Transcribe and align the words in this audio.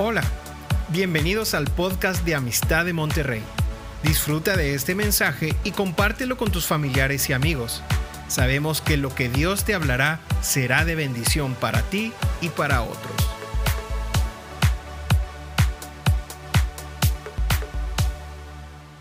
Hola, 0.00 0.22
bienvenidos 0.92 1.54
al 1.54 1.64
podcast 1.64 2.24
de 2.24 2.36
Amistad 2.36 2.84
de 2.84 2.92
Monterrey. 2.92 3.42
Disfruta 4.04 4.56
de 4.56 4.74
este 4.74 4.94
mensaje 4.94 5.56
y 5.64 5.72
compártelo 5.72 6.36
con 6.36 6.52
tus 6.52 6.68
familiares 6.68 7.28
y 7.28 7.32
amigos. 7.32 7.82
Sabemos 8.28 8.80
que 8.80 8.96
lo 8.96 9.12
que 9.12 9.28
Dios 9.28 9.64
te 9.64 9.74
hablará 9.74 10.20
será 10.40 10.84
de 10.84 10.94
bendición 10.94 11.56
para 11.60 11.82
ti 11.82 12.12
y 12.40 12.48
para 12.50 12.82
otros. 12.82 13.12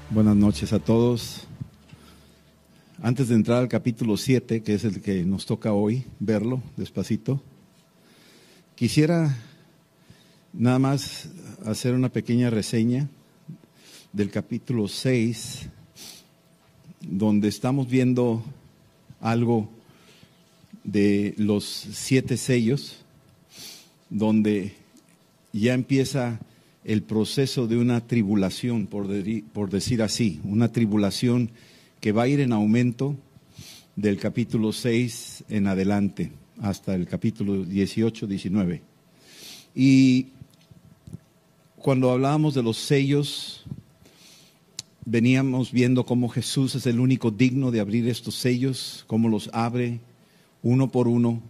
Buenas 0.09 0.35
noches 0.35 0.73
a 0.73 0.79
todos. 0.79 1.47
Antes 3.03 3.27
de 3.27 3.35
entrar 3.35 3.59
al 3.59 3.67
capítulo 3.67 4.17
7, 4.17 4.63
que 4.63 4.73
es 4.73 4.83
el 4.83 4.99
que 5.03 5.23
nos 5.25 5.45
toca 5.45 5.73
hoy 5.73 6.05
verlo 6.19 6.59
despacito, 6.75 7.39
quisiera 8.73 9.37
nada 10.57 10.79
más 10.79 11.29
hacer 11.65 11.93
una 11.93 12.09
pequeña 12.09 12.49
reseña 12.49 13.07
del 14.11 14.31
capítulo 14.31 14.87
6, 14.87 15.69
donde 17.01 17.47
estamos 17.47 17.87
viendo 17.87 18.43
algo 19.21 19.69
de 20.83 21.35
los 21.37 21.63
siete 21.65 22.37
sellos, 22.37 22.97
donde 24.09 24.73
ya 25.53 25.75
empieza 25.75 26.39
el 26.83 27.03
proceso 27.03 27.67
de 27.67 27.77
una 27.77 28.07
tribulación, 28.07 28.87
por, 28.87 29.07
por 29.53 29.69
decir 29.69 30.01
así, 30.01 30.39
una 30.43 30.71
tribulación 30.71 31.51
que 31.99 32.11
va 32.11 32.23
a 32.23 32.27
ir 32.27 32.39
en 32.39 32.51
aumento 32.51 33.15
del 33.95 34.17
capítulo 34.17 34.71
6 34.71 35.43
en 35.49 35.67
adelante 35.67 36.31
hasta 36.59 36.95
el 36.95 37.07
capítulo 37.07 37.63
18, 37.63 38.25
19. 38.25 38.81
Y 39.75 40.27
cuando 41.87 42.11
hablábamos 42.11 42.53
de 42.53 42.61
los 42.61 42.75
sellos, 42.75 43.63
veníamos 45.05 45.71
viendo 45.71 46.05
cómo 46.05 46.27
Jesús 46.27 46.75
es 46.75 46.85
el 46.85 46.99
único 46.99 47.31
digno 47.31 47.71
de 47.71 47.79
abrir 47.79 48.09
estos 48.09 48.35
sellos, 48.35 49.05
cómo 49.07 49.29
los 49.29 49.49
abre 49.53 50.01
uno 50.61 50.91
por 50.91 51.07
uno, 51.07 51.41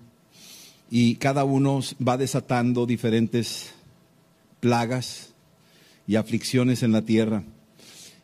y 0.91 1.15
cada 1.15 1.43
uno 1.43 1.79
va 2.07 2.17
desatando 2.17 2.85
diferentes 2.85 3.73
plagas 4.59 5.33
y 6.05 6.17
aflicciones 6.17 6.83
en 6.83 6.91
la 6.91 7.01
tierra. 7.01 7.41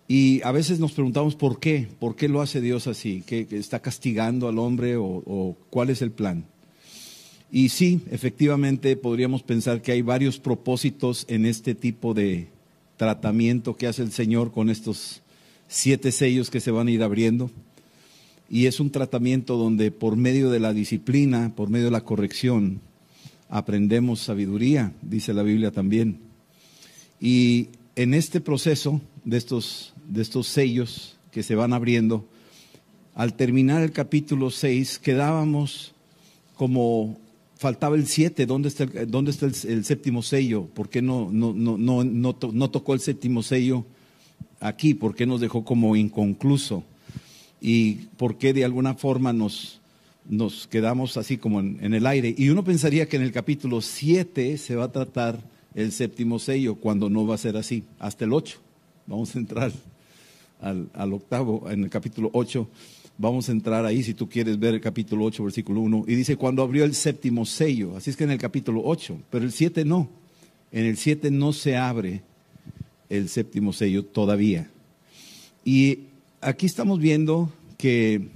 Y 0.08 0.40
a 0.44 0.52
veces 0.52 0.80
nos 0.80 0.92
preguntamos 0.92 1.36
por 1.36 1.60
qué, 1.60 1.88
por 2.00 2.16
qué 2.16 2.30
lo 2.30 2.44
hace 2.44 2.62
Dios 2.62 2.86
así, 2.86 3.24
que, 3.26 3.48
está 3.50 3.80
castigando 3.80 4.48
al 4.48 4.60
hombre 4.60 4.98
o 4.98 5.58
cuál 5.72 5.90
es 5.90 6.04
el 6.04 6.12
plan. 6.12 6.46
Y 7.56 7.70
sí, 7.70 8.02
efectivamente 8.10 8.98
podríamos 8.98 9.44
pensar 9.44 9.84
que 9.84 9.92
hay 9.92 10.02
varios 10.02 10.40
propósitos 10.40 11.24
en 11.28 11.46
este 11.46 11.76
tipo 11.76 12.16
de 12.16 12.48
tratamiento 12.98 13.78
que 13.78 13.86
hace 13.86 14.02
el 14.02 14.12
Señor 14.12 14.52
con 14.52 14.72
estos 14.72 15.22
siete 15.68 16.12
sellos 16.12 16.50
que 16.50 16.60
se 16.60 16.72
van 16.72 16.88
a 16.88 16.92
ir 16.92 17.04
abriendo. 17.04 17.52
Y 18.50 18.66
es 18.66 18.80
un 18.80 18.90
tratamiento 18.90 19.56
donde 19.56 19.92
por 19.92 20.16
medio 20.16 20.50
de 20.50 20.60
la 20.60 20.74
disciplina, 20.74 21.54
por 21.56 21.70
medio 21.70 21.86
de 21.86 21.92
la 21.92 22.04
corrección, 22.04 22.82
aprendemos 23.50 24.22
sabiduría, 24.22 24.92
dice 25.04 25.32
la 25.32 25.44
Biblia 25.44 25.70
también. 25.70 26.18
Y 27.22 27.68
en 27.96 28.16
este 28.16 28.42
proceso 28.42 29.00
de 29.26 29.38
estos, 29.38 29.94
de 30.10 30.24
estos 30.24 30.48
sellos 30.48 31.18
que 31.30 31.44
se 31.44 31.54
van 31.54 31.74
abriendo, 31.74 32.28
al 33.14 33.36
terminar 33.36 33.84
el 33.84 33.92
capítulo 33.92 34.50
6, 34.50 34.98
quedábamos 34.98 35.94
como 36.56 37.22
faltaba 37.64 37.96
el 37.96 38.08
7, 38.08 38.46
¿dónde 38.46 38.68
está, 38.68 38.84
el, 38.84 39.10
dónde 39.10 39.32
está 39.32 39.46
el, 39.46 39.86
séptimo 39.86 40.22
sello? 40.22 40.66
¿Por 40.66 40.90
qué 40.90 41.02
no, 41.02 41.30
no, 41.32 41.54
no, 41.54 41.78
no, 41.78 42.04
no, 42.04 42.70
tocó 42.70 42.94
el 42.94 43.00
séptimo 43.00 43.42
sello 43.42 43.86
aquí? 44.60 44.94
¿Por 44.94 45.16
qué 45.16 45.26
nos 45.26 45.40
dejó 45.40 45.64
como 45.64 45.96
inconcluso? 45.96 46.84
¿Y 47.62 47.94
por 48.18 48.38
qué 48.38 48.52
de 48.52 48.66
alguna 48.66 48.96
forma 48.96 49.32
nos, 49.32 49.80
nos 50.28 50.68
quedamos 50.68 51.16
así 51.16 51.38
como 51.38 51.62
en, 51.62 51.94
el 51.94 52.06
aire? 52.06 52.36
Y 52.38 52.50
uno 52.50 52.66
pensaría 52.66 53.08
que 53.08 53.16
en 53.16 53.22
el 53.22 53.32
capítulo 53.32 53.80
7 53.80 54.58
se 54.58 54.76
va 54.76 54.84
a 54.84 54.92
tratar 54.92 55.40
el 55.74 55.94
séptimo 55.94 56.40
sello, 56.40 56.76
cuando 56.76 57.10
no 57.10 57.26
va 57.26 57.36
a 57.36 57.38
ser 57.38 57.56
así, 57.56 57.86
hasta 57.98 58.26
el 58.26 58.34
8. 58.34 58.60
Vamos 59.08 59.34
a 59.34 59.40
entrar 59.40 59.72
al, 60.60 60.90
al 60.94 61.14
octavo, 61.14 61.72
en 61.72 61.86
el 61.86 61.90
capítulo 61.90 62.30
8 62.34 62.68
Vamos 63.18 63.48
a 63.48 63.52
entrar 63.52 63.86
ahí 63.86 64.02
si 64.02 64.16
tú 64.16 64.28
quieres 64.28 64.58
ver 64.58 64.74
el 64.74 64.82
capítulo 64.82 65.26
8, 65.26 65.44
versículo 65.44 65.82
1. 65.82 66.06
Y 66.08 66.16
dice, 66.16 66.36
cuando 66.36 66.64
abrió 66.64 66.84
el 66.84 66.96
séptimo 66.96 67.46
sello, 67.46 67.96
así 67.96 68.10
es 68.10 68.18
que 68.18 68.24
en 68.24 68.32
el 68.32 68.40
capítulo 68.40 68.82
8, 68.84 69.20
pero 69.30 69.46
el 69.46 69.52
7 69.52 69.86
no. 69.86 70.10
En 70.72 70.86
el 70.86 70.98
7 70.98 71.30
no 71.30 71.54
se 71.54 71.78
abre 71.78 72.24
el 73.10 73.30
séptimo 73.30 73.72
sello 73.72 74.04
todavía. 74.04 74.70
Y 75.64 76.00
aquí 76.42 76.66
estamos 76.66 77.00
viendo 77.00 77.54
que 77.78 78.30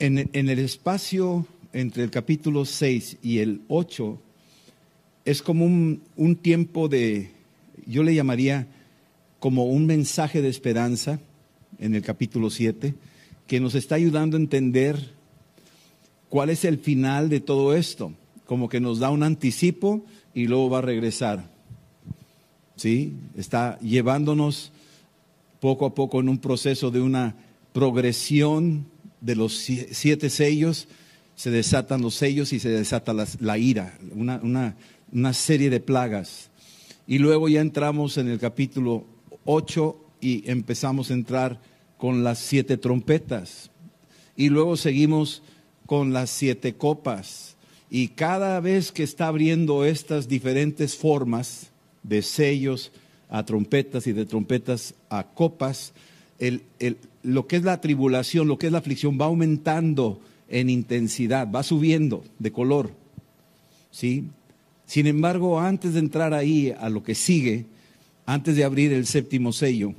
en, 0.00 0.18
el 0.32 0.58
espacio 0.58 1.46
entre 1.72 2.02
el 2.02 2.10
capítulo 2.10 2.64
6 2.64 3.18
y 3.22 3.38
el 3.38 3.62
8 3.68 4.20
es 5.24 5.42
como 5.42 5.64
un, 5.64 6.02
un 6.16 6.34
tiempo 6.34 6.88
de, 6.88 7.30
yo 7.86 8.02
le 8.02 8.14
llamaría 8.16 8.66
como 9.38 9.66
un 9.66 9.86
mensaje 9.86 10.42
de 10.42 10.48
esperanza 10.48 11.20
en 11.78 11.94
el 11.94 12.02
capítulo 12.02 12.50
7 12.50 12.94
que 13.48 13.58
nos 13.58 13.74
está 13.74 13.96
ayudando 13.96 14.36
a 14.36 14.40
entender 14.40 15.10
cuál 16.28 16.50
es 16.50 16.64
el 16.64 16.78
final 16.78 17.30
de 17.30 17.40
todo 17.40 17.74
esto, 17.74 18.12
como 18.44 18.68
que 18.68 18.78
nos 18.78 18.98
da 18.98 19.10
un 19.10 19.22
anticipo 19.22 20.04
y 20.34 20.46
luego 20.46 20.70
va 20.70 20.78
a 20.78 20.82
regresar. 20.82 21.50
¿Sí? 22.76 23.14
Está 23.36 23.80
llevándonos 23.80 24.70
poco 25.60 25.86
a 25.86 25.94
poco 25.94 26.20
en 26.20 26.28
un 26.28 26.38
proceso 26.38 26.90
de 26.90 27.00
una 27.00 27.34
progresión 27.72 28.86
de 29.20 29.34
los 29.34 29.54
siete 29.56 30.30
sellos, 30.30 30.86
se 31.34 31.50
desatan 31.50 32.02
los 32.02 32.14
sellos 32.14 32.52
y 32.52 32.60
se 32.60 32.68
desata 32.68 33.14
la, 33.40 33.58
ira, 33.58 33.98
una, 34.14 34.76
una 35.10 35.32
serie 35.32 35.70
de 35.70 35.80
plagas. 35.80 36.50
Y 37.06 37.18
luego 37.18 37.48
ya 37.48 37.62
entramos 37.62 38.18
en 38.18 38.28
el 38.28 38.38
capítulo 38.38 39.06
8 39.46 39.96
y 40.20 40.48
empezamos 40.50 41.10
a 41.10 41.14
entrar 41.14 41.60
con 41.98 42.24
las 42.24 42.38
siete 42.38 42.78
trompetas. 42.78 43.70
Y 44.36 44.48
luego 44.48 44.76
seguimos 44.76 45.42
con 45.84 46.12
las 46.12 46.30
siete 46.30 46.74
copas. 46.74 47.56
Y 47.90 48.08
cada 48.08 48.60
vez 48.60 48.92
que 48.92 49.02
está 49.02 49.26
abriendo 49.26 49.84
estas 49.84 50.28
diferentes 50.28 50.96
formas 50.96 51.70
de 52.02 52.22
sellos 52.22 52.92
a 53.28 53.44
trompetas 53.44 54.06
y 54.06 54.12
de 54.12 54.24
trompetas 54.24 54.94
a 55.10 55.24
copas, 55.24 55.92
lo 57.22 57.46
que 57.46 57.56
es 57.56 57.62
la 57.64 57.80
tribulación, 57.80 58.48
lo 58.48 58.58
que 58.58 58.66
es 58.66 58.72
la 58.72 58.78
aflicción 58.78 59.18
va 59.20 59.26
aumentando 59.26 60.20
en 60.48 60.70
intensidad, 60.70 61.50
va 61.50 61.62
subiendo 61.62 62.24
de 62.38 62.52
color. 62.52 62.92
¿sí? 63.90 64.24
Sin 64.86 65.06
embargo, 65.06 65.60
antes 65.60 65.94
de 65.94 66.00
entrar 66.00 66.32
ahí 66.32 66.72
a 66.78 66.88
lo 66.88 67.02
que 67.02 67.14
sigue, 67.14 67.66
antes 68.24 68.56
de 68.56 68.64
abrir 68.64 68.92
el 68.92 69.06
séptimo 69.06 69.52
sello, 69.52 69.94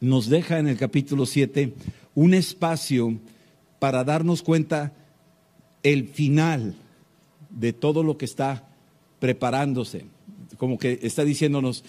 nos 0.00 0.28
deja 0.28 0.58
en 0.58 0.68
el 0.68 0.76
capítulo 0.76 1.26
7 1.26 1.74
un 2.14 2.34
espacio 2.34 3.18
para 3.78 4.04
darnos 4.04 4.42
cuenta 4.42 4.92
el 5.82 6.08
final 6.08 6.74
de 7.50 7.72
todo 7.72 8.02
lo 8.02 8.18
que 8.18 8.24
está 8.24 8.68
preparándose. 9.20 10.04
Como 10.56 10.78
que 10.78 10.98
está 11.02 11.24
diciéndonos, 11.24 11.84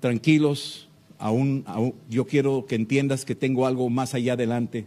tranquilos, 0.00 0.88
aún, 1.18 1.64
yo 2.10 2.26
quiero 2.26 2.66
que 2.66 2.74
entiendas 2.74 3.24
que 3.24 3.34
tengo 3.34 3.66
algo 3.66 3.88
más 3.88 4.14
allá 4.14 4.32
adelante, 4.32 4.86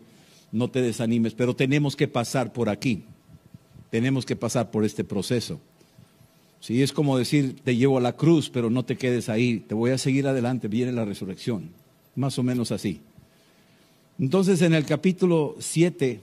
no 0.52 0.70
te 0.70 0.82
desanimes, 0.82 1.34
pero 1.34 1.56
tenemos 1.56 1.96
que 1.96 2.08
pasar 2.08 2.54
por 2.54 2.70
aquí, 2.70 3.04
tenemos 3.90 4.26
que 4.26 4.36
pasar 4.36 4.72
por 4.72 4.84
este 4.84 5.04
proceso. 5.04 5.60
Si 6.60 6.82
es 6.82 6.92
como 6.92 7.18
decir, 7.18 7.58
te 7.64 7.76
llevo 7.76 7.98
a 7.98 8.02
la 8.02 8.16
cruz, 8.16 8.50
pero 8.50 8.70
no 8.70 8.84
te 8.84 8.98
quedes 8.98 9.30
ahí, 9.30 9.60
te 9.60 9.76
voy 9.76 9.92
a 9.92 9.98
seguir 9.98 10.28
adelante, 10.28 10.68
viene 10.68 10.92
la 10.92 11.06
resurrección 11.06 11.70
más 12.16 12.40
o 12.40 12.44
menos 12.44 12.72
así. 12.72 13.02
Entonces 14.18 14.62
en 14.62 14.74
el 14.74 14.86
capítulo 14.86 15.56
7 15.60 16.22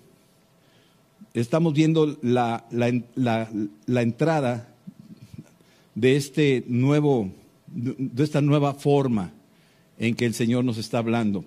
estamos 1.34 1.74
viendo 1.74 2.18
la, 2.22 2.64
entrada 3.86 4.68
de, 5.94 6.16
este 6.16 6.64
nuevo, 6.66 7.30
de 7.66 8.24
esta 8.24 8.40
nueva 8.40 8.74
forma 8.74 9.32
en 9.98 10.14
que 10.14 10.24
el 10.24 10.34
Señor 10.34 10.64
nos 10.64 10.78
está 10.78 10.98
hablando. 10.98 11.44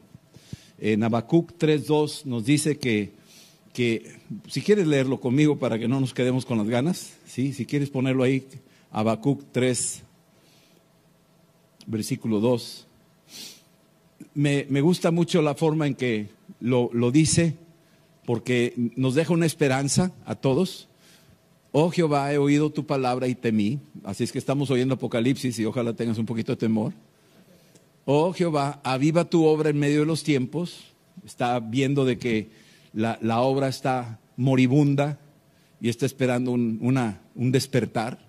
En 0.78 1.04
Habacuc 1.04 1.54
3.2 1.58 2.26
nos 2.26 2.46
dice 2.46 2.78
que, 2.78 3.14
que, 3.74 4.18
si 4.48 4.62
quieres 4.62 4.88
leerlo 4.88 5.20
conmigo 5.20 5.58
para 5.58 5.80
que 5.80 5.88
no 5.88 6.00
nos 6.00 6.14
quedemos 6.14 6.46
con 6.46 6.58
las 6.58 6.68
ganas, 6.68 7.14
¿sí? 7.26 7.54
si 7.54 7.66
quieres 7.66 7.90
ponerlo 7.90 8.24
ahí, 8.24 8.46
Habacuc 8.92 9.42
3, 9.52 10.04
versículo 11.88 12.40
2 12.40 12.88
me, 14.34 14.82
gusta 14.82 15.12
mucho 15.12 15.42
la 15.42 15.56
forma 15.56 15.88
en 15.88 15.96
que 15.96 16.30
lo, 16.60 16.90
dice, 17.12 17.56
porque 18.26 18.74
nos 18.96 19.16
deja 19.16 19.34
una 19.34 19.46
esperanza 19.46 20.12
a 20.26 20.36
todos. 20.36 20.88
Oh 21.72 21.90
Jehová, 21.92 22.32
he 22.34 22.38
oído 22.38 22.70
tu 22.70 22.86
palabra 22.86 23.28
y 23.28 23.36
temí. 23.36 23.80
Así 24.04 24.24
es 24.24 24.32
que 24.32 24.40
estamos 24.40 24.70
oyendo 24.72 24.96
Apocalipsis 24.96 25.60
y 25.60 25.66
ojalá 25.66 25.94
tengas 25.94 26.18
un 26.18 26.26
poquito 26.26 26.54
de 26.54 26.58
temor. 26.58 26.94
Oh 28.06 28.34
Jehová, 28.34 28.80
aviva 28.84 29.30
tu 29.30 29.46
obra 29.46 29.70
en 29.70 29.80
medio 29.80 30.02
de 30.02 30.06
los 30.06 30.24
tiempos. 30.24 30.86
Está 31.26 31.60
viendo 31.60 32.06
de 32.06 32.18
que 32.18 32.50
la, 32.94 33.42
obra 33.42 33.68
está 33.68 34.20
moribunda 34.38 35.20
y 35.82 35.90
está 35.90 36.06
esperando 36.06 36.52
un, 36.52 36.80
un 37.36 37.52
despertar. 37.52 38.20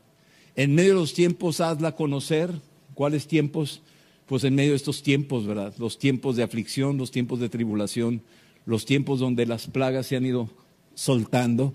En 0.57 0.75
medio 0.75 0.95
de 0.95 1.01
los 1.01 1.15
tiempos, 1.15 1.61
hazla 1.61 1.93
conocer. 1.93 2.51
¿Cuáles 2.95 3.27
tiempos? 3.27 3.83
Pues 4.27 4.45
en 4.45 4.55
medio 4.55 4.71
de 4.71 4.77
estos 4.77 5.03
tiempos, 5.03 5.47
¿verdad? 5.47 5.75
Los 5.79 5.99
tiempos 5.99 6.37
de 6.37 6.43
aflicción, 6.43 6.99
los 6.99 7.11
tiempos 7.11 7.41
de 7.41 7.49
tribulación, 7.49 8.23
los 8.65 8.85
tiempos 8.85 9.21
donde 9.21 9.47
las 9.47 9.69
plagas 9.69 10.07
se 10.07 10.17
han 10.17 10.27
ido 10.27 10.51
soltando. 10.95 11.75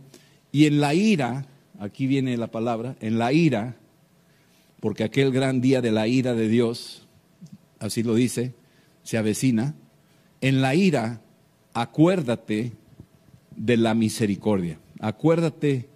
Y 0.52 0.66
en 0.66 0.82
la 0.82 0.94
ira, 0.94 1.48
aquí 1.80 2.08
viene 2.08 2.36
la 2.36 2.52
palabra, 2.52 2.98
en 3.00 3.18
la 3.18 3.32
ira, 3.32 3.78
porque 4.82 5.04
aquel 5.04 5.32
gran 5.32 5.62
día 5.62 5.82
de 5.82 5.92
la 5.92 6.08
ira 6.08 6.34
de 6.34 6.50
Dios, 6.50 7.08
así 7.80 8.04
lo 8.04 8.16
dice, 8.16 8.54
se 9.04 9.18
avecina, 9.18 9.76
en 10.42 10.62
la 10.62 10.76
ira, 10.76 11.22
acuérdate 11.74 12.74
de 13.56 13.78
la 13.78 13.94
misericordia, 13.94 14.80
acuérdate 15.00 15.88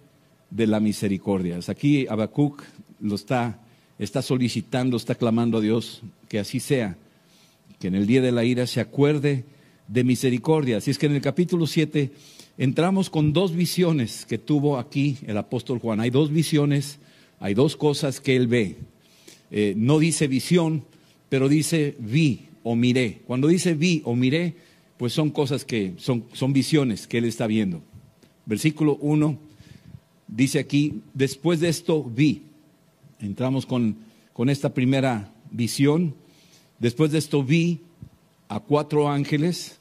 de 0.50 0.66
la 0.66 0.80
misericordia. 0.80 1.58
Aquí 1.68 2.06
Habacuc 2.08 2.62
lo 3.00 3.16
está, 3.16 3.60
está 3.98 4.22
solicitando, 4.22 4.96
está 4.96 5.14
clamando 5.14 5.58
a 5.58 5.60
Dios 5.60 6.02
que 6.28 6.38
así 6.38 6.60
sea, 6.60 6.96
que 7.78 7.88
en 7.88 7.94
el 7.94 8.06
día 8.06 8.22
de 8.22 8.32
la 8.32 8.44
ira 8.44 8.66
se 8.66 8.80
acuerde 8.80 9.44
de 9.88 10.04
misericordia. 10.04 10.78
Así 10.78 10.90
es 10.90 10.98
que 10.98 11.06
en 11.06 11.14
el 11.14 11.20
capítulo 11.20 11.66
7 11.66 12.10
entramos 12.58 13.10
con 13.10 13.32
dos 13.32 13.54
visiones 13.54 14.26
que 14.26 14.38
tuvo 14.38 14.78
aquí 14.78 15.18
el 15.26 15.36
apóstol 15.36 15.78
Juan. 15.78 16.00
Hay 16.00 16.10
dos 16.10 16.30
visiones, 16.30 16.98
hay 17.40 17.54
dos 17.54 17.76
cosas 17.76 18.20
que 18.20 18.36
él 18.36 18.46
ve. 18.46 18.76
Eh, 19.50 19.74
no 19.76 19.98
dice 19.98 20.26
visión, 20.26 20.84
pero 21.28 21.48
dice 21.48 21.96
vi 21.98 22.46
o 22.62 22.74
miré. 22.74 23.22
Cuando 23.26 23.48
dice 23.48 23.74
vi 23.74 24.02
o 24.04 24.14
miré, 24.14 24.54
pues 24.96 25.12
son 25.12 25.30
cosas 25.30 25.64
que 25.64 25.94
son, 25.98 26.24
son 26.32 26.52
visiones 26.52 27.06
que 27.06 27.18
él 27.18 27.24
está 27.26 27.46
viendo. 27.46 27.82
Versículo 28.46 28.96
1 29.00 29.38
dice 30.28 30.58
aquí, 30.58 31.02
después 31.14 31.60
de 31.60 31.68
esto 31.68 32.04
vi. 32.04 32.42
Entramos 33.20 33.66
con, 33.66 33.96
con 34.32 34.50
esta 34.50 34.74
primera 34.74 35.32
visión. 35.50 36.14
Después 36.78 37.12
de 37.12 37.18
esto 37.18 37.42
vi 37.42 37.80
a 38.48 38.60
cuatro 38.60 39.08
ángeles 39.08 39.78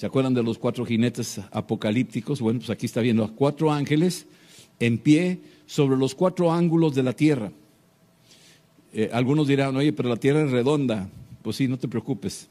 ¿Se 0.00 0.06
acuerdan 0.06 0.32
de 0.32 0.42
los 0.42 0.56
cuatro 0.56 0.86
jinetes 0.86 1.42
apocalípticos? 1.52 2.40
Bueno, 2.40 2.60
pues 2.60 2.70
aquí 2.70 2.86
está 2.86 3.02
viendo 3.02 3.22
a 3.22 3.28
cuatro 3.28 3.70
ángeles 3.70 4.26
en 4.78 4.96
pie 4.96 5.40
sobre 5.66 5.98
los 5.98 6.14
cuatro 6.14 6.50
ángulos 6.50 6.94
de 6.94 7.02
la 7.02 7.12
tierra. 7.12 7.52
Eh, 8.94 9.10
algunos 9.12 9.46
dirán, 9.46 9.76
oye, 9.76 9.92
pero 9.92 10.08
la 10.08 10.16
tierra 10.16 10.42
es 10.42 10.52
redonda. 10.52 11.10
Pues 11.42 11.56
sí, 11.56 11.68
no 11.68 11.78
te 11.78 11.86
preocupes. 11.86 12.48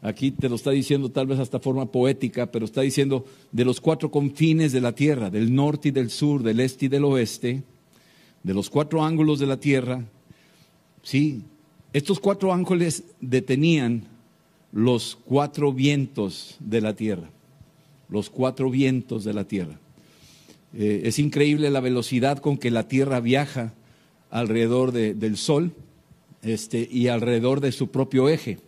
Aquí 0.00 0.32
te 0.32 0.48
lo 0.48 0.56
está 0.56 0.72
diciendo 0.72 1.08
tal 1.08 1.28
vez 1.28 1.38
hasta 1.38 1.60
forma 1.60 1.86
poética, 1.86 2.50
pero 2.50 2.64
está 2.64 2.80
diciendo 2.80 3.26
de 3.52 3.64
los 3.64 3.80
cuatro 3.80 4.10
confines 4.10 4.72
de 4.72 4.80
la 4.80 4.90
tierra, 4.90 5.30
del 5.30 5.54
norte 5.54 5.90
y 5.90 5.92
del 5.92 6.10
sur, 6.10 6.42
del 6.42 6.58
este 6.58 6.86
y 6.86 6.88
del 6.88 7.04
oeste, 7.04 7.62
de 8.42 8.54
los 8.54 8.70
cuatro 8.70 9.04
ángulos 9.04 9.38
de 9.38 9.46
la 9.46 9.58
tierra. 9.58 10.04
Sí, 11.02 11.42
estos 11.92 12.20
cuatro 12.20 12.52
ángeles 12.52 13.04
detenían 13.20 14.04
los 14.72 15.18
cuatro 15.24 15.72
vientos 15.72 16.56
de 16.60 16.80
la 16.80 16.94
tierra, 16.94 17.30
los 18.08 18.30
cuatro 18.30 18.70
vientos 18.70 19.24
de 19.24 19.34
la 19.34 19.44
tierra. 19.44 19.78
Eh, 20.74 21.02
es 21.04 21.18
increíble 21.18 21.70
la 21.70 21.80
velocidad 21.80 22.38
con 22.38 22.56
que 22.56 22.70
la 22.70 22.88
tierra 22.88 23.20
viaja 23.20 23.74
alrededor 24.30 24.92
del 24.92 25.36
Sol 25.36 25.72
este, 26.42 26.88
y 26.90 27.08
alrededor 27.08 27.60
de 27.60 27.72
su 27.72 27.90
propio 27.90 28.30
eje. 28.30 28.58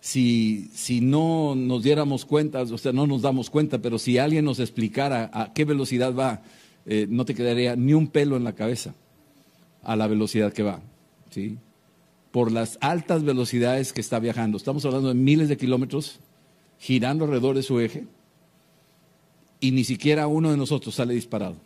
Si, 0.00 0.70
si, 0.72 1.02
no 1.02 1.54
nos 1.54 1.82
diéramos 1.82 2.24
cuenta, 2.24 2.62
o 2.62 2.78
sea, 2.78 2.92
no 2.92 3.06
nos 3.06 3.20
damos 3.20 3.50
cuenta, 3.50 3.82
pero 3.82 3.98
si 3.98 4.16
alguien 4.16 4.46
nos 4.46 4.58
explicara 4.58 5.30
a 5.34 5.52
qué 5.52 5.66
velocidad 5.66 6.14
va, 6.14 6.42
eh, 6.86 7.06
no 7.08 7.24
te 7.24 7.34
quedaría 7.34 7.76
ni 7.76 7.94
un 7.94 8.08
pelo 8.08 8.36
en 8.36 8.44
la 8.44 8.54
cabeza 8.54 8.94
a 9.82 9.96
la 9.96 10.06
velocidad 10.06 10.52
que 10.52 10.62
va. 10.62 10.82
¿sí? 11.30 11.58
por 12.30 12.52
las 12.52 12.78
altas 12.80 13.24
velocidades 13.24 13.92
que 13.92 14.00
está 14.00 14.18
viajando. 14.18 14.56
Estamos 14.56 14.84
hablando 14.84 15.08
de 15.08 15.14
miles 15.14 15.48
de 15.48 15.56
kilómetros 15.56 16.20
girando 16.78 17.24
alrededor 17.24 17.56
de 17.56 17.62
su 17.62 17.80
eje 17.80 18.04
y 19.58 19.72
ni 19.72 19.84
siquiera 19.84 20.26
uno 20.26 20.50
de 20.50 20.56
nosotros 20.56 20.94
sale 20.94 21.14
disparado. 21.14 21.56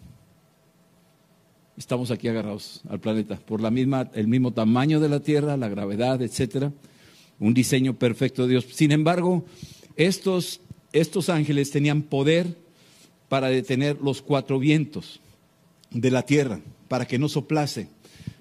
Estamos 1.77 2.11
aquí 2.11 2.29
agarrados 2.29 2.83
al 2.89 3.01
planeta 3.01 3.37
por 3.37 3.61
la 3.61 3.71
misma, 3.71 4.11
el 4.15 4.29
mismo 4.29 4.53
tamaño 4.53 5.01
de 5.01 5.09
la 5.09 5.21
Tierra, 5.21 5.57
la 5.57 5.69
gravedad, 5.69 6.23
etcétera, 6.23 6.73
un 7.41 7.53
diseño 7.53 7.99
perfecto 7.99 8.43
de 8.43 8.51
Dios. 8.51 8.67
Sin 8.71 8.93
embargo, 8.93 9.45
estos, 9.97 10.61
estos 10.93 11.29
ángeles 11.29 11.71
tenían 11.71 12.03
poder 12.03 12.57
para 13.35 13.49
detener 13.49 13.99
los 14.01 14.23
cuatro 14.23 14.61
vientos 14.61 15.21
de 15.91 16.13
la 16.13 16.23
tierra, 16.23 16.61
para 16.87 17.05
que 17.05 17.19
no 17.19 17.29
soplase. 17.29 17.89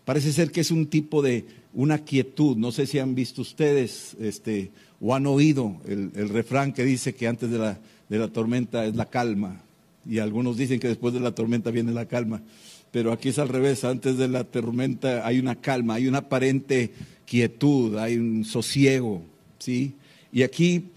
Parece 0.06 0.32
ser 0.32 0.52
que 0.52 0.62
es 0.62 0.70
un 0.70 0.86
tipo 0.86 1.24
de 1.24 1.48
una 1.74 1.98
quietud. 1.98 2.58
No 2.58 2.72
sé 2.72 2.86
si 2.86 3.00
han 3.00 3.16
visto 3.16 3.42
ustedes 3.42 4.16
este, 4.20 4.70
o 5.02 5.16
han 5.16 5.26
oído 5.26 5.78
el, 5.88 6.30
refrán 6.30 6.74
que 6.74 6.86
dice 6.86 7.16
que 7.16 7.28
antes 7.28 7.50
de 7.50 7.58
la, 7.58 7.80
de 8.08 8.20
la 8.20 8.28
tormenta 8.28 8.86
es 8.86 8.96
la 8.96 9.10
calma. 9.10 9.64
Y 10.08 10.20
algunos 10.20 10.58
dicen 10.58 10.80
que 10.80 10.90
después 10.90 11.12
de 11.16 11.22
la 11.22 11.34
tormenta 11.34 11.72
viene 11.72 11.92
la 11.92 12.06
calma. 12.06 12.44
Pero 12.92 13.12
aquí 13.12 13.30
es 13.30 13.40
al 13.40 13.50
revés, 13.50 13.86
antes 13.86 14.20
de 14.20 14.28
la 14.28 14.44
tormenta 14.44 15.26
hay 15.26 15.40
una 15.40 15.56
calma, 15.56 15.96
hay 15.96 16.06
una 16.06 16.20
aparente 16.20 16.94
quietud, 17.26 17.98
hay 17.98 18.18
un 18.18 18.46
sosiego, 18.46 19.24
¿sí? 19.58 19.96
Y 20.32 20.44
aquí 20.44 20.92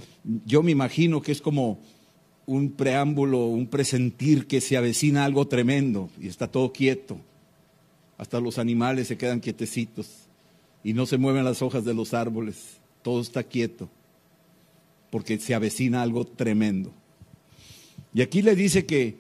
yo 0.45 0.63
me 0.63 0.73
imagino 0.73 1.23
que 1.23 1.33
es 1.33 1.41
como 1.41 1.81
un 2.47 2.71
preámbulo, 2.71 3.47
un 3.47 3.67
presentir 3.67 4.47
que 4.47 4.61
se 4.61 4.77
avecina 4.77 5.25
algo 5.25 5.49
tremendo 5.49 6.09
y 6.21 6.29
está 6.29 6.47
todo 6.47 6.73
quieto. 6.73 7.19
Hasta 8.19 8.41
los 8.41 8.59
animales 8.59 9.09
se 9.09 9.19
quedan 9.19 9.41
quietecitos 9.41 10.09
y 10.83 10.93
no 10.93 11.07
se 11.07 11.19
mueven 11.19 11.45
las 11.45 11.61
hojas 11.61 11.85
de 11.85 11.95
los 11.95 12.15
árboles, 12.15 12.79
todo 13.03 13.21
está 13.21 13.43
quieto, 13.43 13.89
porque 15.11 15.39
se 15.39 15.55
avecina 15.55 16.03
algo 16.03 16.25
tremendo. 16.25 16.93
Y 18.15 18.23
aquí 18.23 18.41
le 18.41 18.55
dice 18.55 18.87
que, 18.87 19.17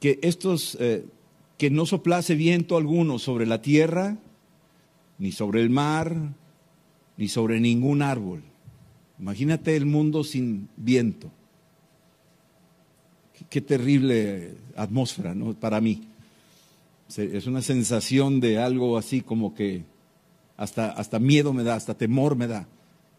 que 0.00 0.18
estos, 0.22 0.76
eh, 0.80 1.04
que 1.56 1.70
no 1.70 1.86
soplase 1.86 2.34
viento 2.34 2.76
alguno 2.76 3.18
sobre 3.18 3.46
la 3.46 3.62
tierra, 3.62 4.18
ni 5.18 5.30
sobre 5.30 5.62
el 5.62 5.70
mar, 5.70 6.16
ni 7.16 7.28
sobre 7.28 7.60
ningún 7.60 8.02
árbol. 8.02 8.42
Imagínate 9.20 9.76
el 9.76 9.86
mundo 9.86 10.24
sin 10.24 10.68
viento. 10.76 11.30
Qué, 13.54 13.60
terrible 13.60 14.56
atmósfera, 14.74 15.32
¿no? 15.32 15.54
Para 15.54 15.80
mí. 15.80 16.02
Es 17.16 17.46
una 17.46 17.62
sensación 17.62 18.40
de 18.40 18.58
algo 18.58 18.98
así 18.98 19.20
como 19.20 19.54
que 19.54 19.84
hasta, 20.56 20.90
hasta 20.90 21.20
miedo 21.20 21.52
me 21.52 21.62
da, 21.62 21.76
hasta 21.76 21.94
temor 21.94 22.34
me 22.34 22.48
da, 22.48 22.66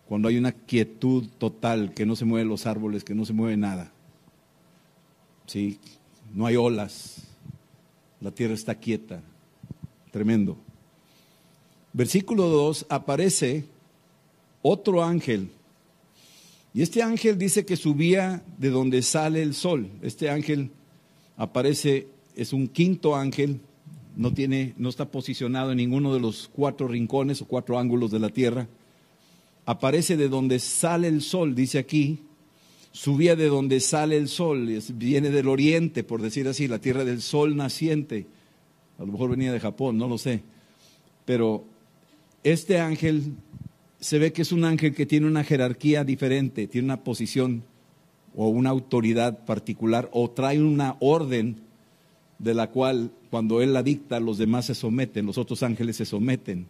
cuando 0.10 0.28
hay 0.28 0.38
una 0.38 0.52
quietud 0.52 1.28
total, 1.38 1.94
que 1.94 2.06
no 2.06 2.18
se 2.18 2.26
mueven 2.26 2.50
los 2.50 2.66
árboles, 2.66 3.06
que 3.06 3.16
no 3.16 3.24
se 3.24 3.32
mueve 3.32 3.56
nada. 3.56 3.94
¿Sí? 5.46 5.80
No 6.34 6.46
hay 6.46 6.58
olas, 6.58 7.24
la 8.20 8.32
tierra 8.32 8.56
está 8.56 8.76
quieta, 8.76 9.22
tremendo. 10.12 10.58
Versículo 11.94 12.50
2 12.50 12.88
aparece 12.90 13.64
otro 14.62 15.02
ángel. 15.02 15.50
Y 16.76 16.82
este 16.82 17.02
ángel 17.02 17.38
dice 17.38 17.66
que 17.66 17.78
subía 17.78 18.44
de 18.58 18.70
donde 18.70 19.02
sale 19.02 19.42
el 19.42 19.54
sol. 19.54 19.90
Este 20.02 20.30
ángel 20.30 20.72
aparece, 21.38 22.10
es 22.36 22.52
un 22.52 22.68
quinto 22.68 23.16
ángel, 23.16 23.62
no, 24.18 24.34
tiene, 24.34 24.74
no 24.76 24.90
está 24.90 25.10
posicionado 25.10 25.72
en 25.72 25.78
ninguno 25.78 26.14
de 26.14 26.20
los 26.20 26.50
cuatro 26.54 26.90
rincones 26.90 27.42
o 27.42 27.48
cuatro 27.48 27.80
ángulos 27.80 28.12
de 28.12 28.20
la 28.20 28.28
tierra. 28.28 28.68
Aparece 29.66 30.18
de 30.18 30.28
donde 30.28 30.60
sale 30.60 31.08
el 31.08 31.22
sol, 31.22 31.56
dice 31.56 31.80
aquí, 31.80 32.20
subía 32.92 33.38
de 33.38 33.48
donde 33.48 33.80
sale 33.80 34.18
el 34.18 34.28
sol, 34.28 34.68
viene 34.96 35.30
del 35.30 35.48
oriente, 35.48 36.04
por 36.04 36.22
decir 36.22 36.46
así, 36.46 36.68
la 36.68 36.80
tierra 36.80 37.06
del 37.06 37.22
sol 37.22 37.56
naciente. 37.56 38.28
A 39.00 39.06
lo 39.06 39.14
mejor 39.14 39.30
venía 39.30 39.54
de 39.54 39.62
Japón, 39.62 39.98
no 39.98 40.10
lo 40.10 40.18
sé. 40.18 40.42
Pero 41.24 41.64
este 42.44 42.82
ángel 42.82 43.32
se 44.06 44.20
ve 44.20 44.32
que 44.32 44.44
es 44.44 44.52
un 44.52 44.66
ángel 44.66 44.94
que 44.94 45.08
tiene 45.08 45.26
una 45.26 45.44
jerarquía 45.44 46.04
diferente, 46.04 46.68
tiene 46.68 46.86
una 46.86 47.04
posición 47.04 47.64
o 48.36 48.50
una 48.50 48.70
autoridad 48.70 49.46
particular 49.46 50.12
o 50.14 50.30
trae 50.30 50.62
una 50.62 50.96
orden 51.00 51.56
de 52.38 52.54
la 52.54 52.70
cual 52.70 53.10
cuando 53.32 53.64
él 53.64 53.74
la 53.74 53.82
dicta 53.82 54.20
los 54.20 54.38
demás 54.38 54.68
se 54.68 54.76
someten, 54.76 55.26
los 55.26 55.40
otros 55.40 55.64
ángeles 55.64 55.96
se 55.96 56.06
someten. 56.06 56.68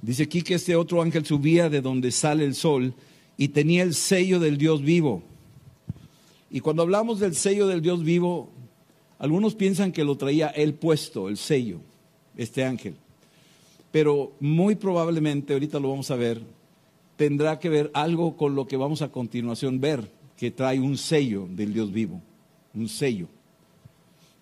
Dice 0.00 0.22
aquí 0.22 0.40
que 0.40 0.54
este 0.54 0.74
otro 0.74 1.02
ángel 1.02 1.26
subía 1.26 1.68
de 1.68 1.82
donde 1.82 2.10
sale 2.12 2.46
el 2.46 2.54
sol 2.54 2.94
y 3.36 3.48
tenía 3.48 3.82
el 3.82 3.92
sello 3.92 4.40
del 4.40 4.56
Dios 4.56 4.80
vivo. 4.80 5.22
Y 6.50 6.60
cuando 6.60 6.80
hablamos 6.80 7.20
del 7.20 7.34
sello 7.34 7.66
del 7.66 7.82
Dios 7.82 8.02
vivo, 8.02 8.48
Algunos 9.18 9.54
piensan 9.54 9.92
que 9.92 10.04
lo 10.04 10.16
traía 10.16 10.46
él 10.46 10.74
puesto, 10.74 11.28
el 11.28 11.36
sello, 11.36 11.80
este 12.36 12.64
ángel. 12.64 12.94
Pero 13.90 14.32
muy 14.40 14.74
probablemente, 14.74 15.52
ahorita 15.52 15.80
lo 15.80 15.90
vamos 15.90 16.10
a 16.10 16.16
ver, 16.16 16.42
tendrá 17.16 17.58
que 17.58 17.68
ver 17.68 17.90
algo 17.94 18.36
con 18.36 18.54
lo 18.54 18.66
que 18.66 18.76
vamos 18.76 19.02
a 19.02 19.10
continuación 19.10 19.80
ver, 19.80 20.10
que 20.36 20.50
trae 20.50 20.78
un 20.78 20.96
sello 20.96 21.48
del 21.50 21.72
Dios 21.72 21.92
vivo, 21.92 22.20
un 22.74 22.88
sello. 22.88 23.26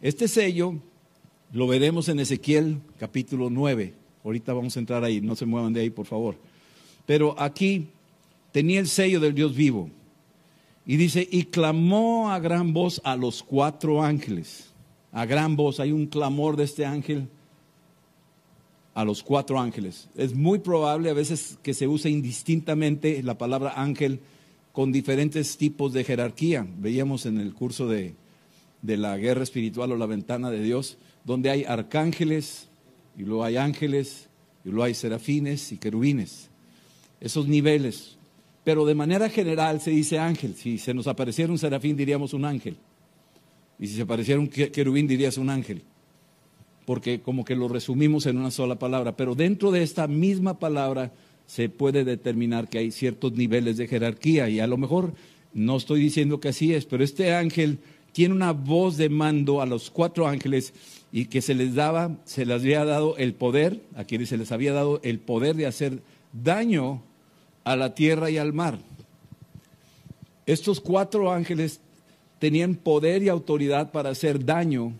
Este 0.00 0.28
sello 0.28 0.74
lo 1.52 1.66
veremos 1.66 2.08
en 2.08 2.20
Ezequiel 2.20 2.80
capítulo 2.98 3.48
9. 3.50 3.94
Ahorita 4.24 4.52
vamos 4.52 4.76
a 4.76 4.80
entrar 4.80 5.04
ahí, 5.04 5.20
no 5.20 5.36
se 5.36 5.46
muevan 5.46 5.72
de 5.72 5.80
ahí, 5.80 5.90
por 5.90 6.06
favor. 6.06 6.36
Pero 7.06 7.34
aquí 7.40 7.86
tenía 8.52 8.80
el 8.80 8.88
sello 8.88 9.20
del 9.20 9.34
Dios 9.34 9.54
vivo. 9.54 9.88
Y 10.84 10.96
dice, 10.96 11.26
y 11.30 11.44
clamó 11.44 12.30
a 12.30 12.38
gran 12.38 12.72
voz 12.72 13.00
a 13.04 13.16
los 13.16 13.42
cuatro 13.42 14.02
ángeles. 14.02 14.70
A 15.12 15.24
gran 15.24 15.56
voz, 15.56 15.80
hay 15.80 15.92
un 15.92 16.06
clamor 16.06 16.56
de 16.56 16.64
este 16.64 16.84
ángel 16.84 17.28
a 18.96 19.04
los 19.04 19.22
cuatro 19.22 19.60
ángeles. 19.60 20.08
Es 20.16 20.34
muy 20.34 20.58
probable 20.58 21.10
a 21.10 21.12
veces 21.12 21.58
que 21.62 21.74
se 21.74 21.86
use 21.86 22.08
indistintamente 22.08 23.22
la 23.22 23.36
palabra 23.36 23.74
ángel 23.76 24.20
con 24.72 24.90
diferentes 24.90 25.58
tipos 25.58 25.92
de 25.92 26.02
jerarquía. 26.02 26.66
Veíamos 26.78 27.26
en 27.26 27.38
el 27.38 27.52
curso 27.52 27.86
de, 27.88 28.14
de 28.80 28.96
la 28.96 29.18
guerra 29.18 29.42
espiritual 29.42 29.92
o 29.92 29.96
la 29.98 30.06
ventana 30.06 30.50
de 30.50 30.62
Dios, 30.62 30.96
donde 31.26 31.50
hay 31.50 31.64
arcángeles, 31.64 32.68
y 33.18 33.24
luego 33.24 33.44
hay 33.44 33.58
ángeles, 33.58 34.30
y 34.64 34.70
luego 34.70 34.84
hay 34.84 34.94
serafines 34.94 35.72
y 35.72 35.76
querubines. 35.76 36.48
Esos 37.20 37.46
niveles. 37.48 38.16
Pero 38.64 38.86
de 38.86 38.94
manera 38.94 39.28
general 39.28 39.82
se 39.82 39.90
dice 39.90 40.18
ángel. 40.18 40.54
Si 40.54 40.78
se 40.78 40.94
nos 40.94 41.06
apareciera 41.06 41.52
un 41.52 41.58
serafín 41.58 41.98
diríamos 41.98 42.32
un 42.32 42.46
ángel. 42.46 42.78
Y 43.78 43.88
si 43.88 43.96
se 43.96 44.02
apareciera 44.02 44.40
un 44.40 44.48
querubín 44.48 45.06
dirías 45.06 45.36
un 45.36 45.50
ángel 45.50 45.82
porque 46.86 47.20
como 47.20 47.44
que 47.44 47.56
lo 47.56 47.68
resumimos 47.68 48.24
en 48.26 48.38
una 48.38 48.50
sola 48.50 48.78
palabra, 48.78 49.16
pero 49.16 49.34
dentro 49.34 49.72
de 49.72 49.82
esta 49.82 50.06
misma 50.06 50.58
palabra 50.58 51.12
se 51.44 51.68
puede 51.68 52.04
determinar 52.04 52.68
que 52.68 52.78
hay 52.78 52.90
ciertos 52.92 53.32
niveles 53.32 53.76
de 53.76 53.88
jerarquía 53.88 54.48
y 54.48 54.60
a 54.60 54.66
lo 54.66 54.78
mejor 54.78 55.12
no 55.52 55.76
estoy 55.76 56.00
diciendo 56.00 56.40
que 56.40 56.48
así 56.48 56.72
es, 56.72 56.86
pero 56.86 57.02
este 57.02 57.34
ángel 57.34 57.80
tiene 58.12 58.34
una 58.34 58.52
voz 58.52 58.96
de 58.96 59.08
mando 59.08 59.60
a 59.60 59.66
los 59.66 59.90
cuatro 59.90 60.26
ángeles 60.26 60.72
y 61.12 61.26
que 61.26 61.42
se 61.42 61.54
les 61.54 61.74
daba, 61.74 62.16
se 62.24 62.46
les 62.46 62.62
había 62.62 62.84
dado 62.84 63.16
el 63.16 63.34
poder, 63.34 63.80
a 63.94 64.04
quienes 64.04 64.28
se 64.28 64.36
les 64.36 64.52
había 64.52 64.72
dado 64.72 65.00
el 65.02 65.18
poder 65.18 65.56
de 65.56 65.66
hacer 65.66 66.02
daño 66.32 67.02
a 67.64 67.74
la 67.74 67.94
tierra 67.94 68.30
y 68.30 68.38
al 68.38 68.52
mar. 68.52 68.78
Estos 70.46 70.80
cuatro 70.80 71.32
ángeles 71.32 71.80
tenían 72.38 72.76
poder 72.76 73.22
y 73.22 73.28
autoridad 73.28 73.90
para 73.90 74.10
hacer 74.10 74.44
daño 74.44 74.92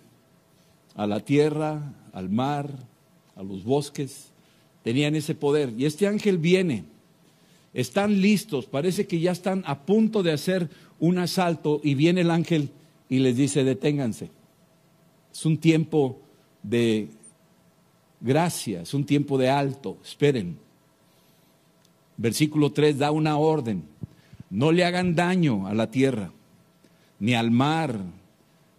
a 0.96 1.06
la 1.06 1.20
tierra, 1.20 1.92
al 2.12 2.30
mar, 2.30 2.70
a 3.36 3.42
los 3.42 3.64
bosques, 3.64 4.30
tenían 4.82 5.14
ese 5.14 5.34
poder. 5.34 5.72
Y 5.76 5.84
este 5.84 6.06
ángel 6.06 6.38
viene, 6.38 6.84
están 7.74 8.20
listos, 8.20 8.66
parece 8.66 9.06
que 9.06 9.20
ya 9.20 9.32
están 9.32 9.62
a 9.66 9.80
punto 9.80 10.22
de 10.22 10.32
hacer 10.32 10.70
un 10.98 11.18
asalto 11.18 11.80
y 11.84 11.94
viene 11.94 12.22
el 12.22 12.30
ángel 12.30 12.70
y 13.08 13.18
les 13.18 13.36
dice, 13.36 13.62
deténganse. 13.62 14.30
Es 15.30 15.44
un 15.44 15.58
tiempo 15.58 16.18
de 16.62 17.08
gracia, 18.20 18.80
es 18.80 18.94
un 18.94 19.04
tiempo 19.04 19.36
de 19.36 19.50
alto, 19.50 19.98
esperen. 20.02 20.58
Versículo 22.16 22.72
3 22.72 22.96
da 22.96 23.10
una 23.10 23.36
orden, 23.36 23.84
no 24.48 24.72
le 24.72 24.84
hagan 24.86 25.14
daño 25.14 25.66
a 25.66 25.74
la 25.74 25.90
tierra, 25.90 26.32
ni 27.18 27.34
al 27.34 27.50
mar, 27.50 28.00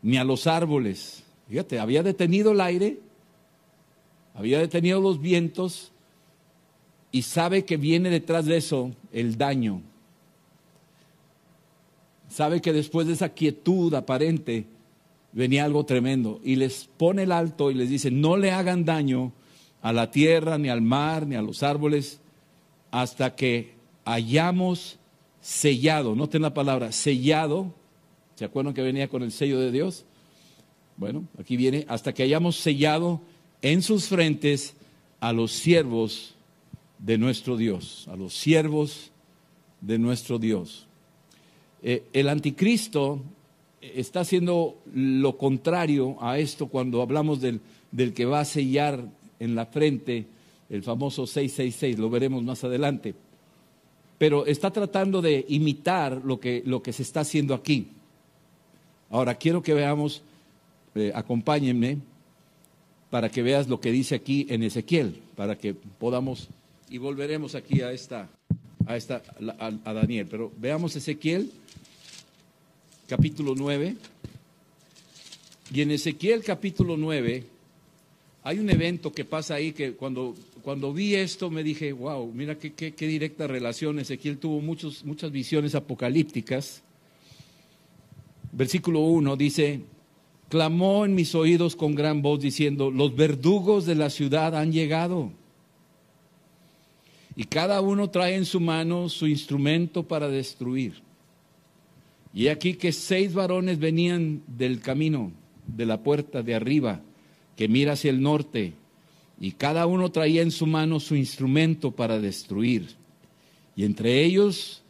ni 0.02 0.18
a 0.18 0.24
los 0.24 0.48
árboles 0.48 1.27
Fíjate, 1.50 1.80
había 1.80 2.04
detenido 2.04 2.52
el 2.52 2.62
aire, 2.62 3.00
había 4.34 4.60
detenido 4.60 5.02
los 5.02 5.22
vientos 5.22 5.92
y 7.12 7.22
sabe 7.22 7.66
que 7.66 7.78
viene 7.78 8.10
detrás 8.10 8.46
de 8.46 8.58
eso 8.58 8.92
el 9.14 9.38
daño. 9.38 9.82
Sabe 12.30 12.62
que 12.62 12.74
después 12.74 13.08
de 13.08 13.14
esa 13.14 13.30
quietud 13.30 13.94
aparente 13.94 14.66
venía 15.32 15.64
algo 15.64 15.86
tremendo 15.86 16.42
y 16.44 16.56
les 16.56 16.90
pone 16.98 17.24
el 17.24 17.32
alto 17.32 17.72
y 17.72 17.76
les 17.76 17.90
dice, 17.90 18.12
no 18.12 18.38
le 18.38 18.52
hagan 18.52 18.86
daño 18.86 19.32
a 19.82 19.94
la 19.94 20.12
tierra, 20.12 20.58
ni 20.58 20.70
al 20.70 20.82
mar, 20.82 21.26
ni 21.26 21.36
a 21.36 21.42
los 21.42 21.64
árboles, 21.64 22.20
hasta 22.92 23.36
que 23.36 23.74
hayamos 24.04 24.98
sellado, 25.40 26.16
noten 26.16 26.42
la 26.42 26.54
palabra, 26.54 26.92
sellado, 26.92 27.74
¿se 28.36 28.46
acuerdan 28.46 28.74
que 28.74 28.82
venía 28.82 29.08
con 29.08 29.24
el 29.24 29.32
sello 29.32 29.60
de 29.60 29.72
Dios? 29.72 30.06
Bueno, 30.98 31.28
aquí 31.40 31.58
viene, 31.58 31.86
hasta 31.88 32.14
que 32.14 32.24
hayamos 32.24 32.56
sellado 32.58 33.22
en 33.62 33.84
sus 33.84 34.08
frentes 34.08 34.76
a 35.20 35.32
los 35.32 35.52
siervos 35.52 36.34
de 36.98 37.20
nuestro 37.20 37.56
Dios, 37.56 38.08
a 38.08 38.16
los 38.16 38.34
siervos 38.34 39.12
de 39.80 40.00
nuestro 40.00 40.40
Dios. 40.40 40.88
Eh, 41.84 42.04
el 42.14 42.30
anticristo 42.30 43.22
está 43.80 44.22
haciendo 44.22 44.80
lo 44.92 45.38
contrario 45.38 46.18
a 46.20 46.40
esto 46.40 46.68
cuando 46.68 47.04
hablamos 47.04 47.42
del, 47.42 47.62
del 47.92 48.16
que 48.16 48.26
va 48.26 48.40
a 48.40 48.46
sellar 48.46 49.06
en 49.40 49.54
la 49.54 49.68
frente 49.68 50.26
el 50.70 50.84
famoso 50.84 51.28
666, 51.28 52.00
lo 52.00 52.10
veremos 52.10 52.44
más 52.44 52.64
adelante. 52.64 53.14
Pero 54.18 54.46
está 54.46 54.72
tratando 54.72 55.22
de 55.22 55.46
imitar 55.48 56.22
lo 56.26 56.40
que, 56.40 56.64
lo 56.66 56.82
que 56.82 56.92
se 56.92 57.04
está 57.04 57.20
haciendo 57.20 57.54
aquí. 57.54 57.90
Ahora, 59.10 59.36
quiero 59.36 59.62
que 59.62 59.74
veamos 59.74 60.24
eh, 61.00 61.12
acompáñenme 61.14 62.00
para 63.10 63.30
que 63.30 63.42
veas 63.42 63.68
lo 63.68 63.80
que 63.80 63.92
dice 63.92 64.16
aquí 64.16 64.48
en 64.50 64.64
Ezequiel, 64.64 65.20
para 65.36 65.58
que 65.58 65.74
podamos, 65.74 66.50
y 66.90 66.98
volveremos 66.98 67.56
aquí 67.56 67.82
a 67.82 67.92
esta, 67.92 68.30
a, 68.86 68.98
esta, 68.98 69.22
a, 69.60 69.94
Daniel, 69.94 70.28
pero 70.30 70.52
veamos 70.58 70.96
Ezequiel, 70.96 71.52
capítulo 73.08 73.54
9, 73.56 73.96
y 75.74 75.82
en 75.82 75.92
Ezequiel 75.92 76.44
capítulo 76.44 76.98
9 76.98 77.44
hay 78.44 78.60
un 78.60 78.70
evento 78.70 79.12
que 79.12 79.26
pasa 79.26 79.56
ahí 79.56 79.74
que 79.74 79.94
cuando, 79.94 80.34
cuando 80.62 80.94
vi 80.94 81.16
esto 81.16 81.50
me 81.50 81.64
dije, 81.64 81.92
wow, 81.92 82.32
mira 82.34 82.58
qué, 82.58 82.74
qué, 82.74 82.94
qué 82.94 83.08
directa 83.08 83.48
relación, 83.48 84.00
Ezequiel 84.00 84.38
tuvo 84.38 84.62
muchos, 84.62 85.04
muchas 85.04 85.32
visiones 85.32 85.76
apocalípticas. 85.76 86.82
Versículo 88.54 89.02
1 89.02 89.36
dice, 89.36 89.82
clamó 90.50 91.06
en 91.06 91.16
mis 91.16 91.36
oídos 91.36 91.76
con 91.76 91.96
gran 91.96 92.22
voz 92.22 92.40
diciendo, 92.40 92.92
los 92.92 93.16
verdugos 93.16 93.86
de 93.86 93.96
la 93.96 94.10
ciudad 94.10 94.56
han 94.56 94.72
llegado. 94.72 95.32
Y 97.36 97.44
cada 97.46 97.82
uno 97.82 98.10
trae 98.10 98.36
en 98.36 98.46
su 98.46 98.60
mano 98.60 99.10
su 99.10 99.28
instrumento 99.28 100.04
para 100.04 100.28
destruir. 100.28 101.02
Y 102.34 102.48
aquí 102.48 102.76
que 102.76 102.92
seis 102.92 103.34
varones 103.34 103.80
venían 103.80 104.42
del 104.48 104.80
camino, 104.80 105.32
de 105.68 105.86
la 105.86 106.02
puerta 106.02 106.42
de 106.42 106.56
arriba, 106.56 107.02
que 107.56 107.68
mira 107.68 107.94
hacia 107.94 108.12
el 108.12 108.22
norte, 108.22 108.74
y 109.40 109.52
cada 109.52 109.86
uno 109.86 110.12
traía 110.12 110.42
en 110.42 110.52
su 110.52 110.66
mano 110.66 111.00
su 111.00 111.16
instrumento 111.16 111.92
para 111.92 112.20
destruir. 112.20 112.96
Y 113.76 113.86
entre 113.86 114.24
ellos 114.24 114.82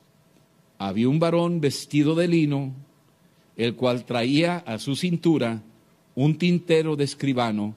había 0.78 1.10
un 1.10 1.20
varón 1.20 1.60
vestido 1.60 2.16
de 2.16 2.28
lino, 2.28 2.74
el 3.58 3.76
cual 3.76 4.06
traía 4.06 4.60
a 4.60 4.78
su 4.78 4.96
cintura 4.96 5.62
un 6.16 6.38
tintero 6.38 6.96
de 6.96 7.04
escribano, 7.04 7.76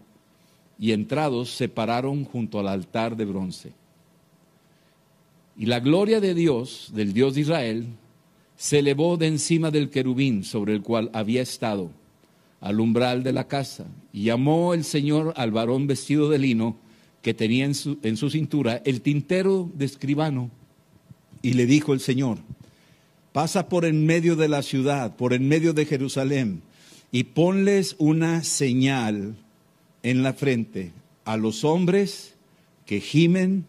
y 0.79 0.93
entrados 0.93 1.51
se 1.51 1.69
pararon 1.69 2.25
junto 2.25 2.59
al 2.59 2.69
altar 2.69 3.17
de 3.17 3.27
bronce. 3.27 3.73
Y 5.57 5.67
la 5.67 5.81
gloria 5.81 6.21
de 6.21 6.33
Dios, 6.33 6.91
del 6.95 7.13
Dios 7.13 7.35
de 7.35 7.43
Israel, 7.43 7.87
se 8.57 8.79
elevó 8.79 9.19
de 9.19 9.27
encima 9.27 9.71
del 9.71 9.91
querubín 9.91 10.43
sobre 10.43 10.73
el 10.73 10.81
cual 10.81 11.11
había 11.13 11.43
estado, 11.43 11.91
al 12.61 12.81
umbral 12.81 13.23
de 13.23 13.33
la 13.33 13.47
casa, 13.47 13.87
y 14.13 14.25
llamó 14.25 14.73
el 14.73 14.85
Señor 14.85 15.35
al 15.37 15.51
varón 15.51 15.87
vestido 15.87 16.31
de 16.31 16.39
lino 16.39 16.77
que 17.21 17.35
tenía 17.35 17.67
en 17.67 17.75
su, 17.75 17.99
en 18.03 18.17
su 18.17 18.31
cintura 18.31 18.81
el 18.87 19.03
tintero 19.03 19.71
de 19.75 19.85
escribano, 19.85 20.51
y 21.43 21.53
le 21.55 21.67
dijo 21.67 21.93
el 21.93 22.01
Señor, 22.01 22.39
pasa 23.33 23.69
por 23.69 23.85
en 23.85 24.07
medio 24.07 24.37
de 24.37 24.49
la 24.49 24.63
ciudad, 24.63 25.17
por 25.17 25.33
en 25.33 25.49
medio 25.49 25.73
de 25.73 25.87
Jerusalén, 25.87 26.63
y 27.13 27.25
ponles 27.25 27.97
una 27.99 28.43
señal 28.45 29.37
en 30.03 30.23
la 30.23 30.33
frente 30.33 30.93
a 31.25 31.37
los 31.37 31.65
hombres 31.65 32.35
que 32.87 33.01
gimen 33.01 33.67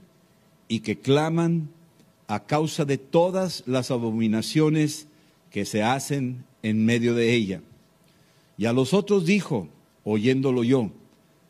y 0.68 0.80
que 0.80 1.00
claman 1.00 1.70
a 2.28 2.46
causa 2.46 2.86
de 2.86 2.98
todas 2.98 3.64
las 3.66 3.92
abominaciones 3.92 5.08
que 5.50 5.66
se 5.66 5.84
hacen 5.84 6.46
en 6.64 6.86
medio 6.86 7.14
de 7.14 7.34
ella. 7.34 7.62
Y 8.58 8.66
a 8.66 8.74
los 8.74 8.94
otros 8.94 9.26
dijo, 9.26 9.68
oyéndolo 10.04 10.64
yo, 10.64 10.92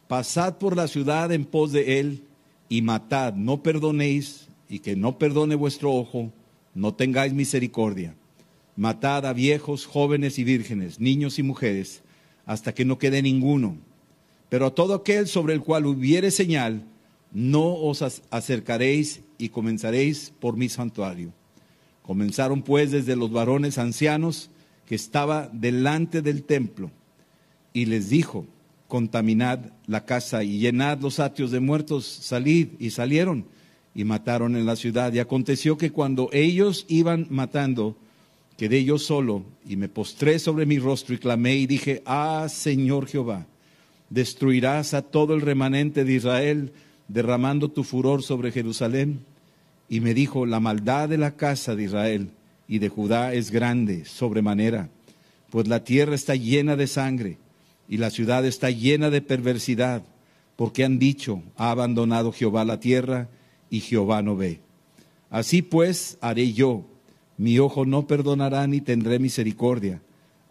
pasad 0.08 0.58
por 0.58 0.76
la 0.76 0.88
ciudad 0.88 1.32
en 1.32 1.46
pos 1.46 1.72
de 1.72 2.00
él 2.00 2.24
y 2.68 2.82
matad, 2.82 3.34
no 3.34 3.62
perdonéis 3.62 4.48
y 4.70 4.80
que 4.80 4.96
no 4.96 5.18
perdone 5.18 5.56
vuestro 5.56 5.94
ojo 5.94 6.32
no 6.74 6.94
tengáis 6.94 7.34
misericordia. 7.34 8.16
Matad 8.76 9.26
a 9.26 9.34
viejos, 9.34 9.86
jóvenes 9.86 10.40
y 10.40 10.44
vírgenes, 10.44 11.00
niños 11.00 11.40
y 11.40 11.44
mujeres, 11.44 12.04
hasta 12.46 12.74
que 12.74 12.86
no 12.86 12.98
quede 12.98 13.22
ninguno. 13.22 13.78
Pero 14.50 14.68
a 14.68 14.76
todo 14.76 14.94
aquel 14.94 15.28
sobre 15.28 15.54
el 15.54 15.62
cual 15.62 15.86
hubiere 15.86 16.32
señal, 16.32 16.86
no 17.32 17.76
os 17.76 18.02
acercaréis 18.30 19.22
y 19.38 19.50
comenzaréis 19.50 20.34
por 20.40 20.58
mi 20.58 20.70
santuario. 20.70 21.34
Comenzaron 22.02 22.62
pues 22.62 22.92
desde 22.92 23.16
los 23.16 23.32
varones 23.32 23.78
ancianos 23.78 24.50
que 24.86 24.96
estaba 24.96 25.50
delante 25.54 26.22
del 26.22 26.44
templo, 26.44 26.92
y 27.74 27.86
les 27.86 28.10
dijo, 28.10 28.46
contaminad 28.88 29.60
la 29.88 30.04
casa 30.04 30.44
y 30.44 30.60
llenad 30.60 31.00
los 31.00 31.22
atrios 31.22 31.52
de 31.52 31.62
muertos, 31.62 32.06
salid, 32.06 32.70
y 32.80 32.90
salieron 32.90 33.46
y 33.94 34.04
mataron 34.04 34.56
en 34.56 34.66
la 34.66 34.76
ciudad. 34.76 35.14
Y 35.14 35.20
aconteció 35.20 35.78
que 35.78 35.92
cuando 35.92 36.30
ellos 36.32 36.86
iban 36.88 37.28
matando, 37.30 37.98
quedé 38.58 38.84
yo 38.84 38.98
solo 38.98 39.44
y 39.66 39.76
me 39.76 39.90
postré 39.90 40.40
sobre 40.40 40.66
mi 40.66 40.80
rostro 40.80 41.16
y 41.16 41.18
clamé 41.18 41.56
y 41.56 41.68
dije, 41.68 42.02
ah, 42.06 42.48
Señor 42.50 43.08
Jehová, 43.08 43.48
destruirás 44.10 44.94
a 44.94 45.02
todo 45.02 45.34
el 45.34 45.42
remanente 45.42 46.04
de 46.04 46.14
Israel, 46.14 46.72
derramando 47.08 47.70
tu 47.70 47.84
furor 47.84 48.24
sobre 48.24 48.52
Jerusalén. 48.52 49.26
Y 49.90 50.00
me 50.00 50.14
dijo, 50.14 50.46
la 50.46 50.60
maldad 50.60 51.10
de 51.10 51.18
la 51.18 51.36
casa 51.36 51.76
de 51.76 51.84
Israel 51.84 52.30
y 52.68 52.80
de 52.80 52.88
Judá 52.88 53.34
es 53.34 53.52
grande, 53.52 54.06
sobremanera, 54.06 54.90
pues 55.50 55.68
la 55.68 55.84
tierra 55.84 56.16
está 56.16 56.36
llena 56.36 56.78
de 56.78 56.88
sangre 56.88 57.38
y 57.90 57.98
la 57.98 58.10
ciudad 58.10 58.46
está 58.46 58.70
llena 58.70 59.10
de 59.10 59.22
perversidad, 59.22 60.04
porque 60.56 60.86
han 60.86 60.98
dicho, 60.98 61.44
ha 61.58 61.72
abandonado 61.72 62.32
Jehová 62.32 62.64
la 62.64 62.80
tierra 62.80 63.28
y 63.72 63.80
Jehová 63.80 64.22
no 64.22 64.36
ve. 64.36 64.60
Así 65.32 65.64
pues 65.64 66.20
haré 66.22 66.54
yo, 66.54 66.86
mi 67.38 67.58
ojo 67.58 67.86
no 67.86 68.06
perdonará 68.06 68.68
ni 68.68 68.82
tendré 68.82 69.18
misericordia. 69.18 70.02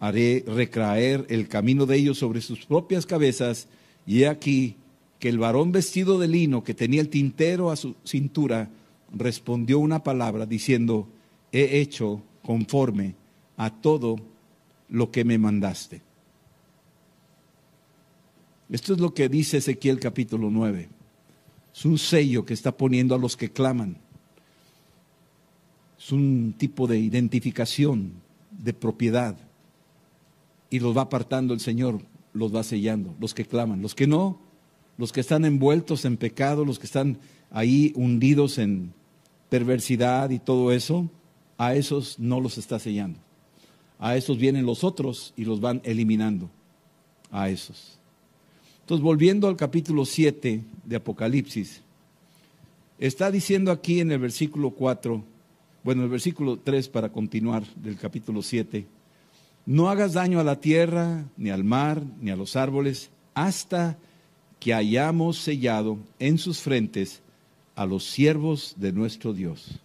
Haré 0.01 0.43
recraer 0.47 1.27
el 1.29 1.47
camino 1.47 1.87
de 1.87 1.99
ellos 1.99 2.19
sobre 2.19 2.41
sus 2.41 2.67
propias 2.67 3.07
cabezas, 3.07 3.69
y 4.07 4.23
he 4.23 4.29
aquí 4.29 4.75
que 5.21 5.29
el 5.29 5.39
varón 5.39 5.71
vestido 5.71 6.19
de 6.19 6.27
lino 6.27 6.65
que 6.65 6.75
tenía 6.75 7.03
el 7.03 7.11
tintero 7.11 7.71
a 7.71 7.77
su 7.77 7.95
cintura 8.05 8.71
respondió 9.13 9.79
una 9.79 10.03
palabra 10.03 10.47
diciendo, 10.47 11.07
he 11.53 11.81
hecho 11.81 12.23
conforme 12.43 13.15
a 13.59 13.71
todo 13.71 14.17
lo 14.89 15.11
que 15.11 15.25
me 15.25 15.37
mandaste. 15.37 16.01
Esto 18.71 18.95
es 18.95 19.01
lo 19.01 19.13
que 19.13 19.29
dice 19.29 19.59
Ezequiel 19.59 20.01
capítulo 20.01 20.49
9. 20.49 21.00
Es 21.75 21.85
un 21.85 21.99
sello 21.99 22.45
que 22.45 22.55
está 22.55 22.77
poniendo 22.77 23.15
a 23.15 23.19
los 23.19 23.37
que 23.37 23.51
claman. 23.51 23.99
Es 25.99 26.13
un 26.13 26.55
tipo 26.57 26.87
de 26.87 26.99
identificación, 26.99 28.13
de 28.51 28.73
propiedad. 28.73 29.37
Y 30.71 30.79
los 30.79 30.97
va 30.97 31.03
apartando 31.03 31.55
el 31.55 31.61
Señor, 31.61 32.01
los 32.33 32.55
va 32.55 32.63
sellando, 32.63 33.15
los 33.21 33.35
que 33.35 33.45
claman. 33.45 33.83
Los 33.83 33.95
que 33.95 34.07
no, 34.07 34.39
los 34.97 35.13
que 35.13 35.21
están 35.21 35.45
envueltos 35.45 36.05
en 36.05 36.17
pecado, 36.17 36.65
los 36.65 36.79
que 36.79 36.87
están 36.87 37.19
ahí 37.51 37.93
hundidos 37.97 38.59
en 38.59 38.93
perversidad 39.49 40.31
y 40.31 40.39
todo 40.39 40.73
eso, 40.73 41.11
a 41.59 41.75
esos 41.75 42.19
no 42.19 42.41
los 42.41 42.57
está 42.57 42.79
sellando. 42.79 43.19
A 43.99 44.17
esos 44.17 44.39
vienen 44.39 44.65
los 44.65 44.83
otros 44.83 45.35
y 45.37 45.45
los 45.45 45.61
van 45.61 45.83
eliminando. 45.85 46.51
A 47.31 47.51
esos. 47.51 48.00
Entonces, 48.91 49.05
volviendo 49.05 49.47
al 49.47 49.55
capítulo 49.57 50.05
7 50.05 50.65
de 50.85 50.97
Apocalipsis, 50.97 51.81
está 52.99 53.31
diciendo 53.31 53.71
aquí 53.71 54.01
en 54.01 54.11
el 54.11 54.19
versículo 54.19 54.73
4, 54.73 55.23
bueno, 55.85 56.03
el 56.03 56.09
versículo 56.09 56.59
3 56.59 56.89
para 56.89 57.13
continuar 57.13 57.63
del 57.77 57.97
capítulo 57.97 58.43
7, 58.43 58.85
no 59.65 59.91
hagas 59.91 60.15
daño 60.15 60.41
a 60.41 60.43
la 60.43 60.59
tierra, 60.59 61.25
ni 61.37 61.51
al 61.51 61.63
mar, 61.63 62.03
ni 62.21 62.33
a 62.33 62.37
los 62.37 62.57
árboles, 62.57 63.11
hasta 63.33 63.97
que 64.59 64.75
hayamos 64.75 65.39
sellado 65.39 65.97
en 66.19 66.37
sus 66.39 66.59
frentes 66.59 67.23
a 67.77 67.87
los 67.87 68.03
siervos 68.03 68.75
de 68.77 68.91
nuestro 68.91 69.33
Dios. 69.33 69.79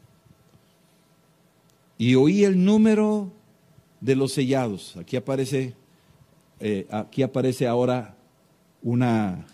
Y 1.99 2.15
oí 2.15 2.43
el 2.43 2.65
número 2.65 3.31
de 4.01 4.15
los 4.15 4.31
sellados. 4.31 4.97
Aquí 4.97 5.15
aparece, 5.15 5.75
eh, 6.59 6.87
aquí 6.89 7.21
aparece 7.21 7.67
ahora 7.67 8.15
una, 8.85 9.47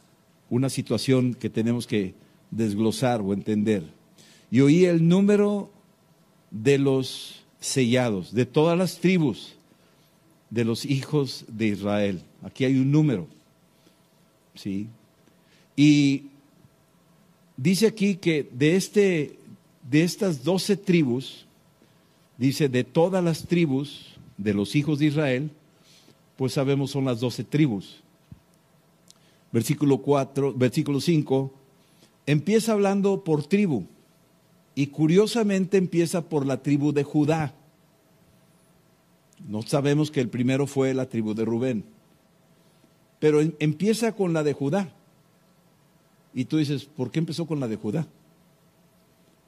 una 0.50 0.70
situación 0.70 1.34
que 1.34 1.50
tenemos 1.50 1.88
que 1.88 2.14
desglosar 2.52 3.22
o 3.22 3.34
entender. 3.34 3.82
Y 4.52 4.60
oí 4.60 4.84
el 4.84 5.08
número 5.08 5.72
de 6.52 6.78
los 6.78 7.42
sellados, 7.62 8.34
de 8.34 8.46
todas 8.46 8.78
las 8.78 9.00
tribus 9.00 9.56
de 10.50 10.66
los 10.66 10.84
hijos 10.84 11.46
de 11.48 11.68
Israel. 11.68 12.22
Aquí 12.44 12.66
hay 12.66 12.76
un 12.76 12.92
número. 12.92 13.26
¿Sí? 14.54 14.88
Y 15.78 16.26
dice 17.56 17.88
aquí 17.88 18.16
que 18.16 18.50
de, 18.52 18.76
este, 18.76 19.40
de 19.90 20.04
estas 20.04 20.44
doce 20.44 20.76
tribus, 20.76 21.46
dice 22.38 22.68
de 22.68 22.84
todas 22.84 23.24
las 23.24 23.48
tribus 23.48 24.08
de 24.38 24.54
los 24.54 24.76
hijos 24.76 25.00
de 25.00 25.06
Israel, 25.06 25.52
pues 26.36 26.52
sabemos 26.52 26.92
son 26.92 27.06
las 27.06 27.22
doce 27.22 27.46
tribus 27.46 28.02
versículo 29.52 30.00
4, 30.00 30.54
versículo 30.54 31.02
5, 31.02 31.54
empieza 32.26 32.74
hablando 32.74 33.24
por 33.24 33.46
tribu 33.46 33.86
y 34.76 34.88
curiosamente 34.88 35.78
empieza 35.78 36.30
por 36.30 36.46
la 36.46 36.62
tribu 36.62 36.94
de 36.94 37.04
Judá. 37.04 37.54
No 39.48 39.62
sabemos 39.64 40.12
que 40.12 40.22
el 40.22 40.30
primero 40.30 40.68
fue 40.68 40.94
la 40.94 41.08
tribu 41.10 41.34
de 41.34 41.46
Rubén, 41.46 41.84
pero 43.20 43.42
em, 43.42 43.54
empieza 43.60 44.14
con 44.14 44.34
la 44.34 44.44
de 44.44 44.54
Judá. 44.54 44.94
Y 46.34 46.46
tú 46.46 46.58
dices, 46.58 46.86
¿por 46.86 47.12
qué 47.12 47.20
empezó 47.20 47.46
con 47.46 47.60
la 47.60 47.68
de 47.68 47.76
Judá? 47.76 48.08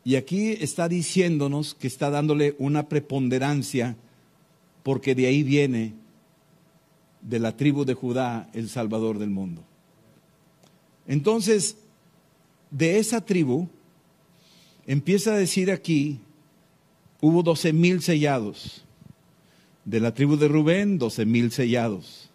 Y 0.04 0.16
aquí 0.16 0.50
está 0.50 0.90
diciéndonos 0.90 1.76
que 1.76 1.88
está 1.88 2.10
dándole 2.10 2.56
una 2.60 2.90
preponderancia 2.90 3.96
porque 4.84 5.16
de 5.16 5.28
ahí 5.28 5.44
viene 5.44 5.94
de 7.22 7.40
la 7.40 7.56
tribu 7.56 7.86
de 7.86 7.94
Judá 7.94 8.50
el 8.54 8.68
Salvador 8.68 9.18
del 9.18 9.30
mundo. 9.30 9.64
Entonces, 11.08 11.78
de 12.72 13.00
esa 13.00 13.22
tribu, 13.22 13.70
empieza 14.88 15.34
a 15.34 15.38
decir 15.38 15.72
aquí, 15.72 16.20
hubo 17.22 17.44
doce 17.44 17.74
mil 17.74 18.02
sellados. 18.02 18.84
De 19.86 20.00
la 20.00 20.14
tribu 20.14 20.38
de 20.38 20.48
Rubén, 20.48 20.98
doce 20.98 21.26
mil 21.26 21.52
sellados. 21.52 22.30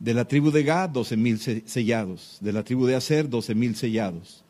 De 0.00 0.12
la 0.12 0.26
tribu 0.26 0.50
de 0.50 0.64
Gad, 0.64 0.90
doce 0.90 1.16
mil 1.16 1.38
sellados. 1.38 2.38
De 2.40 2.52
la 2.52 2.64
tribu 2.64 2.86
de 2.86 2.96
Aser, 2.96 3.28
doce 3.28 3.54
mil 3.54 3.76
sellados. 3.76 4.44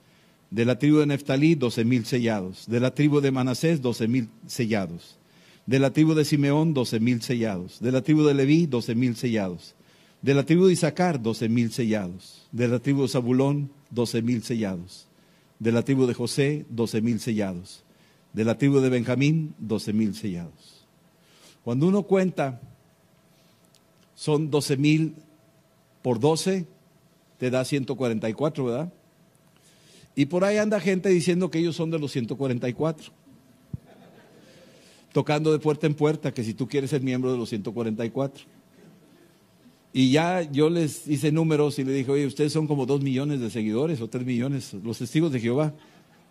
De 0.50 0.64
la 0.64 0.78
tribu 0.78 0.98
de 0.98 1.06
Neftalí, 1.06 1.54
doce 1.54 1.84
mil 1.84 2.06
sellados. 2.06 2.64
De 2.66 2.80
la 2.80 2.94
tribu 2.94 3.20
de 3.20 3.30
Manasés, 3.30 3.82
doce 3.82 4.08
mil 4.08 4.28
sellados. 4.46 5.18
De 5.66 5.78
la 5.78 5.92
tribu 5.92 6.14
de 6.14 6.24
Simeón, 6.24 6.72
doce 6.72 6.98
mil 6.98 7.20
sellados. 7.22 7.78
De 7.80 7.92
la 7.92 8.02
tribu 8.02 8.22
de 8.22 8.34
Leví, 8.34 8.66
doce 8.66 8.94
mil 8.94 9.16
sellados 9.16 9.74
de 10.24 10.32
la 10.32 10.42
tribu 10.42 10.64
de 10.64 10.72
Isaacar, 10.72 11.20
doce 11.20 11.50
mil 11.50 11.70
sellados. 11.70 12.48
De 12.50 12.66
la 12.66 12.78
tribu 12.78 13.02
de 13.02 13.08
Zabulón, 13.08 13.70
doce 13.90 14.22
mil 14.22 14.42
sellados. 14.42 15.06
De 15.58 15.70
la 15.70 15.82
tribu 15.82 16.06
de 16.06 16.14
José, 16.14 16.64
doce 16.70 17.02
mil 17.02 17.20
sellados. 17.20 17.84
De 18.32 18.42
la 18.42 18.56
tribu 18.56 18.80
de 18.80 18.88
Benjamín, 18.88 19.54
doce 19.58 19.92
mil 19.92 20.14
sellados. 20.14 20.86
Cuando 21.62 21.86
uno 21.86 22.04
cuenta, 22.04 22.58
son 24.14 24.50
doce 24.50 24.78
mil 24.78 25.14
por 26.00 26.18
doce, 26.18 26.66
te 27.36 27.50
da 27.50 27.62
144, 27.62 28.64
¿verdad? 28.64 28.92
Y 30.16 30.24
por 30.24 30.44
ahí 30.44 30.56
anda 30.56 30.80
gente 30.80 31.10
diciendo 31.10 31.50
que 31.50 31.58
ellos 31.58 31.76
son 31.76 31.90
de 31.90 31.98
los 31.98 32.12
144. 32.12 33.12
Tocando 35.12 35.52
de 35.52 35.58
puerta 35.58 35.86
en 35.86 35.92
puerta, 35.92 36.32
que 36.32 36.44
si 36.44 36.54
tú 36.54 36.66
quieres 36.66 36.88
ser 36.88 37.02
miembro 37.02 37.30
de 37.30 37.36
los 37.36 37.50
144. 37.50 38.63
Y 39.96 40.10
ya 40.10 40.42
yo 40.42 40.70
les 40.70 41.06
hice 41.06 41.30
números 41.30 41.78
y 41.78 41.84
le 41.84 41.92
dije, 41.92 42.10
oye, 42.10 42.26
ustedes 42.26 42.52
son 42.52 42.66
como 42.66 42.84
dos 42.84 43.00
millones 43.00 43.38
de 43.38 43.48
seguidores 43.48 44.00
o 44.00 44.08
tres 44.08 44.26
millones, 44.26 44.74
los 44.82 44.98
testigos 44.98 45.30
de 45.30 45.38
Jehová. 45.38 45.72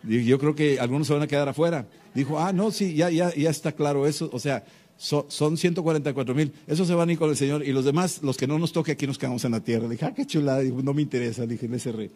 yo 0.04 0.38
creo 0.38 0.54
que 0.54 0.82
algunos 0.82 1.08
se 1.08 1.14
van 1.14 1.22
a 1.22 1.28
quedar 1.28 1.48
afuera. 1.48 1.88
Dijo, 2.14 2.38
ah, 2.38 2.52
no, 2.52 2.72
sí, 2.72 2.94
ya, 2.94 3.10
ya, 3.10 3.34
ya 3.34 3.50
está 3.50 3.72
claro 3.72 4.06
eso. 4.06 4.30
O 4.34 4.40
sea, 4.40 4.66
son 4.98 5.56
144 5.56 6.36
mil. 6.36 6.52
Esos 6.68 6.90
se 6.90 6.94
van 6.94 7.08
a 7.08 7.14
ir 7.14 7.18
con 7.18 7.30
el 7.30 7.38
Señor. 7.38 7.66
Y 7.66 7.72
los 7.72 7.86
demás, 7.86 8.22
los 8.22 8.36
que 8.36 8.48
no 8.48 8.60
nos 8.60 8.74
toque, 8.74 8.92
aquí 8.92 9.08
nos 9.08 9.18
quedamos 9.18 9.46
en 9.46 9.52
la 9.52 9.62
tierra. 9.62 9.86
Le 9.86 9.92
dije, 9.92 10.08
ah, 10.08 10.14
qué 10.14 10.26
chulada. 10.26 10.62
no 10.62 10.94
me 10.94 11.02
interesa. 11.02 11.46
Dije, 11.46 11.70
le 11.70 11.80
cerré. 11.80 12.12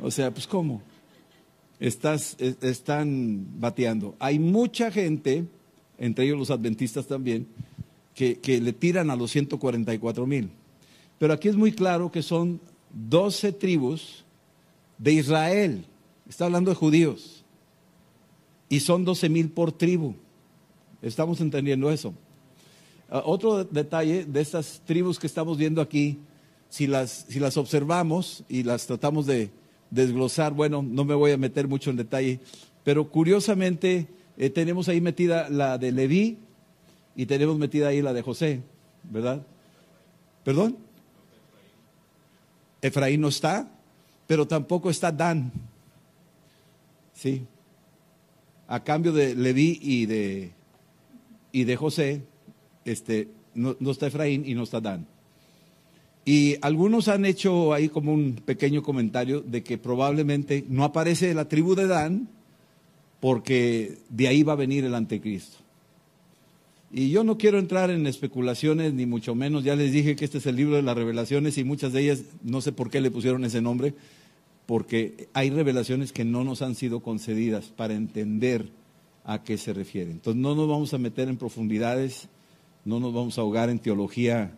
O 0.00 0.10
sea, 0.10 0.30
pues, 0.30 0.46
¿cómo? 0.46 0.80
Estás, 1.80 2.34
están 2.38 3.46
bateando. 3.60 4.16
Hay 4.20 4.38
mucha 4.38 4.90
gente, 4.90 5.44
entre 5.98 6.24
ellos 6.24 6.38
los 6.38 6.50
adventistas 6.50 7.06
también, 7.06 7.46
que, 8.14 8.38
que 8.38 8.58
le 8.58 8.72
tiran 8.72 9.10
a 9.10 9.16
los 9.16 9.30
144 9.32 10.26
mil. 10.26 10.48
Pero 11.18 11.32
aquí 11.32 11.48
es 11.48 11.56
muy 11.56 11.72
claro 11.72 12.10
que 12.10 12.22
son 12.22 12.60
doce 12.92 13.52
tribus 13.52 14.24
de 14.98 15.12
Israel. 15.12 15.84
Está 16.28 16.44
hablando 16.46 16.70
de 16.70 16.76
judíos. 16.76 17.44
Y 18.68 18.80
son 18.80 19.04
doce 19.04 19.28
mil 19.28 19.50
por 19.50 19.72
tribu. 19.72 20.14
Estamos 21.02 21.40
entendiendo 21.40 21.90
eso. 21.90 22.14
Ah, 23.10 23.22
otro 23.24 23.64
detalle 23.64 24.24
de 24.26 24.40
estas 24.40 24.82
tribus 24.84 25.18
que 25.18 25.26
estamos 25.26 25.56
viendo 25.56 25.80
aquí, 25.80 26.18
si 26.68 26.86
las, 26.86 27.26
si 27.28 27.40
las 27.40 27.56
observamos 27.56 28.44
y 28.48 28.62
las 28.62 28.86
tratamos 28.86 29.24
de 29.26 29.50
desglosar, 29.90 30.52
bueno, 30.52 30.82
no 30.82 31.04
me 31.04 31.14
voy 31.14 31.32
a 31.32 31.38
meter 31.38 31.66
mucho 31.66 31.88
en 31.90 31.96
detalle, 31.96 32.40
pero 32.84 33.08
curiosamente 33.10 34.08
eh, 34.36 34.50
tenemos 34.50 34.88
ahí 34.88 35.00
metida 35.00 35.48
la 35.48 35.78
de 35.78 35.92
Leví 35.92 36.38
y 37.16 37.24
tenemos 37.24 37.56
metida 37.56 37.88
ahí 37.88 38.02
la 38.02 38.12
de 38.12 38.20
José, 38.20 38.60
¿verdad? 39.04 39.46
¿Perdón? 40.44 40.76
Efraín 42.82 43.20
no 43.20 43.28
está, 43.28 43.68
pero 44.26 44.46
tampoco 44.46 44.90
está 44.90 45.10
Dan. 45.10 45.50
Sí. 47.14 47.46
A 48.68 48.84
cambio 48.84 49.12
de 49.12 49.34
Leví 49.34 49.78
y 49.82 50.06
de, 50.06 50.52
y 51.52 51.64
de 51.64 51.76
José, 51.76 52.22
este, 52.84 53.28
no, 53.54 53.76
está 53.90 54.06
Efraín 54.06 54.44
y 54.46 54.54
no 54.54 54.62
está 54.62 54.80
Dan. 54.80 55.06
Y 56.24 56.56
algunos 56.60 57.08
han 57.08 57.24
hecho 57.24 57.72
ahí 57.72 57.88
como 57.88 58.12
un 58.12 58.34
pequeño 58.34 58.82
comentario 58.82 59.40
de 59.40 59.62
que 59.62 59.78
probablemente 59.78 60.64
no 60.68 60.84
aparece 60.84 61.32
la 61.32 61.48
tribu 61.48 61.74
de 61.74 61.86
Dan 61.86 62.28
porque 63.18 63.98
de 64.10 64.28
ahí 64.28 64.42
va 64.42 64.52
a 64.52 64.56
venir 64.56 64.84
el 64.84 64.94
anticristo. 64.94 65.56
Y 66.90 67.10
yo 67.10 67.22
no 67.22 67.36
quiero 67.36 67.58
entrar 67.58 67.90
en 67.90 68.06
especulaciones, 68.06 68.94
ni 68.94 69.04
mucho 69.04 69.34
menos, 69.34 69.62
ya 69.62 69.76
les 69.76 69.92
dije 69.92 70.16
que 70.16 70.24
este 70.24 70.38
es 70.38 70.46
el 70.46 70.56
libro 70.56 70.76
de 70.76 70.82
las 70.82 70.96
revelaciones 70.96 71.58
y 71.58 71.64
muchas 71.64 71.92
de 71.92 72.02
ellas, 72.02 72.22
no 72.42 72.62
sé 72.62 72.72
por 72.72 72.90
qué 72.90 73.00
le 73.00 73.10
pusieron 73.10 73.44
ese 73.44 73.60
nombre, 73.60 73.94
porque 74.64 75.28
hay 75.34 75.50
revelaciones 75.50 76.12
que 76.12 76.24
no 76.24 76.44
nos 76.44 76.62
han 76.62 76.74
sido 76.74 77.00
concedidas 77.00 77.66
para 77.66 77.94
entender 77.94 78.70
a 79.24 79.42
qué 79.42 79.58
se 79.58 79.74
refiere. 79.74 80.10
Entonces 80.10 80.40
no 80.40 80.54
nos 80.54 80.66
vamos 80.66 80.94
a 80.94 80.98
meter 80.98 81.28
en 81.28 81.36
profundidades, 81.36 82.28
no 82.86 83.00
nos 83.00 83.12
vamos 83.12 83.36
a 83.36 83.42
ahogar 83.42 83.68
en 83.68 83.78
teología 83.78 84.56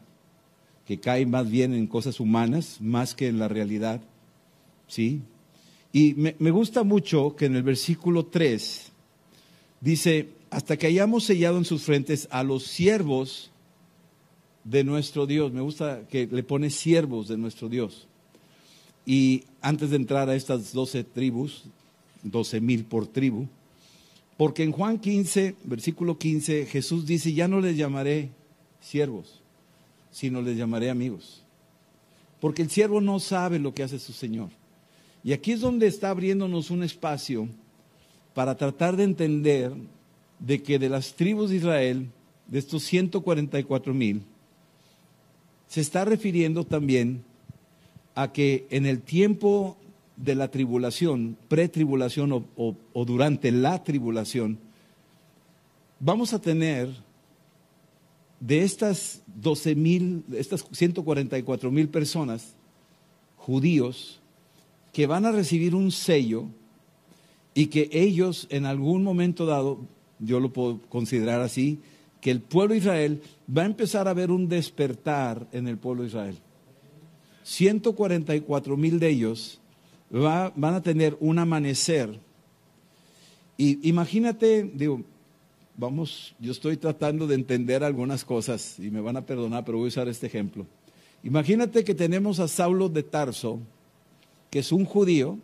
que 0.86 1.00
cae 1.00 1.26
más 1.26 1.50
bien 1.50 1.74
en 1.74 1.88
cosas 1.88 2.20
humanas, 2.20 2.80
más 2.80 3.14
que 3.14 3.26
en 3.26 3.40
la 3.40 3.48
realidad. 3.48 4.00
¿Sí? 4.86 5.22
Y 5.92 6.14
me, 6.14 6.36
me 6.38 6.52
gusta 6.52 6.84
mucho 6.84 7.34
que 7.34 7.46
en 7.46 7.56
el 7.56 7.64
versículo 7.64 8.26
3 8.26 8.92
dice, 9.80 10.28
hasta 10.50 10.76
que 10.76 10.88
hayamos 10.88 11.24
sellado 11.24 11.58
en 11.58 11.64
sus 11.64 11.82
frentes 11.82 12.28
a 12.30 12.42
los 12.42 12.64
siervos 12.64 13.50
de 14.64 14.84
nuestro 14.84 15.26
Dios. 15.26 15.52
Me 15.52 15.60
gusta 15.60 16.02
que 16.08 16.26
le 16.26 16.42
pone 16.42 16.70
siervos 16.70 17.28
de 17.28 17.38
nuestro 17.38 17.68
Dios. 17.68 18.06
Y 19.06 19.44
antes 19.62 19.90
de 19.90 19.96
entrar 19.96 20.28
a 20.28 20.34
estas 20.34 20.72
doce 20.72 21.04
tribus, 21.04 21.64
doce 22.22 22.60
mil 22.60 22.84
por 22.84 23.06
tribu, 23.06 23.46
porque 24.36 24.62
en 24.62 24.72
Juan 24.72 24.98
15, 24.98 25.54
versículo 25.64 26.18
15, 26.18 26.66
Jesús 26.66 27.06
dice, 27.06 27.32
ya 27.32 27.46
no 27.46 27.60
les 27.60 27.76
llamaré 27.76 28.30
siervos, 28.80 29.40
sino 30.10 30.40
les 30.42 30.56
llamaré 30.56 30.90
amigos. 30.90 31.42
Porque 32.40 32.62
el 32.62 32.70
siervo 32.70 33.00
no 33.00 33.20
sabe 33.20 33.58
lo 33.58 33.74
que 33.74 33.82
hace 33.82 33.98
su 33.98 34.12
Señor. 34.12 34.48
Y 35.22 35.32
aquí 35.32 35.52
es 35.52 35.60
donde 35.60 35.86
está 35.86 36.08
abriéndonos 36.08 36.70
un 36.70 36.82
espacio 36.82 37.48
para 38.32 38.56
tratar 38.56 38.96
de 38.96 39.04
entender 39.04 39.74
de 40.40 40.62
que 40.62 40.78
de 40.78 40.88
las 40.88 41.14
tribus 41.14 41.50
de 41.50 41.56
Israel, 41.56 42.06
de 42.48 42.58
estos 42.58 42.82
144 42.84 43.94
mil, 43.94 44.22
se 45.68 45.80
está 45.80 46.04
refiriendo 46.04 46.64
también 46.64 47.22
a 48.14 48.32
que 48.32 48.66
en 48.70 48.86
el 48.86 49.02
tiempo 49.02 49.76
de 50.16 50.34
la 50.34 50.50
tribulación, 50.50 51.36
pretribulación 51.48 52.32
o, 52.32 52.44
o, 52.92 53.04
durante 53.04 53.52
la 53.52 53.84
tribulación, 53.84 54.58
vamos 56.00 56.32
a 56.34 56.40
tener 56.40 56.90
de 58.40 58.64
estas 58.64 59.22
12 59.26 59.74
mil, 59.76 60.24
estas 60.34 60.64
144 60.72 61.70
mil 61.70 61.88
personas, 61.88 62.54
judíos, 63.36 64.20
que 64.92 65.06
van 65.06 65.24
a 65.24 65.32
recibir 65.32 65.74
un 65.74 65.92
sello 65.92 66.46
y 67.54 67.66
que 67.66 67.88
ellos 67.92 68.46
en 68.50 68.66
algún 68.66 69.02
momento 69.04 69.46
dado 69.46 69.78
yo 70.20 70.38
lo 70.38 70.52
puedo 70.52 70.80
considerar 70.88 71.40
así, 71.40 71.80
que 72.20 72.30
el 72.30 72.40
pueblo 72.40 72.74
de 72.74 72.78
Israel 72.78 73.22
va 73.56 73.62
a 73.62 73.66
empezar 73.66 74.06
a 74.06 74.14
ver 74.14 74.30
un 74.30 74.48
despertar 74.48 75.46
en 75.52 75.66
el 75.66 75.78
pueblo 75.78 76.02
de 76.02 76.08
Israel. 76.08 76.38
144 77.42 78.76
mil 78.76 79.00
de 79.00 79.08
ellos 79.08 79.60
van 80.10 80.74
a 80.74 80.82
tener 80.82 81.16
un 81.20 81.38
amanecer. 81.38 82.20
Y 83.56 83.88
imagínate, 83.88 84.70
digo, 84.74 85.02
vamos, 85.76 86.34
yo 86.38 86.52
estoy 86.52 86.76
tratando 86.76 87.26
de 87.26 87.34
entender 87.34 87.82
algunas 87.82 88.24
cosas 88.24 88.78
y 88.78 88.90
me 88.90 89.00
van 89.00 89.16
a 89.16 89.24
perdonar, 89.24 89.64
pero 89.64 89.78
voy 89.78 89.86
a 89.86 89.88
usar 89.88 90.08
este 90.08 90.26
ejemplo. 90.26 90.66
Imagínate 91.22 91.84
que 91.84 91.94
tenemos 91.94 92.38
a 92.40 92.48
Saulo 92.48 92.88
de 92.88 93.02
Tarso, 93.02 93.60
que 94.50 94.58
es 94.58 94.72
un 94.72 94.84
judío 94.84 95.38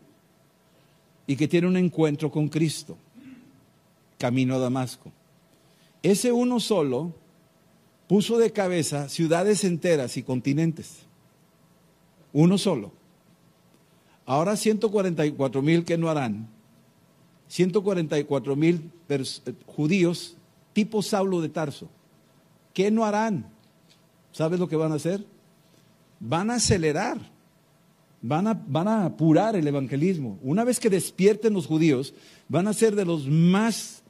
y 1.27 1.37
que 1.37 1.49
tiene 1.49 1.67
un 1.67 1.77
encuentro 1.77 2.31
con 2.31 2.49
Cristo 2.49 2.99
camino 4.19 4.57
a 4.57 4.59
Damasco. 4.59 5.13
Ese 6.03 6.33
uno 6.33 6.61
solo 6.61 7.15
puso 8.07 8.39
de 8.39 8.53
cabeza 8.53 9.09
ciudades 9.09 9.65
enteras 9.65 10.17
y 10.17 10.23
continentes. 10.23 11.01
Uno 12.33 12.59
solo. 12.59 12.93
Ahora 14.25 14.57
144 14.57 15.63
mil 15.63 15.85
que 15.85 15.97
no 15.97 16.09
harán. 16.09 16.49
144 17.49 18.57
mil 18.57 18.91
eh, 19.09 19.25
judíos 19.67 20.37
tipo 20.73 21.03
Saulo 21.03 21.41
de 21.41 21.49
Tarso. 21.49 21.89
¿Qué 22.75 22.91
no 22.91 23.05
harán? 23.05 23.47
¿Sabes 24.33 24.61
lo 24.61 24.69
que 24.69 24.77
van 24.77 24.93
a 24.93 24.97
hacer? 24.97 25.25
Van 26.21 26.51
a 26.51 26.57
acelerar, 26.57 27.19
van 28.21 28.47
a, 28.47 28.63
van 28.67 28.89
a 28.89 29.07
apurar 29.07 29.57
el 29.57 29.67
evangelismo. 29.67 30.39
Una 30.43 30.65
vez 30.65 30.79
que 30.79 30.91
despierten 30.91 31.55
los 31.55 31.67
judíos, 31.67 32.13
van 32.49 32.69
a 32.69 32.75
ser 32.75 32.95
de 32.95 33.07
los 33.07 33.27
más 33.29 34.03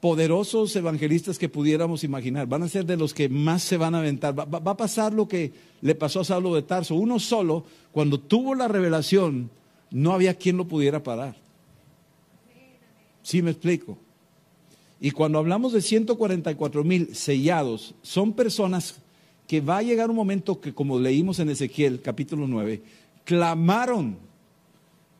poderosos 0.00 0.74
evangelistas 0.76 1.38
que 1.38 1.48
pudiéramos 1.48 2.04
imaginar. 2.04 2.46
Van 2.46 2.62
a 2.62 2.68
ser 2.68 2.86
de 2.86 2.96
los 2.96 3.12
que 3.12 3.28
más 3.28 3.62
se 3.62 3.76
van 3.76 3.94
a 3.94 3.98
aventar. 3.98 4.38
Va, 4.38 4.70
a 4.70 4.76
pasar 4.76 5.12
lo 5.12 5.28
que 5.28 5.52
le 5.82 5.94
pasó 5.94 6.20
a 6.20 6.24
Saulo 6.24 6.54
de 6.54 6.62
Tarso. 6.62 6.94
Uno 6.94 7.18
solo, 7.18 7.64
cuando 7.92 8.18
tuvo 8.18 8.54
la 8.54 8.68
revelación, 8.68 9.50
no 9.90 10.12
había 10.12 10.34
quien 10.34 10.56
lo 10.56 10.66
pudiera 10.66 11.02
parar. 11.02 11.36
¿Sí 13.22 13.42
me 13.42 13.50
explico? 13.50 13.98
Y 15.00 15.10
cuando 15.10 15.38
hablamos 15.38 15.72
de 15.72 15.82
144 15.82 16.84
mil 16.84 17.14
sellados, 17.14 17.94
son 18.02 18.32
personas 18.32 19.00
que 19.46 19.60
va 19.60 19.78
a 19.78 19.82
llegar 19.82 20.10
un 20.10 20.16
momento 20.16 20.60
que, 20.60 20.72
como 20.72 20.98
leímos 20.98 21.38
en 21.40 21.50
Ezequiel 21.50 22.00
capítulo 22.00 22.46
9, 22.46 22.82
clamaron 23.24 24.18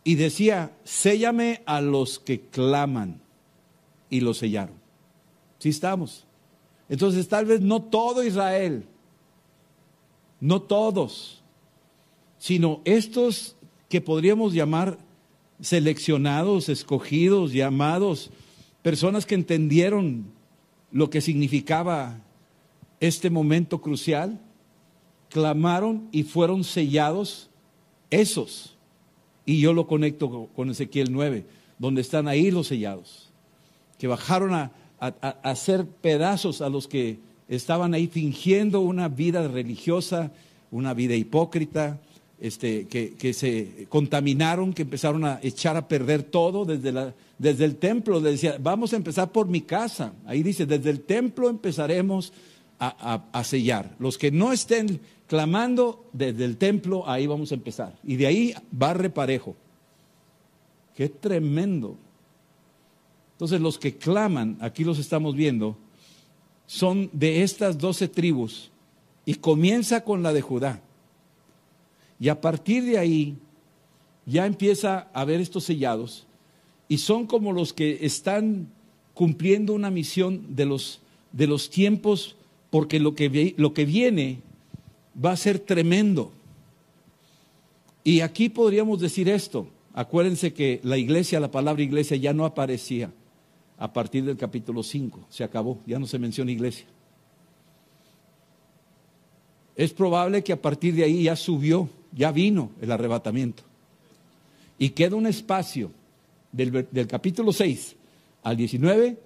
y 0.04 0.14
decía, 0.14 0.72
séllame 0.84 1.62
a 1.66 1.80
los 1.80 2.18
que 2.18 2.40
claman 2.40 3.20
y 4.10 4.20
lo 4.20 4.34
sellaron. 4.34 4.74
Sí 5.58 5.70
estamos. 5.70 6.26
Entonces 6.88 7.28
tal 7.28 7.46
vez 7.46 7.60
no 7.60 7.80
todo 7.80 8.24
Israel, 8.24 8.84
no 10.40 10.60
todos, 10.60 11.42
sino 12.38 12.80
estos 12.84 13.56
que 13.88 14.00
podríamos 14.00 14.52
llamar 14.52 14.98
seleccionados, 15.60 16.68
escogidos, 16.68 17.52
llamados, 17.52 18.30
personas 18.82 19.24
que 19.24 19.36
entendieron 19.36 20.32
lo 20.90 21.10
que 21.10 21.20
significaba 21.20 22.18
este 22.98 23.30
momento 23.30 23.80
crucial, 23.80 24.40
clamaron 25.28 26.08
y 26.10 26.24
fueron 26.24 26.64
sellados 26.64 27.50
esos. 28.10 28.76
Y 29.46 29.60
yo 29.60 29.72
lo 29.72 29.86
conecto 29.86 30.48
con 30.56 30.70
Ezequiel 30.70 31.12
9, 31.12 31.46
donde 31.78 32.00
están 32.00 32.26
ahí 32.26 32.50
los 32.50 32.66
sellados 32.66 33.29
que 34.00 34.08
bajaron 34.08 34.54
a, 34.54 34.72
hacer 35.42 35.86
pedazos 35.86 36.62
a 36.62 36.68
los 36.70 36.88
que 36.88 37.18
estaban 37.48 37.94
ahí 37.94 38.06
fingiendo 38.06 38.80
una 38.80 39.08
vida 39.08 39.46
religiosa, 39.46 40.30
una 40.70 40.94
vida 40.94 41.14
hipócrita, 41.14 42.00
este, 42.40 42.86
que, 42.86 43.34
se 43.34 43.86
contaminaron, 43.90 44.72
que 44.72 44.82
empezaron 44.82 45.24
a 45.26 45.38
echar 45.42 45.76
a 45.76 45.86
perder 45.86 46.22
todo 46.22 46.64
desde, 46.64 46.92
la, 46.92 47.14
desde 47.38 47.66
el 47.66 47.76
templo. 47.76 48.20
Le 48.20 48.32
decía, 48.32 48.56
vamos 48.58 48.94
a 48.94 48.96
empezar 48.96 49.30
por 49.32 49.48
mi 49.48 49.60
casa. 49.60 50.14
Ahí 50.24 50.42
dice, 50.42 50.64
desde 50.64 50.88
el 50.88 51.00
templo 51.00 51.50
empezaremos 51.50 52.32
a, 52.78 53.22
a, 53.32 53.44
sellar. 53.44 53.94
Los 53.98 54.16
que 54.16 54.30
no 54.30 54.52
estén 54.52 55.00
clamando 55.26 56.06
desde 56.14 56.46
el 56.46 56.56
templo, 56.56 57.06
ahí 57.06 57.26
vamos 57.26 57.52
a 57.52 57.54
empezar. 57.54 57.94
Y 58.02 58.16
de 58.16 58.26
ahí 58.26 58.54
va 58.80 58.94
reparejo. 58.94 59.56
Qué 60.96 61.10
tremendo. 61.10 61.96
Entonces 63.40 63.62
los 63.62 63.78
que 63.78 63.96
claman, 63.96 64.58
aquí 64.60 64.84
los 64.84 64.98
estamos 64.98 65.34
viendo, 65.34 65.74
son 66.66 67.08
de 67.14 67.42
estas 67.42 67.78
doce 67.78 68.06
tribus 68.06 68.70
y 69.24 69.36
comienza 69.36 70.04
con 70.04 70.22
la 70.22 70.34
de 70.34 70.42
Judá. 70.42 70.82
Y 72.20 72.28
a 72.28 72.38
partir 72.38 72.84
de 72.84 72.98
ahí 72.98 73.38
ya 74.26 74.44
empieza 74.44 75.08
a 75.14 75.24
ver 75.24 75.40
estos 75.40 75.64
sellados 75.64 76.26
y 76.86 76.98
son 76.98 77.26
como 77.26 77.54
los 77.54 77.72
que 77.72 78.00
están 78.02 78.68
cumpliendo 79.14 79.72
una 79.72 79.90
misión 79.90 80.54
de 80.54 80.66
los, 80.66 81.00
de 81.32 81.46
los 81.46 81.70
tiempos 81.70 82.36
porque 82.68 83.00
lo 83.00 83.14
que, 83.14 83.54
lo 83.56 83.72
que 83.72 83.86
viene 83.86 84.40
va 85.16 85.32
a 85.32 85.36
ser 85.38 85.60
tremendo. 85.60 86.30
Y 88.04 88.20
aquí 88.20 88.50
podríamos 88.50 89.00
decir 89.00 89.30
esto. 89.30 89.66
Acuérdense 89.94 90.52
que 90.52 90.80
la 90.82 90.98
iglesia, 90.98 91.40
la 91.40 91.50
palabra 91.50 91.82
iglesia 91.82 92.18
ya 92.18 92.34
no 92.34 92.44
aparecía 92.44 93.10
a 93.80 93.90
partir 93.92 94.24
del 94.24 94.36
capítulo 94.36 94.82
5. 94.82 95.26
Se 95.30 95.42
acabó, 95.42 95.80
ya 95.86 95.98
no 95.98 96.06
se 96.06 96.18
menciona 96.18 96.52
iglesia. 96.52 96.84
Es 99.74 99.92
probable 99.94 100.44
que 100.44 100.52
a 100.52 100.60
partir 100.60 100.94
de 100.94 101.02
ahí 101.02 101.24
ya 101.24 101.34
subió, 101.34 101.88
ya 102.12 102.30
vino 102.30 102.70
el 102.82 102.92
arrebatamiento. 102.92 103.62
Y 104.78 104.90
queda 104.90 105.16
un 105.16 105.26
espacio 105.26 105.90
del, 106.52 106.86
del 106.90 107.06
capítulo 107.06 107.52
6 107.52 107.96
al 108.42 108.58
19, 108.58 109.18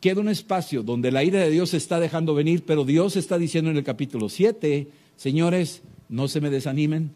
queda 0.00 0.20
un 0.22 0.30
espacio 0.30 0.82
donde 0.82 1.12
la 1.12 1.22
ira 1.22 1.40
de 1.40 1.50
Dios 1.50 1.70
se 1.70 1.76
está 1.76 2.00
dejando 2.00 2.34
venir, 2.34 2.64
pero 2.66 2.86
Dios 2.86 3.14
está 3.16 3.36
diciendo 3.36 3.70
en 3.70 3.76
el 3.76 3.84
capítulo 3.84 4.30
7, 4.30 4.88
señores, 5.16 5.82
no 6.08 6.28
se 6.28 6.40
me 6.40 6.48
desanimen, 6.48 7.10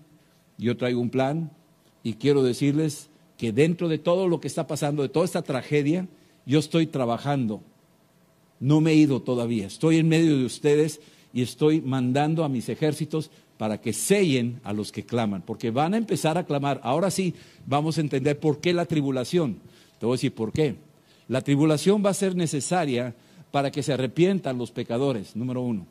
yo 0.58 0.76
traigo 0.76 1.00
un 1.00 1.08
plan 1.08 1.50
y 2.02 2.14
quiero 2.14 2.42
decirles 2.42 3.08
que 3.38 3.50
dentro 3.52 3.88
de 3.88 3.98
todo 3.98 4.28
lo 4.28 4.40
que 4.40 4.48
está 4.48 4.66
pasando, 4.66 5.02
de 5.02 5.08
toda 5.08 5.24
esta 5.24 5.42
tragedia, 5.42 6.06
yo 6.46 6.58
estoy 6.58 6.86
trabajando. 6.86 7.62
No 8.60 8.80
me 8.80 8.92
he 8.92 8.96
ido 8.96 9.22
todavía, 9.22 9.66
estoy 9.66 9.98
en 9.98 10.08
medio 10.08 10.36
de 10.38 10.44
ustedes 10.44 11.00
y 11.32 11.42
estoy 11.42 11.80
mandando 11.80 12.44
a 12.44 12.48
mis 12.48 12.68
ejércitos 12.68 13.30
para 13.58 13.80
que 13.80 13.92
sellen 13.92 14.60
a 14.64 14.72
los 14.72 14.92
que 14.92 15.04
claman, 15.04 15.42
porque 15.42 15.70
van 15.70 15.94
a 15.94 15.96
empezar 15.96 16.38
a 16.38 16.44
clamar. 16.44 16.80
Ahora 16.82 17.10
sí, 17.10 17.34
vamos 17.66 17.96
a 17.96 18.00
entender 18.00 18.38
por 18.38 18.60
qué 18.60 18.72
la 18.72 18.86
tribulación. 18.86 19.58
Te 19.98 20.06
voy 20.06 20.14
a 20.14 20.16
decir 20.16 20.34
por 20.34 20.52
qué. 20.52 20.76
La 21.28 21.42
tribulación 21.42 22.02
va 22.04 22.10
a 22.10 22.14
ser 22.14 22.34
necesaria 22.34 23.14
para 23.50 23.70
que 23.70 23.82
se 23.82 23.92
arrepientan 23.92 24.58
los 24.58 24.72
pecadores, 24.72 25.36
número 25.36 25.62
uno. 25.62 25.86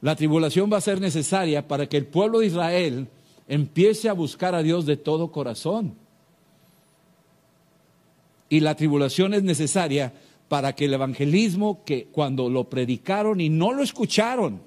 La 0.00 0.16
tribulación 0.16 0.72
va 0.72 0.78
a 0.78 0.82
ser 0.82 1.00
necesaria 1.00 1.66
para 1.66 1.88
que 1.88 1.96
el 1.96 2.06
pueblo 2.06 2.38
de 2.38 2.46
Israel 2.46 3.08
empiece 3.48 4.08
a 4.08 4.12
buscar 4.12 4.54
a 4.54 4.62
Dios 4.62 4.86
de 4.86 4.96
todo 4.96 5.32
corazón. 5.32 5.94
Y 8.48 8.60
la 8.60 8.74
tribulación 8.76 9.34
es 9.34 9.42
necesaria 9.42 10.12
para 10.48 10.74
que 10.74 10.84
el 10.84 10.94
evangelismo, 10.94 11.84
que 11.84 12.06
cuando 12.06 12.48
lo 12.48 12.68
predicaron 12.70 13.40
y 13.40 13.48
no 13.48 13.72
lo 13.72 13.82
escucharon, 13.82 14.60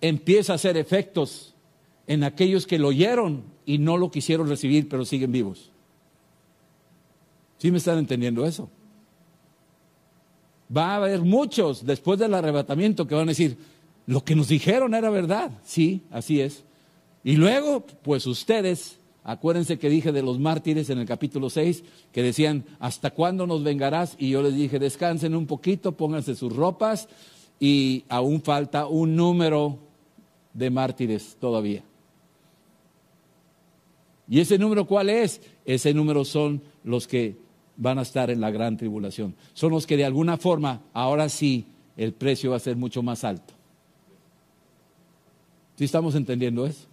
empiece 0.00 0.52
a 0.52 0.56
hacer 0.56 0.76
efectos 0.76 1.54
en 2.06 2.24
aquellos 2.24 2.66
que 2.66 2.78
lo 2.78 2.88
oyeron 2.88 3.44
y 3.66 3.78
no 3.78 3.96
lo 3.96 4.10
quisieron 4.10 4.48
recibir, 4.48 4.88
pero 4.88 5.04
siguen 5.04 5.30
vivos. 5.30 5.70
¿Sí 7.58 7.70
me 7.70 7.78
están 7.78 7.98
entendiendo 7.98 8.46
eso? 8.46 8.70
Va 10.74 10.92
a 10.92 10.96
haber 10.96 11.20
muchos 11.20 11.84
después 11.84 12.18
del 12.18 12.34
arrebatamiento 12.34 13.06
que 13.06 13.14
van 13.14 13.28
a 13.28 13.32
decir, 13.32 13.56
lo 14.06 14.24
que 14.24 14.34
nos 14.34 14.48
dijeron 14.48 14.94
era 14.94 15.10
verdad. 15.10 15.50
Sí, 15.64 16.02
así 16.10 16.40
es. 16.40 16.64
Y 17.24 17.36
luego, 17.36 17.84
pues 18.02 18.26
ustedes, 18.26 18.97
acuérdense 19.28 19.78
que 19.78 19.90
dije 19.90 20.10
de 20.10 20.22
los 20.22 20.38
mártires 20.38 20.88
en 20.88 20.98
el 20.98 21.04
capítulo 21.04 21.50
6, 21.50 21.84
que 22.12 22.22
decían, 22.22 22.64
¿hasta 22.78 23.10
cuándo 23.10 23.46
nos 23.46 23.62
vengarás? 23.62 24.16
Y 24.18 24.30
yo 24.30 24.40
les 24.40 24.54
dije, 24.54 24.78
descansen 24.78 25.34
un 25.34 25.46
poquito, 25.46 25.92
pónganse 25.92 26.34
sus 26.34 26.56
ropas 26.56 27.10
y 27.60 28.04
aún 28.08 28.40
falta 28.40 28.86
un 28.86 29.16
número 29.16 29.76
de 30.54 30.70
mártires 30.70 31.36
todavía. 31.38 31.82
¿Y 34.30 34.40
ese 34.40 34.56
número 34.56 34.86
cuál 34.86 35.10
es? 35.10 35.42
Ese 35.66 35.92
número 35.92 36.24
son 36.24 36.62
los 36.82 37.06
que 37.06 37.36
van 37.76 37.98
a 37.98 38.02
estar 38.02 38.30
en 38.30 38.40
la 38.40 38.50
gran 38.50 38.78
tribulación. 38.78 39.34
Son 39.52 39.72
los 39.72 39.86
que 39.86 39.98
de 39.98 40.06
alguna 40.06 40.38
forma, 40.38 40.80
ahora 40.94 41.28
sí, 41.28 41.66
el 41.98 42.14
precio 42.14 42.52
va 42.52 42.56
a 42.56 42.60
ser 42.60 42.76
mucho 42.76 43.02
más 43.02 43.24
alto. 43.24 43.52
¿Sí 45.76 45.84
estamos 45.84 46.14
entendiendo 46.14 46.64
eso? 46.64 46.87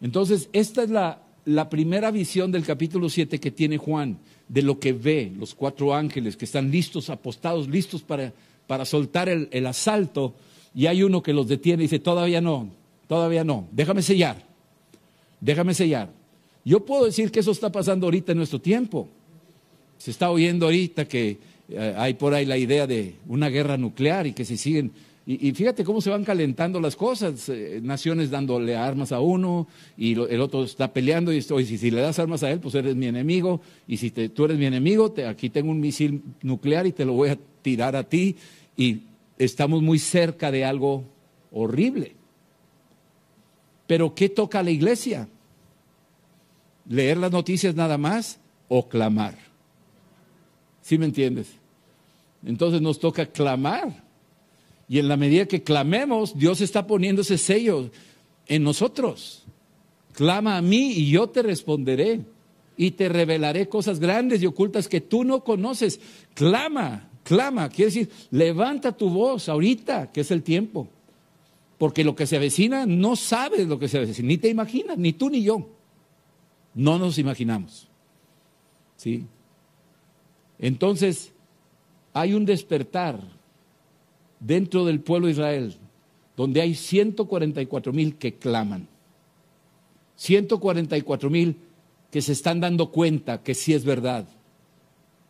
Entonces, 0.00 0.48
esta 0.52 0.82
es 0.82 0.90
la, 0.90 1.68
primera 1.68 2.10
visión 2.10 2.52
del 2.52 2.64
capítulo 2.64 3.08
7 3.08 3.38
que 3.38 3.50
tiene 3.50 3.76
Juan, 3.76 4.18
de 4.48 4.62
lo 4.62 4.78
que 4.80 4.92
ve 4.92 5.32
los 5.36 5.54
cuatro 5.54 5.94
ángeles 5.94 6.36
que 6.36 6.44
están 6.44 6.70
listos, 6.70 7.10
apostados, 7.10 7.68
listos 7.68 8.02
para, 8.02 8.32
para 8.66 8.84
soltar 8.84 9.28
el, 9.28 9.48
el 9.52 9.66
asalto, 9.66 10.34
y 10.74 10.86
hay 10.86 11.02
uno 11.02 11.22
que 11.22 11.32
los 11.32 11.48
detiene 11.48 11.82
y 11.82 11.86
dice, 11.86 11.98
todavía 11.98 12.40
no, 12.40 12.70
todavía 13.06 13.44
no, 13.44 13.68
déjame 13.72 14.02
sellar. 14.02 14.48
Déjame 15.40 15.74
sellar. 15.74 16.10
Yo 16.64 16.84
puedo 16.84 17.06
decir 17.06 17.30
que 17.30 17.40
eso 17.40 17.50
está 17.50 17.72
pasando 17.72 18.06
ahorita 18.06 18.32
en 18.32 18.38
nuestro 18.38 18.60
tiempo. 18.60 19.08
Se 19.98 20.10
está 20.10 20.30
oyendo 20.30 20.66
ahorita 20.66 21.06
que 21.06 21.38
eh, 21.68 21.94
hay 21.96 22.14
por 22.14 22.34
ahí 22.34 22.44
la 22.44 22.58
idea 22.58 22.86
de 22.86 23.16
una 23.26 23.48
guerra 23.48 23.76
nuclear 23.76 24.26
y 24.26 24.32
que 24.32 24.44
se 24.44 24.56
siguen... 24.56 24.92
Y, 25.32 25.52
fíjate 25.52 25.84
cómo 25.84 26.00
se 26.00 26.10
van 26.10 26.24
calentando 26.24 26.80
las 26.80 26.96
cosas, 26.96 27.48
eh, 27.50 27.78
naciones 27.80 28.30
dándole 28.30 28.74
armas 28.74 29.12
a 29.12 29.20
uno 29.20 29.68
y 29.96 30.14
el 30.14 30.40
otro 30.40 30.64
está 30.64 30.92
peleando 30.92 31.32
y 31.32 31.36
estoy, 31.36 31.64
si, 31.66 31.88
le 31.92 32.00
das 32.00 32.18
armas 32.18 32.42
a 32.42 32.50
él, 32.50 32.58
pues 32.58 32.74
eres 32.74 32.96
mi 32.96 33.06
enemigo 33.06 33.60
y 33.86 33.98
si 33.98 34.10
tú 34.10 34.46
eres 34.46 34.58
mi 34.58 34.66
enemigo, 34.66 35.14
aquí 35.28 35.48
tengo 35.48 35.70
un 35.70 35.78
misil 35.78 36.20
nuclear 36.42 36.84
y 36.88 36.92
te 36.92 37.04
lo 37.04 37.12
voy 37.12 37.28
a 37.28 37.38
tirar 37.62 37.94
a 37.94 38.02
ti 38.02 38.34
y 38.76 39.02
estamos 39.38 39.82
muy 39.82 40.00
cerca 40.00 40.50
de 40.50 40.64
algo 40.64 41.04
horrible. 41.52 42.16
Pero 43.86 44.16
¿qué 44.16 44.30
toca 44.30 44.58
a 44.58 44.62
la 44.64 44.72
iglesia? 44.72 45.28
¿Leer 46.88 47.18
las 47.18 47.30
noticias 47.30 47.76
nada 47.76 47.98
más 47.98 48.40
o 48.66 48.88
clamar? 48.88 49.38
¿Sí 50.82 50.98
me 50.98 51.04
entiendes? 51.04 51.52
Entonces 52.44 52.82
nos 52.82 52.98
toca 52.98 53.26
clamar. 53.26 54.09
Y 54.90 54.98
en 54.98 55.06
la 55.06 55.16
medida 55.16 55.46
que 55.46 55.62
clamemos, 55.62 56.36
Dios 56.36 56.60
está 56.60 56.88
poniendo 56.88 57.22
ese 57.22 57.38
sello 57.38 57.92
en 58.48 58.64
nosotros. 58.64 59.44
Clama 60.14 60.56
a 60.56 60.62
mí 60.62 60.90
y 60.94 61.12
yo 61.12 61.28
te 61.28 61.42
responderé. 61.42 62.22
Y 62.76 62.90
te 62.92 63.08
revelaré 63.08 63.68
cosas 63.68 64.00
grandes 64.00 64.42
y 64.42 64.46
ocultas 64.46 64.88
que 64.88 65.00
tú 65.00 65.22
no 65.22 65.44
conoces. 65.44 66.00
Clama, 66.34 67.08
clama. 67.22 67.68
Quiere 67.68 67.92
decir, 67.92 68.10
levanta 68.32 68.90
tu 68.90 69.10
voz 69.10 69.48
ahorita, 69.48 70.10
que 70.10 70.22
es 70.22 70.32
el 70.32 70.42
tiempo. 70.42 70.88
Porque 71.78 72.02
lo 72.02 72.16
que 72.16 72.26
se 72.26 72.34
avecina 72.34 72.84
no 72.84 73.14
sabes 73.14 73.68
lo 73.68 73.78
que 73.78 73.86
se 73.86 73.98
avecina, 73.98 74.26
ni 74.26 74.38
te 74.38 74.48
imaginas, 74.48 74.98
ni 74.98 75.12
tú 75.12 75.30
ni 75.30 75.44
yo. 75.44 75.68
No 76.74 76.98
nos 76.98 77.16
imaginamos. 77.16 77.86
¿Sí? 78.96 79.24
Entonces, 80.58 81.32
hay 82.12 82.34
un 82.34 82.44
despertar 82.44 83.39
dentro 84.40 84.84
del 84.84 85.00
pueblo 85.00 85.26
de 85.26 85.32
Israel, 85.32 85.76
donde 86.36 86.60
hay 86.60 86.74
144 86.74 87.92
mil 87.92 88.16
que 88.16 88.34
claman. 88.34 88.88
144 90.16 91.30
mil 91.30 91.56
que 92.10 92.20
se 92.20 92.32
están 92.32 92.60
dando 92.60 92.90
cuenta 92.90 93.42
que 93.42 93.54
sí 93.54 93.72
es 93.72 93.84
verdad. 93.84 94.26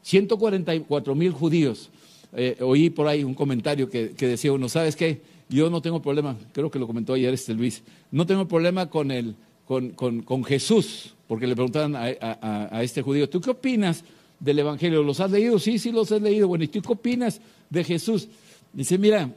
144 0.02 1.14
mil 1.14 1.32
judíos. 1.32 1.90
Eh, 2.32 2.56
oí 2.60 2.90
por 2.90 3.08
ahí 3.08 3.24
un 3.24 3.34
comentario 3.34 3.90
que, 3.90 4.12
que 4.12 4.26
decía 4.26 4.52
uno, 4.52 4.68
¿sabes 4.68 4.96
qué? 4.96 5.20
Yo 5.48 5.68
no 5.68 5.82
tengo 5.82 6.00
problema, 6.00 6.36
creo 6.52 6.70
que 6.70 6.78
lo 6.78 6.86
comentó 6.86 7.14
ayer 7.14 7.34
este 7.34 7.54
Luis, 7.54 7.82
no 8.12 8.24
tengo 8.24 8.46
problema 8.46 8.88
con, 8.88 9.10
el, 9.10 9.34
con, 9.66 9.90
con, 9.90 10.44
Jesús, 10.44 11.14
porque 11.26 11.48
le 11.48 11.56
preguntaban 11.56 11.96
a, 11.96 12.82
este 12.82 13.02
judío, 13.02 13.28
¿tú 13.28 13.40
qué 13.40 13.50
opinas 13.50 14.04
del 14.38 14.60
Evangelio? 14.60 15.02
¿Los 15.02 15.18
has 15.18 15.32
leído? 15.32 15.58
Sí, 15.58 15.80
sí, 15.80 15.90
los 15.90 16.12
has 16.12 16.22
leído. 16.22 16.46
Bueno, 16.46 16.64
¿y 16.64 16.68
tú 16.68 16.80
qué 16.80 16.92
opinas 16.92 17.40
de 17.68 17.82
Jesús? 17.82 18.28
Dice, 18.72 18.98
mira, 18.98 19.30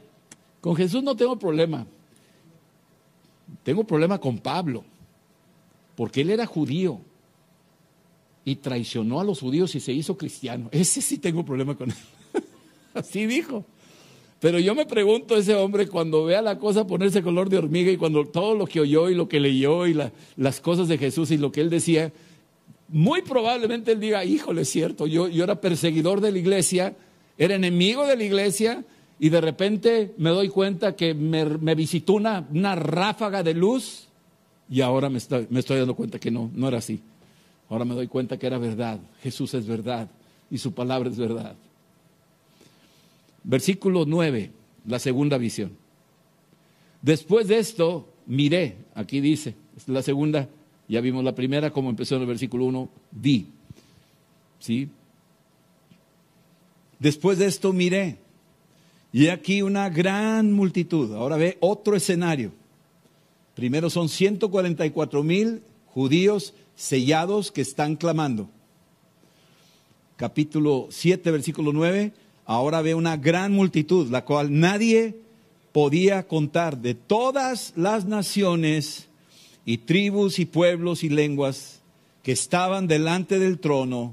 con 0.60 0.76
Jesús 0.76 1.02
no 1.02 1.16
tengo 1.16 1.38
problema. 1.38 1.86
Tengo 3.62 3.84
problema 3.84 4.18
con 4.18 4.38
Pablo, 4.38 4.84
porque 5.96 6.22
él 6.22 6.30
era 6.30 6.46
judío 6.46 7.00
y 8.44 8.56
traicionó 8.56 9.20
a 9.20 9.24
los 9.24 9.40
judíos 9.40 9.74
y 9.74 9.80
se 9.80 9.92
hizo 9.92 10.16
cristiano. 10.16 10.68
Ese 10.70 11.00
sí 11.00 11.18
tengo 11.18 11.44
problema 11.44 11.74
con 11.76 11.90
él. 11.90 11.96
Así 12.94 13.26
dijo. 13.26 13.64
Pero 14.40 14.58
yo 14.58 14.74
me 14.74 14.84
pregunto 14.84 15.36
ese 15.36 15.54
hombre 15.54 15.88
cuando 15.88 16.24
vea 16.26 16.42
la 16.42 16.58
cosa 16.58 16.86
ponerse 16.86 17.22
color 17.22 17.48
de 17.48 17.56
hormiga 17.56 17.90
y 17.90 17.96
cuando 17.96 18.26
todo 18.26 18.54
lo 18.54 18.66
que 18.66 18.80
oyó 18.80 19.08
y 19.08 19.14
lo 19.14 19.26
que 19.28 19.40
leyó 19.40 19.86
y 19.86 19.98
las 20.36 20.60
cosas 20.60 20.88
de 20.88 20.98
Jesús 20.98 21.30
y 21.30 21.38
lo 21.38 21.50
que 21.50 21.62
él 21.62 21.70
decía, 21.70 22.12
muy 22.88 23.22
probablemente 23.22 23.92
él 23.92 24.00
diga, 24.00 24.24
híjole, 24.24 24.62
es 24.62 24.68
cierto, 24.68 25.06
yo, 25.06 25.28
yo 25.28 25.44
era 25.44 25.62
perseguidor 25.62 26.20
de 26.20 26.32
la 26.32 26.38
iglesia, 26.38 26.94
era 27.38 27.54
enemigo 27.54 28.06
de 28.06 28.16
la 28.16 28.24
iglesia 28.24 28.84
y 29.18 29.28
de 29.28 29.40
repente 29.40 30.14
me 30.18 30.30
doy 30.30 30.48
cuenta 30.48 30.96
que 30.96 31.14
me, 31.14 31.74
visitó 31.74 32.14
una, 32.14 32.46
una, 32.52 32.74
ráfaga 32.74 33.42
de 33.42 33.54
luz 33.54 34.08
y 34.68 34.80
ahora 34.80 35.08
me 35.08 35.18
estoy, 35.18 35.46
me 35.50 35.60
estoy 35.60 35.78
dando 35.78 35.94
cuenta 35.94 36.18
que 36.18 36.30
no, 36.30 36.50
no 36.54 36.68
era 36.68 36.78
así. 36.78 37.00
Ahora 37.68 37.84
me 37.84 37.94
doy 37.94 38.08
cuenta 38.08 38.38
que 38.38 38.46
era 38.46 38.58
verdad, 38.58 39.00
Jesús 39.22 39.54
es 39.54 39.66
verdad 39.66 40.08
y 40.50 40.58
su 40.58 40.72
palabra 40.72 41.08
es 41.08 41.18
verdad. 41.18 41.56
Versículo 43.42 44.04
9, 44.06 44.50
la 44.86 44.98
segunda 44.98 45.38
visión. 45.38 45.72
Después 47.02 47.48
de 47.48 47.58
esto, 47.58 48.08
miré, 48.26 48.76
aquí 48.94 49.20
dice, 49.20 49.54
es 49.76 49.88
la 49.88 50.02
segunda, 50.02 50.48
ya 50.88 51.00
vimos 51.00 51.24
la 51.24 51.34
primera, 51.34 51.70
como 51.70 51.90
empezó 51.90 52.16
en 52.16 52.22
el 52.22 52.26
versículo 52.26 52.64
1, 52.64 52.88
vi. 53.10 53.48
¿Sí? 54.58 54.88
Después 56.98 57.38
de 57.38 57.46
esto 57.46 57.72
miré, 57.72 58.18
y 59.14 59.28
aquí 59.28 59.62
una 59.62 59.90
gran 59.90 60.50
multitud. 60.50 61.14
Ahora 61.14 61.36
ve 61.36 61.56
otro 61.60 61.94
escenario. 61.94 62.50
Primero 63.54 63.88
son 63.88 64.08
144 64.08 65.22
mil 65.22 65.62
judíos 65.86 66.52
sellados 66.74 67.52
que 67.52 67.60
están 67.60 67.94
clamando. 67.94 68.48
Capítulo 70.16 70.88
7, 70.90 71.30
versículo 71.30 71.72
9. 71.72 72.12
Ahora 72.44 72.82
ve 72.82 72.96
una 72.96 73.16
gran 73.16 73.52
multitud, 73.52 74.10
la 74.10 74.24
cual 74.24 74.58
nadie 74.58 75.14
podía 75.70 76.26
contar 76.26 76.78
de 76.78 76.96
todas 76.96 77.72
las 77.76 78.06
naciones 78.06 79.06
y 79.64 79.78
tribus 79.78 80.40
y 80.40 80.44
pueblos 80.44 81.04
y 81.04 81.08
lenguas 81.08 81.82
que 82.24 82.32
estaban 82.32 82.88
delante 82.88 83.38
del 83.38 83.60
trono 83.60 84.12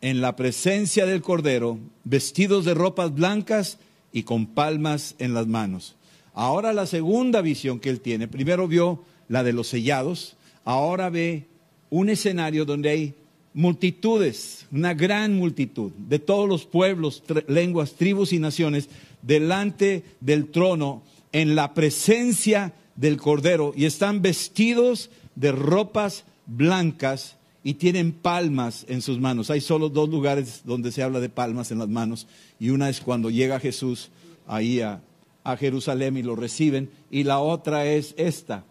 en 0.00 0.22
la 0.22 0.34
presencia 0.34 1.04
del 1.04 1.20
Cordero, 1.20 1.78
vestidos 2.04 2.64
de 2.64 2.72
ropas 2.72 3.14
blancas 3.14 3.76
y 4.12 4.22
con 4.22 4.46
palmas 4.46 5.14
en 5.18 5.34
las 5.34 5.46
manos. 5.46 5.96
Ahora 6.34 6.72
la 6.72 6.86
segunda 6.86 7.40
visión 7.40 7.80
que 7.80 7.90
él 7.90 8.00
tiene, 8.00 8.28
primero 8.28 8.68
vio 8.68 9.04
la 9.28 9.42
de 9.42 9.52
los 9.52 9.68
sellados, 9.68 10.36
ahora 10.64 11.10
ve 11.10 11.46
un 11.90 12.08
escenario 12.08 12.64
donde 12.64 12.90
hay 12.90 13.14
multitudes, 13.52 14.66
una 14.70 14.94
gran 14.94 15.34
multitud 15.34 15.90
de 15.92 16.18
todos 16.18 16.48
los 16.48 16.66
pueblos, 16.66 17.22
lenguas, 17.48 17.94
tribus 17.94 18.32
y 18.32 18.38
naciones 18.38 18.88
delante 19.22 20.04
del 20.20 20.50
trono 20.50 21.02
en 21.32 21.54
la 21.54 21.74
presencia 21.74 22.74
del 22.96 23.16
Cordero 23.16 23.72
y 23.76 23.84
están 23.84 24.22
vestidos 24.22 25.10
de 25.34 25.52
ropas 25.52 26.24
blancas 26.46 27.36
y 27.62 27.74
tienen 27.74 28.12
palmas 28.12 28.86
en 28.88 29.02
sus 29.02 29.18
manos. 29.18 29.50
Hay 29.50 29.60
solo 29.60 29.88
dos 29.88 30.08
lugares 30.08 30.62
donde 30.64 30.92
se 30.92 31.02
habla 31.02 31.20
de 31.20 31.28
palmas 31.28 31.70
en 31.70 31.78
las 31.78 31.88
manos 31.88 32.26
y 32.58 32.70
una 32.70 32.88
es 32.88 33.00
cuando 33.00 33.30
llega 33.30 33.60
Jesús 33.60 34.10
ahí 34.46 34.80
a, 34.80 35.02
Jerusalén 35.58 36.16
y 36.16 36.22
lo 36.22 36.36
reciben 36.36 36.90
y 37.10 37.24
la 37.24 37.40
otra 37.40 37.84
es 37.84 38.14
esta. 38.16 38.64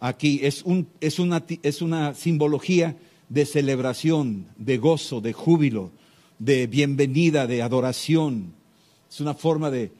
Aquí 0.00 0.40
es, 0.42 0.64
es, 1.00 1.18
una, 1.20 1.44
es 1.62 1.80
una 1.80 2.14
simbología 2.14 2.96
de 3.28 3.46
celebración, 3.46 4.48
de 4.56 4.78
gozo, 4.78 5.20
de 5.20 5.32
júbilo, 5.32 5.92
de 6.40 6.66
bienvenida, 6.66 7.46
de 7.46 7.62
adoración. 7.62 8.52
Es 9.08 9.20
una 9.20 9.34
forma 9.34 9.70
de, 9.70 9.92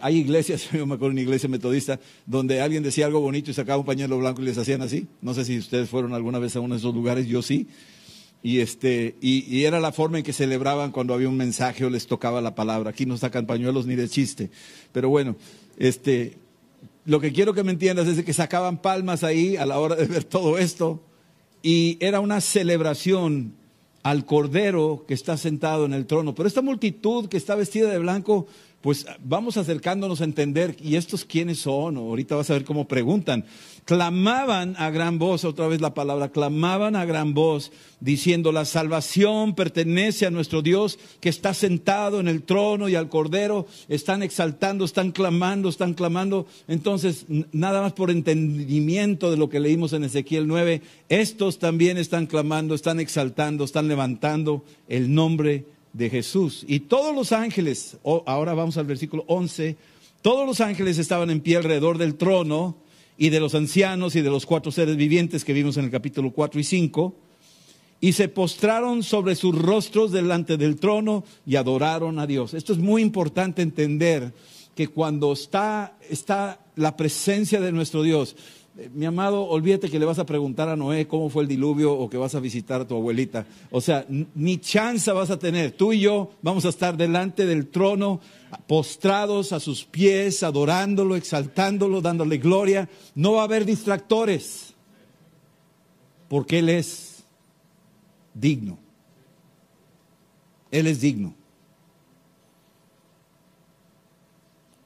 hay 0.00 0.16
iglesias, 0.16 0.68
yo 0.72 0.86
me 0.86 0.94
acuerdo 0.94 1.12
una 1.12 1.20
iglesia 1.20 1.48
metodista, 1.48 1.98
donde 2.26 2.60
alguien 2.60 2.82
decía 2.82 3.06
algo 3.06 3.20
bonito 3.20 3.50
y 3.50 3.54
sacaba 3.54 3.78
un 3.78 3.86
pañuelo 3.86 4.18
blanco 4.18 4.42
y 4.42 4.44
les 4.44 4.58
hacían 4.58 4.82
así. 4.82 5.06
No 5.20 5.34
sé 5.34 5.44
si 5.44 5.58
ustedes 5.58 5.88
fueron 5.88 6.14
alguna 6.14 6.38
vez 6.38 6.56
a 6.56 6.60
uno 6.60 6.74
de 6.74 6.78
esos 6.78 6.94
lugares, 6.94 7.26
yo 7.26 7.42
sí. 7.42 7.66
Y, 8.44 8.58
este, 8.58 9.14
y, 9.20 9.64
era 9.64 9.78
la 9.78 9.92
forma 9.92 10.18
en 10.18 10.24
que 10.24 10.32
celebraban 10.32 10.90
cuando 10.90 11.14
había 11.14 11.28
un 11.28 11.36
mensaje 11.36 11.84
o 11.84 11.90
les 11.90 12.08
tocaba 12.08 12.40
la 12.40 12.56
palabra. 12.56 12.90
Aquí 12.90 13.06
no 13.06 13.16
sacan 13.16 13.46
pañuelos 13.46 13.86
ni 13.86 13.94
de 13.94 14.08
chiste. 14.08 14.50
Pero 14.90 15.08
bueno, 15.08 15.36
este, 15.78 16.38
lo 17.04 17.20
que 17.20 17.32
quiero 17.32 17.54
que 17.54 17.62
me 17.62 17.70
entiendas 17.70 18.08
es 18.08 18.24
que 18.24 18.32
sacaban 18.32 18.82
palmas 18.82 19.22
ahí 19.22 19.56
a 19.56 19.64
la 19.64 19.78
hora 19.78 19.94
de 19.94 20.06
ver 20.06 20.24
todo 20.24 20.58
esto. 20.58 21.00
Y 21.62 21.98
era 22.00 22.18
una 22.18 22.40
celebración 22.40 23.54
al 24.02 24.24
Cordero 24.24 25.04
que 25.06 25.14
está 25.14 25.36
sentado 25.36 25.84
en 25.84 25.92
el 25.92 26.06
trono. 26.06 26.34
Pero 26.34 26.48
esta 26.48 26.62
multitud 26.62 27.28
que 27.28 27.36
está 27.36 27.54
vestida 27.54 27.90
de 27.90 27.98
blanco 27.98 28.48
pues 28.82 29.06
vamos 29.22 29.56
acercándonos 29.56 30.20
a 30.20 30.24
entender, 30.24 30.76
¿y 30.80 30.96
estos 30.96 31.24
quiénes 31.24 31.60
son? 31.60 31.96
ahorita 31.96 32.34
vas 32.34 32.50
a 32.50 32.54
ver 32.54 32.64
cómo 32.64 32.88
preguntan. 32.88 33.44
Clamaban 33.84 34.74
a 34.76 34.90
gran 34.90 35.18
voz, 35.18 35.44
otra 35.44 35.68
vez 35.68 35.80
la 35.80 35.94
palabra, 35.94 36.30
clamaban 36.30 36.96
a 36.96 37.04
gran 37.04 37.32
voz, 37.32 37.72
diciendo, 38.00 38.50
la 38.50 38.64
salvación 38.64 39.54
pertenece 39.54 40.26
a 40.26 40.30
nuestro 40.30 40.62
Dios 40.62 40.98
que 41.20 41.28
está 41.28 41.54
sentado 41.54 42.18
en 42.18 42.26
el 42.26 42.42
trono 42.42 42.88
y 42.88 42.96
al 42.96 43.08
Cordero, 43.08 43.66
están 43.88 44.22
exaltando, 44.22 44.84
están 44.84 45.12
clamando, 45.12 45.68
están 45.68 45.94
clamando. 45.94 46.46
Entonces, 46.66 47.26
nada 47.52 47.80
más 47.82 47.92
por 47.92 48.10
entendimiento 48.10 49.30
de 49.30 49.36
lo 49.36 49.48
que 49.48 49.60
leímos 49.60 49.92
en 49.92 50.04
Ezequiel 50.04 50.48
9, 50.48 50.82
estos 51.08 51.60
también 51.60 51.98
están 51.98 52.26
clamando, 52.26 52.74
están 52.74 52.98
exaltando, 52.98 53.64
están 53.64 53.86
levantando 53.86 54.64
el 54.88 55.14
nombre 55.14 55.66
de 55.92 56.10
Jesús. 56.10 56.64
Y 56.66 56.80
todos 56.80 57.14
los 57.14 57.32
ángeles, 57.32 57.98
ahora 58.04 58.54
vamos 58.54 58.76
al 58.76 58.86
versículo 58.86 59.24
11, 59.26 59.76
todos 60.22 60.46
los 60.46 60.60
ángeles 60.60 60.98
estaban 60.98 61.30
en 61.30 61.40
pie 61.40 61.56
alrededor 61.56 61.98
del 61.98 62.14
trono 62.14 62.76
y 63.18 63.30
de 63.30 63.40
los 63.40 63.54
ancianos 63.54 64.16
y 64.16 64.22
de 64.22 64.30
los 64.30 64.46
cuatro 64.46 64.72
seres 64.72 64.96
vivientes 64.96 65.44
que 65.44 65.52
vimos 65.52 65.76
en 65.76 65.84
el 65.84 65.90
capítulo 65.90 66.32
4 66.32 66.60
y 66.60 66.64
5, 66.64 67.14
y 68.00 68.12
se 68.14 68.28
postraron 68.28 69.02
sobre 69.02 69.36
sus 69.36 69.56
rostros 69.56 70.10
delante 70.10 70.56
del 70.56 70.76
trono 70.76 71.24
y 71.46 71.56
adoraron 71.56 72.18
a 72.18 72.26
Dios. 72.26 72.52
Esto 72.52 72.72
es 72.72 72.78
muy 72.78 73.00
importante 73.00 73.62
entender 73.62 74.32
que 74.74 74.88
cuando 74.88 75.32
está, 75.32 75.96
está 76.08 76.60
la 76.74 76.96
presencia 76.96 77.60
de 77.60 77.70
nuestro 77.70 78.02
Dios, 78.02 78.34
mi 78.94 79.04
amado, 79.04 79.44
olvídate 79.48 79.90
que 79.90 79.98
le 79.98 80.06
vas 80.06 80.18
a 80.18 80.24
preguntar 80.24 80.68
a 80.70 80.76
Noé 80.76 81.06
cómo 81.06 81.28
fue 81.28 81.42
el 81.42 81.48
diluvio 81.48 81.92
o 81.92 82.08
que 82.08 82.16
vas 82.16 82.34
a 82.34 82.40
visitar 82.40 82.80
a 82.80 82.86
tu 82.86 82.96
abuelita. 82.96 83.46
O 83.70 83.82
sea, 83.82 84.06
ni 84.08 84.58
chance 84.58 85.12
vas 85.12 85.30
a 85.30 85.38
tener. 85.38 85.72
Tú 85.72 85.92
y 85.92 86.00
yo 86.00 86.30
vamos 86.40 86.64
a 86.64 86.70
estar 86.70 86.96
delante 86.96 87.44
del 87.44 87.68
trono, 87.68 88.20
postrados 88.66 89.52
a 89.52 89.60
sus 89.60 89.84
pies, 89.84 90.42
adorándolo, 90.42 91.16
exaltándolo, 91.16 92.00
dándole 92.00 92.38
gloria. 92.38 92.88
No 93.14 93.32
va 93.32 93.42
a 93.42 93.44
haber 93.44 93.66
distractores, 93.66 94.72
porque 96.28 96.60
Él 96.60 96.70
es 96.70 97.24
digno. 98.32 98.78
Él 100.70 100.86
es 100.86 101.02
digno. 101.02 101.34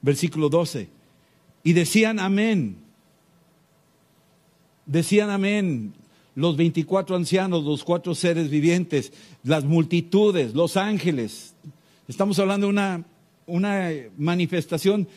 Versículo 0.01 0.49
12. 0.49 0.89
Y 1.63 1.71
decían 1.71 2.19
amén 2.19 2.86
Decían 4.87 5.29
amén 5.29 5.93
los 6.33 6.55
24 6.55 7.15
ancianos, 7.15 7.63
los 7.63 7.83
cuatro 7.83 8.15
seres 8.15 8.49
vivientes, 8.49 9.11
las 9.43 9.65
multitudes, 9.65 10.53
los 10.53 10.77
ángeles. 10.77 11.55
Estamos 12.07 12.39
hablando 12.39 12.67
de 12.67 12.71
una, 12.71 13.05
una 13.47 13.91
manifestación, 14.17 15.07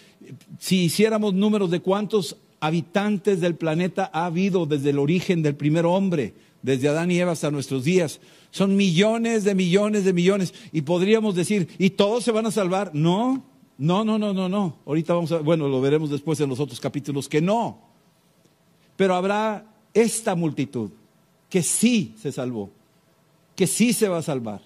si 0.58 0.84
hiciéramos 0.84 1.34
números 1.34 1.70
de 1.70 1.80
cuántos 1.80 2.36
habitantes 2.58 3.40
del 3.40 3.54
planeta 3.54 4.10
ha 4.12 4.26
habido 4.26 4.66
desde 4.66 4.90
el 4.90 4.98
origen 4.98 5.42
del 5.42 5.54
primer 5.54 5.86
hombre, 5.86 6.34
desde 6.62 6.88
Adán 6.88 7.10
y 7.10 7.18
Eva 7.18 7.32
hasta 7.32 7.50
nuestros 7.50 7.84
días. 7.84 8.20
Son 8.50 8.74
millones 8.74 9.44
de 9.44 9.54
millones 9.54 10.04
de 10.04 10.12
millones. 10.12 10.52
Y 10.72 10.82
podríamos 10.82 11.34
decir, 11.34 11.68
¿y 11.78 11.90
todos 11.90 12.24
se 12.24 12.32
van 12.32 12.46
a 12.46 12.50
salvar? 12.50 12.90
No, 12.94 13.44
no, 13.78 14.04
no, 14.04 14.18
no, 14.18 14.32
no, 14.32 14.48
no. 14.48 14.76
Ahorita 14.86 15.14
vamos 15.14 15.32
a, 15.32 15.38
bueno, 15.38 15.68
lo 15.68 15.80
veremos 15.80 16.10
después 16.10 16.40
en 16.40 16.48
los 16.48 16.60
otros 16.60 16.80
capítulos 16.80 17.28
que 17.28 17.40
no. 17.40 17.89
Pero 19.00 19.14
habrá 19.14 19.64
esta 19.94 20.34
multitud 20.34 20.90
que 21.48 21.62
sí 21.62 22.12
se 22.20 22.32
salvó, 22.32 22.68
que 23.56 23.66
sí 23.66 23.94
se 23.94 24.08
va 24.10 24.18
a 24.18 24.22
salvar. 24.22 24.60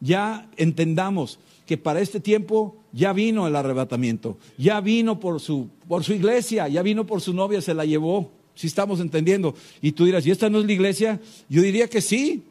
Ya 0.00 0.50
entendamos 0.56 1.38
que 1.66 1.78
para 1.78 2.00
este 2.00 2.18
tiempo 2.18 2.74
ya 2.92 3.12
vino 3.12 3.46
el 3.46 3.54
arrebatamiento, 3.54 4.38
ya 4.58 4.80
vino 4.80 5.20
por 5.20 5.40
su, 5.40 5.68
por 5.86 6.02
su 6.02 6.14
iglesia, 6.14 6.66
ya 6.66 6.82
vino 6.82 7.06
por 7.06 7.20
su 7.20 7.32
novia, 7.32 7.60
se 7.60 7.74
la 7.74 7.84
llevó. 7.84 8.32
Si 8.56 8.66
estamos 8.66 8.98
entendiendo. 8.98 9.54
Y 9.80 9.92
tú 9.92 10.06
dirás, 10.06 10.26
¿y 10.26 10.32
esta 10.32 10.50
no 10.50 10.58
es 10.58 10.66
la 10.66 10.72
iglesia? 10.72 11.20
Yo 11.48 11.62
diría 11.62 11.88
que 11.88 12.00
sí. 12.00 12.42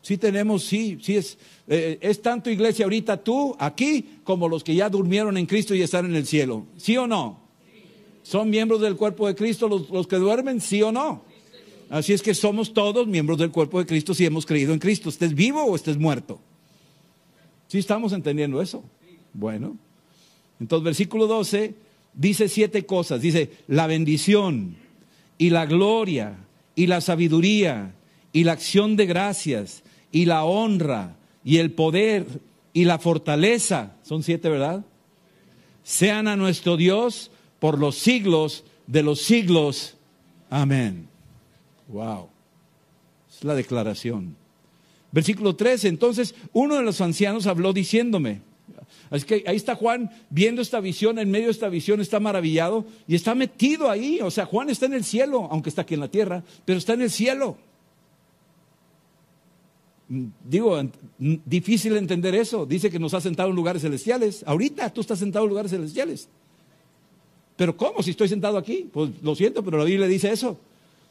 Sí 0.00 0.16
tenemos, 0.16 0.64
sí, 0.64 0.96
sí 1.02 1.16
es, 1.16 1.36
eh, 1.68 1.98
es 2.00 2.22
tanto 2.22 2.48
iglesia 2.48 2.86
ahorita 2.86 3.22
tú, 3.22 3.54
aquí, 3.58 4.20
como 4.24 4.48
los 4.48 4.64
que 4.64 4.74
ya 4.74 4.88
durmieron 4.88 5.36
en 5.36 5.44
Cristo 5.44 5.74
y 5.74 5.82
están 5.82 6.06
en 6.06 6.16
el 6.16 6.26
cielo. 6.26 6.64
¿Sí 6.78 6.96
o 6.96 7.06
no? 7.06 7.39
¿Son 8.22 8.50
miembros 8.50 8.80
del 8.80 8.96
cuerpo 8.96 9.26
de 9.26 9.34
Cristo 9.34 9.68
los, 9.68 10.06
que 10.06 10.16
duermen? 10.16 10.60
¿Sí 10.60 10.82
o 10.82 10.92
no? 10.92 11.24
Así 11.88 12.12
es 12.12 12.22
que 12.22 12.34
somos 12.34 12.72
todos 12.72 13.06
miembros 13.06 13.38
del 13.38 13.50
cuerpo 13.50 13.78
de 13.78 13.86
Cristo 13.86 14.14
si 14.14 14.24
hemos 14.24 14.46
creído 14.46 14.72
en 14.72 14.78
Cristo. 14.78 15.08
¿Estés 15.08 15.34
vivo 15.34 15.64
o 15.64 15.74
estés 15.74 15.96
muerto? 15.96 16.40
¿Sí 17.66 17.78
estamos 17.78 18.12
entendiendo 18.12 18.62
eso? 18.62 18.84
Bueno. 19.32 19.76
Entonces, 20.60 20.84
versículo 20.84 21.26
12 21.26 21.74
dice 22.14 22.48
siete 22.48 22.86
cosas. 22.86 23.20
Dice, 23.20 23.50
la 23.66 23.86
bendición 23.86 24.76
y 25.38 25.50
la 25.50 25.66
gloria 25.66 26.36
y 26.74 26.86
la 26.86 27.00
sabiduría 27.00 27.94
y 28.32 28.44
la 28.44 28.52
acción 28.52 28.96
de 28.96 29.06
gracias 29.06 29.82
y 30.12 30.26
la 30.26 30.44
honra 30.44 31.16
y 31.44 31.56
el 31.56 31.72
poder 31.72 32.26
y 32.72 32.84
la 32.84 32.98
fortaleza, 32.98 33.96
son 34.02 34.22
siete, 34.22 34.48
¿verdad? 34.48 34.84
Sean 35.82 36.28
a 36.28 36.36
nuestro 36.36 36.76
Dios 36.76 37.30
por 37.60 37.78
los 37.78 37.96
siglos 37.96 38.64
de 38.86 39.02
los 39.02 39.20
siglos. 39.20 39.96
Amén. 40.48 41.08
Wow. 41.88 42.28
Es 43.30 43.44
la 43.44 43.54
declaración. 43.54 44.36
Versículo 45.12 45.54
13. 45.54 45.88
Entonces, 45.88 46.34
uno 46.52 46.76
de 46.76 46.82
los 46.82 47.00
ancianos 47.00 47.46
habló 47.46 47.72
diciéndome. 47.72 48.42
Así 49.10 49.26
que 49.26 49.44
ahí 49.46 49.56
está 49.56 49.74
Juan 49.74 50.10
viendo 50.30 50.62
esta 50.62 50.80
visión, 50.80 51.18
en 51.18 51.30
medio 51.30 51.46
de 51.46 51.52
esta 51.52 51.68
visión 51.68 52.00
está 52.00 52.20
maravillado 52.20 52.86
y 53.08 53.16
está 53.16 53.34
metido 53.34 53.90
ahí. 53.90 54.20
O 54.22 54.30
sea, 54.30 54.46
Juan 54.46 54.70
está 54.70 54.86
en 54.86 54.94
el 54.94 55.04
cielo, 55.04 55.48
aunque 55.50 55.68
está 55.68 55.82
aquí 55.82 55.94
en 55.94 56.00
la 56.00 56.08
tierra, 56.08 56.44
pero 56.64 56.78
está 56.78 56.94
en 56.94 57.02
el 57.02 57.10
cielo. 57.10 57.56
digo, 60.44 60.80
difícil 61.18 61.96
entender 61.96 62.34
eso. 62.34 62.66
Dice 62.66 62.90
que 62.90 62.98
nos 62.98 63.14
ha 63.14 63.20
sentado 63.20 63.50
en 63.50 63.56
lugares 63.56 63.82
celestiales. 63.82 64.44
Ahorita 64.46 64.92
tú 64.92 65.00
estás 65.00 65.18
sentado 65.18 65.44
en 65.44 65.50
lugares 65.50 65.72
celestiales. 65.72 66.28
Pero 67.60 67.76
¿cómo 67.76 68.02
si 68.02 68.12
estoy 68.12 68.26
sentado 68.26 68.56
aquí? 68.56 68.88
Pues 68.90 69.10
lo 69.20 69.34
siento, 69.34 69.62
pero 69.62 69.76
la 69.76 69.84
Biblia 69.84 70.06
dice 70.06 70.32
eso. 70.32 70.58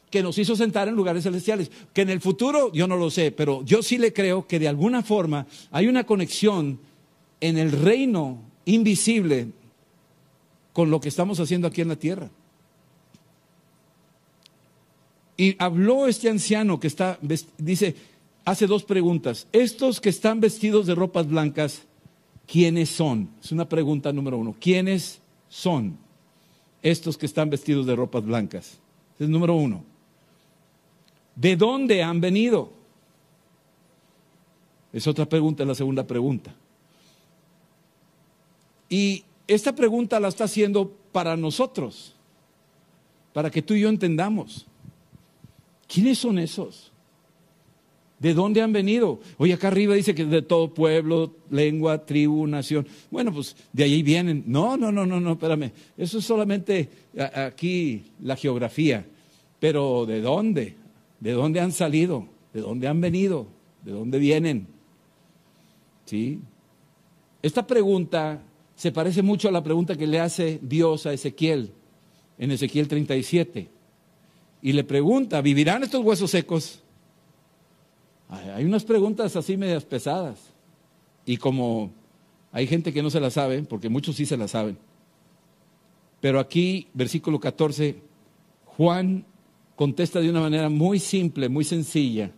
Que 0.10 0.24
nos 0.24 0.36
hizo 0.40 0.56
sentar 0.56 0.88
en 0.88 0.96
lugares 0.96 1.22
celestiales. 1.22 1.70
Que 1.94 2.02
en 2.02 2.10
el 2.10 2.22
futuro, 2.22 2.74
yo 2.74 2.88
no 2.88 2.98
lo 2.98 3.12
sé, 3.12 3.32
pero 3.32 3.64
yo 3.66 3.84
sí 3.84 4.00
le 4.00 4.14
creo 4.14 4.48
que 4.48 4.58
de 4.58 4.68
alguna 4.68 5.04
forma 5.04 5.46
hay 5.70 5.86
una 5.86 6.06
conexión 6.06 6.80
en 7.40 7.60
el 7.60 7.72
reino 7.72 8.42
invisible 8.66 9.50
con 10.74 10.90
lo 10.90 11.00
que 11.00 11.10
estamos 11.10 11.40
haciendo 11.40 11.68
aquí 11.68 11.82
en 11.82 11.88
la 11.88 11.98
tierra. 11.98 12.32
Y 15.38 15.56
habló 15.60 16.08
este 16.08 16.32
anciano 16.32 16.80
que 16.80 16.88
está, 16.88 17.20
dice, 17.60 17.96
hace 18.44 18.66
dos 18.66 18.84
preguntas. 18.86 19.46
Estos 19.52 20.02
que 20.02 20.10
están 20.10 20.40
vestidos 20.40 20.88
de 20.88 20.96
ropas 20.96 21.28
blancas, 21.28 21.84
¿quiénes 22.48 22.90
son? 22.90 23.30
Es 23.40 23.52
una 23.52 23.70
pregunta 23.70 24.12
número 24.12 24.40
uno. 24.40 24.56
¿Quiénes 24.60 25.20
son 25.48 26.09
estos 26.82 27.18
que 27.18 27.26
están 27.26 27.50
vestidos 27.50 27.86
de 27.86 27.96
ropas 27.96 28.24
blancas? 28.26 28.80
Es 29.20 29.28
número 29.28 29.56
uno. 29.56 29.84
¿De 31.36 31.56
dónde 31.56 32.04
han 32.04 32.22
venido? 32.22 32.72
Es 34.92 35.08
otra 35.08 35.26
pregunta, 35.26 35.66
la 35.66 35.76
segunda 35.76 36.06
pregunta. 36.06 36.54
Y 38.90 39.24
esta 39.48 39.74
pregunta 39.74 40.20
la 40.20 40.28
está 40.28 40.46
haciendo 40.46 40.92
para 41.12 41.38
nosotros, 41.38 42.16
para 43.34 43.50
que 43.52 43.62
tú 43.62 43.74
y 43.74 43.82
yo 43.82 43.90
entendamos. 43.90 44.66
¿Quiénes 45.88 46.18
son 46.18 46.40
esos? 46.40 46.89
¿De 48.20 48.34
dónde 48.34 48.62
han 48.62 48.74
venido? 48.74 49.22
Oye, 49.38 49.54
acá 49.54 49.70
arriba 49.70 49.96
dice 49.96 50.14
que 50.14 50.26
de 50.26 50.42
todo 50.42 50.74
pueblo, 50.74 51.36
lengua, 51.50 52.06
tribu, 52.06 52.46
nación. 52.48 52.86
Bueno, 53.10 53.34
pues 53.34 53.56
de 53.72 53.84
ahí 53.86 54.04
vienen. 54.04 54.44
No, 54.46 54.76
no, 54.76 54.92
no, 54.92 55.06
no, 55.06 55.22
no, 55.22 55.34
espérame. 55.34 55.72
Eso 55.98 56.18
es 56.18 56.26
solamente 56.26 56.90
aquí 57.34 58.04
la 58.22 58.36
geografía. 58.36 59.06
Pero 59.60 60.06
¿de 60.06 60.22
dónde? 60.22 60.76
¿De 61.20 61.32
dónde 61.32 61.62
han 61.62 61.72
salido? 61.72 62.28
¿De 62.54 62.60
dónde 62.60 62.88
han 62.88 63.00
venido? 63.00 63.48
¿De 63.86 63.94
dónde 63.94 64.20
vienen? 64.20 64.68
¿Sí? 66.06 66.40
Esta 67.42 67.66
pregunta 67.66 68.42
se 68.76 68.92
parece 68.92 69.22
mucho 69.22 69.48
a 69.48 69.52
la 69.52 69.64
pregunta 69.64 69.96
que 69.96 70.08
le 70.08 70.20
hace 70.20 70.60
Dios 70.62 71.06
a 71.06 71.14
Ezequiel 71.14 71.72
en 72.38 72.52
Ezequiel 72.52 72.88
37. 72.88 73.70
Y 74.62 74.74
le 74.74 74.84
pregunta, 74.84 75.42
¿vivirán 75.42 75.84
estos 75.84 76.04
huesos 76.04 76.32
secos? 76.32 76.82
Hay 78.30 78.64
unas 78.64 78.84
preguntas 78.84 79.36
así 79.36 79.58
medias 79.58 79.86
pesadas. 79.86 80.40
Y 81.26 81.38
como 81.38 81.92
hay 82.52 82.68
gente 82.68 82.94
que 82.94 83.02
no 83.02 83.10
se 83.10 83.20
las 83.20 83.34
sabe, 83.34 83.64
porque 83.64 83.90
muchos 83.90 84.16
sí 84.16 84.26
se 84.26 84.38
las 84.38 84.52
saben. 84.52 84.78
Pero 86.22 86.40
aquí, 86.40 86.88
versículo 86.94 87.40
14, 87.40 87.96
Juan 88.66 89.26
contesta 89.76 90.20
de 90.20 90.30
una 90.30 90.42
manera 90.42 90.70
muy 90.70 91.00
simple, 91.00 91.50
muy 91.50 91.64
sencilla 91.64 92.32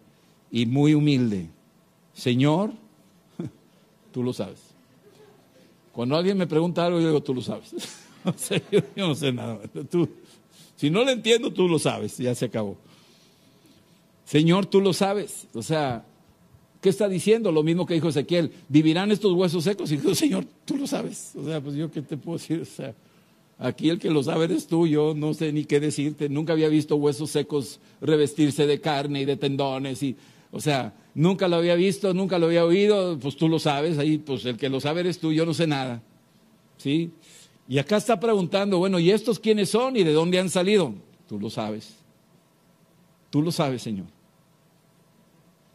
y 0.51 0.65
muy 0.65 0.93
humilde. 0.93 1.49
Señor, 2.13 2.71
tú 4.11 4.23
lo 4.23 4.31
sabes. 4.31 4.59
Cuando 5.91 6.15
alguien 6.15 6.37
me 6.37 6.47
pregunta 6.47 6.85
algo, 6.85 6.99
yo 6.99 7.07
digo, 7.07 7.23
tú 7.23 7.33
lo 7.33 7.41
sabes. 7.41 7.73
yo 8.95 9.07
no 9.07 9.15
sé 9.15 9.33
nada. 9.33 9.59
Tú, 9.89 10.07
si 10.75 10.89
no 10.89 11.03
lo 11.03 11.09
entiendo, 11.09 11.51
tú 11.51 11.67
lo 11.67 11.79
sabes. 11.79 12.17
Ya 12.17 12.33
se 12.33 12.45
acabó. 12.45 12.77
Señor, 14.31 14.65
tú 14.65 14.79
lo 14.79 14.93
sabes. 14.93 15.45
O 15.53 15.61
sea, 15.61 16.05
¿qué 16.79 16.87
está 16.87 17.09
diciendo? 17.09 17.51
Lo 17.51 17.63
mismo 17.63 17.85
que 17.85 17.95
dijo 17.95 18.07
Ezequiel. 18.07 18.53
¿Vivirán 18.69 19.11
estos 19.11 19.33
huesos 19.33 19.65
secos? 19.65 19.91
Y 19.91 19.97
dijo, 19.97 20.15
Señor, 20.15 20.45
tú 20.63 20.77
lo 20.77 20.87
sabes. 20.87 21.33
O 21.35 21.43
sea, 21.43 21.59
pues 21.59 21.75
yo 21.75 21.91
qué 21.91 22.01
te 22.01 22.15
puedo 22.15 22.37
decir. 22.37 22.61
O 22.61 22.65
sea, 22.65 22.95
aquí 23.59 23.89
el 23.89 23.99
que 23.99 24.09
lo 24.09 24.23
sabe 24.23 24.45
eres 24.45 24.67
tú. 24.67 24.87
Yo 24.87 25.13
no 25.13 25.33
sé 25.33 25.51
ni 25.51 25.65
qué 25.65 25.81
decirte. 25.81 26.29
Nunca 26.29 26.53
había 26.53 26.69
visto 26.69 26.95
huesos 26.95 27.29
secos 27.29 27.81
revestirse 27.99 28.65
de 28.67 28.79
carne 28.79 29.23
y 29.23 29.25
de 29.25 29.35
tendones. 29.35 30.01
Y, 30.01 30.15
o 30.53 30.61
sea, 30.61 30.93
nunca 31.13 31.49
lo 31.49 31.57
había 31.57 31.75
visto, 31.75 32.13
nunca 32.13 32.39
lo 32.39 32.45
había 32.45 32.63
oído. 32.63 33.19
Pues 33.19 33.35
tú 33.35 33.49
lo 33.49 33.59
sabes. 33.59 33.97
Ahí, 33.97 34.17
pues 34.17 34.45
el 34.45 34.55
que 34.55 34.69
lo 34.69 34.79
sabe 34.79 35.01
eres 35.01 35.19
tú. 35.19 35.33
Yo 35.33 35.45
no 35.45 35.53
sé 35.53 35.67
nada. 35.67 36.01
¿Sí? 36.77 37.11
Y 37.67 37.79
acá 37.79 37.97
está 37.97 38.17
preguntando, 38.17 38.77
bueno, 38.77 38.97
¿y 38.97 39.11
estos 39.11 39.39
quiénes 39.39 39.71
son 39.71 39.97
y 39.97 40.05
de 40.05 40.13
dónde 40.13 40.39
han 40.39 40.49
salido? 40.49 40.93
Tú 41.27 41.37
lo 41.37 41.49
sabes. 41.49 41.97
Tú 43.29 43.41
lo 43.41 43.51
sabes, 43.51 43.81
Señor. 43.81 44.07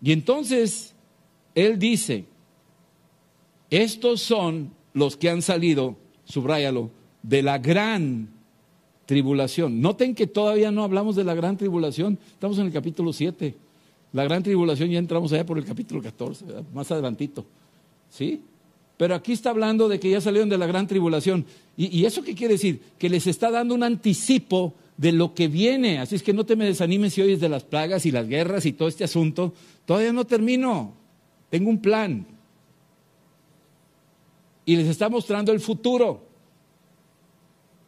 Y 0.02 0.12
entonces 0.12 0.94
Él 1.54 1.78
dice, 1.78 2.24
estos 3.70 4.20
son 4.20 4.70
los 4.94 5.16
que 5.16 5.30
han 5.30 5.42
salido, 5.42 5.96
subráyalo, 6.24 6.90
de 7.22 7.42
la 7.42 7.58
gran 7.58 8.28
tribulación. 9.06 9.80
Noten 9.80 10.14
que 10.14 10.26
todavía 10.26 10.70
no 10.70 10.82
hablamos 10.82 11.16
de 11.16 11.24
la 11.24 11.34
gran 11.34 11.56
tribulación, 11.56 12.18
estamos 12.32 12.58
en 12.58 12.66
el 12.66 12.72
capítulo 12.72 13.12
7. 13.12 13.54
La 14.12 14.24
gran 14.24 14.42
tribulación 14.42 14.90
ya 14.90 14.98
entramos 14.98 15.32
allá 15.32 15.44
por 15.44 15.58
el 15.58 15.64
capítulo 15.64 16.02
14, 16.02 16.44
más 16.72 16.90
adelantito. 16.90 17.44
¿Sí? 18.10 18.40
Pero 18.96 19.14
aquí 19.14 19.32
está 19.32 19.50
hablando 19.50 19.88
de 19.88 20.00
que 20.00 20.10
ya 20.10 20.20
salieron 20.20 20.48
de 20.48 20.56
la 20.56 20.66
gran 20.66 20.86
tribulación. 20.86 21.44
¿Y, 21.76 21.98
¿Y, 21.98 22.06
eso 22.06 22.22
qué 22.22 22.34
quiere 22.34 22.54
decir? 22.54 22.80
Que 22.98 23.10
les 23.10 23.26
está 23.26 23.50
dando 23.50 23.74
un 23.74 23.82
anticipo 23.82 24.72
de 24.96 25.12
lo 25.12 25.34
que 25.34 25.48
viene. 25.48 25.98
Así 25.98 26.14
es 26.14 26.22
que 26.22 26.32
no 26.32 26.46
te 26.46 26.56
me 26.56 26.64
desanimes 26.64 27.12
si 27.12 27.20
oyes 27.20 27.40
de 27.40 27.48
las 27.48 27.64
plagas 27.64 28.06
y 28.06 28.10
las 28.10 28.26
guerras 28.26 28.64
y 28.64 28.72
todo 28.72 28.88
este 28.88 29.04
asunto. 29.04 29.52
Todavía 29.86 30.12
no 30.12 30.26
termino. 30.26 30.92
Tengo 31.48 31.70
un 31.70 31.80
plan. 31.80 32.26
Y 34.66 34.76
les 34.76 34.88
está 34.88 35.08
mostrando 35.08 35.52
el 35.52 35.60
futuro. 35.60 36.26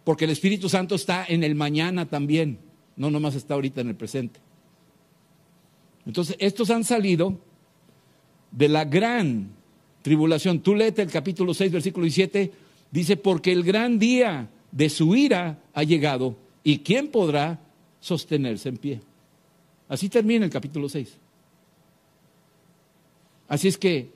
Porque 0.04 0.24
el 0.24 0.30
Espíritu 0.30 0.68
Santo 0.68 0.94
está 0.94 1.26
en 1.28 1.44
el 1.44 1.54
mañana 1.54 2.06
también. 2.06 2.58
No 2.96 3.10
nomás 3.10 3.34
está 3.34 3.54
ahorita 3.54 3.82
en 3.82 3.88
el 3.88 3.96
presente. 3.96 4.40
Entonces, 6.06 6.36
estos 6.38 6.70
han 6.70 6.84
salido 6.84 7.38
de 8.50 8.68
la 8.68 8.86
gran 8.86 9.50
tribulación. 10.00 10.60
Tú 10.60 10.74
léete 10.74 11.02
el 11.02 11.10
capítulo 11.10 11.52
6, 11.52 11.70
versículo 11.70 12.04
17. 12.04 12.52
Dice, 12.90 13.18
porque 13.18 13.52
el 13.52 13.62
gran 13.64 13.98
día 13.98 14.48
de 14.72 14.88
su 14.88 15.14
ira 15.14 15.58
ha 15.74 15.82
llegado 15.82 16.36
¿Y 16.68 16.80
quién 16.80 17.08
podrá 17.08 17.58
sostenerse 17.98 18.68
en 18.68 18.76
pie? 18.76 19.00
Así 19.88 20.10
termina 20.10 20.44
el 20.44 20.50
capítulo 20.50 20.86
6. 20.86 21.16
Así 23.48 23.68
es 23.68 23.78
que 23.78 24.12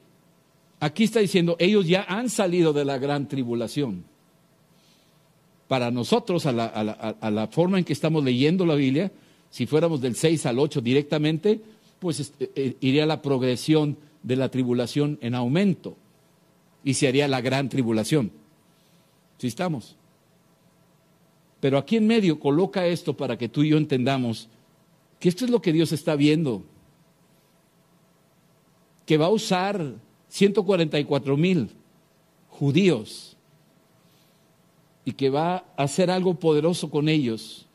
aquí 0.79 1.05
está 1.05 1.21
diciendo, 1.21 1.57
ellos 1.59 1.87
ya 1.87 2.05
han 2.05 2.29
salido 2.29 2.73
de 2.73 2.85
la 2.85 2.99
gran 2.99 3.29
tribulación. 3.29 4.05
Para 5.69 5.91
nosotros, 5.91 6.45
a 6.45 6.53
la, 6.53 7.49
forma 7.51 7.79
en 7.79 7.85
que 7.85 7.95
estamos 7.95 8.23
leyendo 8.23 8.67
la 8.67 8.75
Biblia, 8.75 9.11
si 9.51 9.67
fuéramos 9.67 10.03
del 10.03 10.15
6 10.15 10.45
al 10.47 10.59
8 10.59 10.83
directamente, 10.83 11.61
pues 11.99 12.21
este, 12.21 12.51
eh, 12.55 12.77
iría 12.81 13.07
la 13.07 13.23
progresión 13.23 13.97
de 14.23 14.37
la 14.37 14.51
tribulación 14.51 15.19
en 15.23 15.35
aumento 15.35 15.97
y 16.85 16.95
se 16.95 17.09
haría 17.09 17.27
la 17.27 17.41
gran 17.41 17.69
tribulación. 17.69 18.33
¿Sí 19.39 19.47
estamos? 19.47 19.97
Pero 21.61 21.79
aquí 21.79 21.97
en 21.97 22.07
medio 22.07 22.39
coloca 22.39 22.87
esto 22.87 23.17
para 23.17 23.39
que 23.39 23.49
tú 23.49 23.63
y 23.63 23.71
yo 23.71 23.77
entendamos 23.77 24.49
que 25.21 25.29
esto 25.29 25.45
es 25.45 25.51
lo 25.51 25.63
que 25.63 25.73
Dios 25.73 25.93
está 25.93 26.17
viendo. 26.17 26.65
Que 29.07 29.17
va 29.17 29.27
a 29.27 29.31
usar 29.31 29.95
144 30.29 31.37
mil 31.37 31.71
judíos 32.49 33.37
y 35.05 35.13
que 35.13 35.31
va 35.31 35.65
a 35.77 35.83
hacer 35.83 36.11
algo 36.11 36.35
poderoso 36.35 36.91
con 36.91 37.09
ellos 37.09 37.67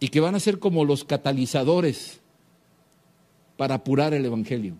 y 0.00 0.08
que 0.08 0.20
van 0.20 0.34
a 0.34 0.40
ser 0.40 0.58
como 0.58 0.84
los 0.84 1.04
catalizadores 1.04 2.20
para 3.56 3.76
apurar 3.76 4.14
el 4.14 4.24
Evangelio. 4.24 4.74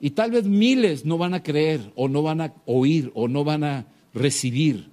Y 0.00 0.10
tal 0.10 0.32
vez 0.32 0.44
miles 0.44 1.04
no 1.04 1.16
van 1.16 1.34
a 1.34 1.44
creer 1.44 1.92
o 1.94 2.08
no 2.08 2.22
van 2.22 2.40
a 2.40 2.54
oír 2.66 3.12
o 3.14 3.28
no 3.28 3.44
van 3.44 3.62
a 3.62 3.86
recibir. 4.12 4.90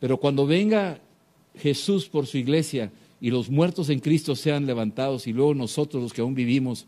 Pero 0.00 0.18
cuando 0.18 0.46
venga 0.46 1.00
Jesús 1.56 2.08
por 2.08 2.26
su 2.26 2.38
iglesia 2.38 2.90
y 3.20 3.30
los 3.30 3.50
muertos 3.50 3.88
en 3.90 4.00
Cristo 4.00 4.36
sean 4.36 4.66
levantados 4.66 5.26
y 5.26 5.32
luego 5.32 5.54
nosotros 5.54 6.02
los 6.02 6.12
que 6.12 6.20
aún 6.20 6.34
vivimos 6.34 6.86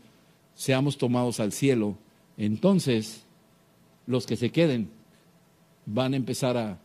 seamos 0.55 0.97
tomados 0.97 1.39
al 1.39 1.51
cielo, 1.51 1.97
entonces 2.37 3.23
los 4.07 4.25
que 4.25 4.37
se 4.37 4.49
queden 4.49 4.89
van 5.85 6.13
a 6.13 6.17
empezar 6.17 6.57
a, 6.57 6.79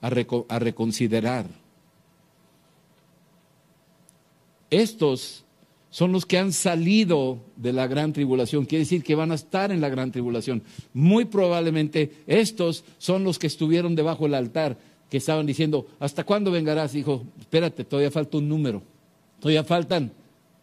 a, 0.00 0.58
reconsiderar. 0.58 1.46
Estos 4.70 5.44
son 5.90 6.12
los 6.12 6.26
que 6.26 6.38
han 6.38 6.52
salido 6.52 7.38
de 7.56 7.72
la 7.72 7.86
gran 7.86 8.12
tribulación. 8.12 8.64
Quiere 8.64 8.84
decir 8.84 9.04
que 9.04 9.14
van 9.14 9.30
a 9.30 9.36
estar 9.36 9.70
en 9.70 9.80
la 9.80 9.88
gran 9.88 10.10
tribulación. 10.10 10.62
Muy 10.92 11.26
probablemente 11.26 12.12
estos 12.26 12.84
son 12.98 13.24
los 13.24 13.38
que 13.38 13.46
estuvieron 13.46 13.94
debajo 13.94 14.24
del 14.24 14.34
altar, 14.34 14.78
que 15.14 15.18
estaban 15.18 15.46
diciendo, 15.46 15.86
¿hasta 16.00 16.24
cuándo 16.24 16.50
vengarás? 16.50 16.92
Dijo, 16.92 17.22
espérate, 17.38 17.84
todavía 17.84 18.10
falta 18.10 18.36
un 18.36 18.48
número. 18.48 18.82
Todavía 19.38 19.62
faltan 19.62 20.10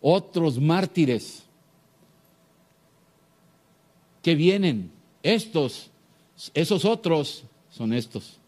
otros 0.01 0.59
mártires 0.59 1.43
que 4.21 4.35
vienen. 4.35 4.91
Estos, 5.23 5.89
esos 6.53 6.83
otros 6.83 7.45
son 7.69 7.93
estos. 7.93 8.39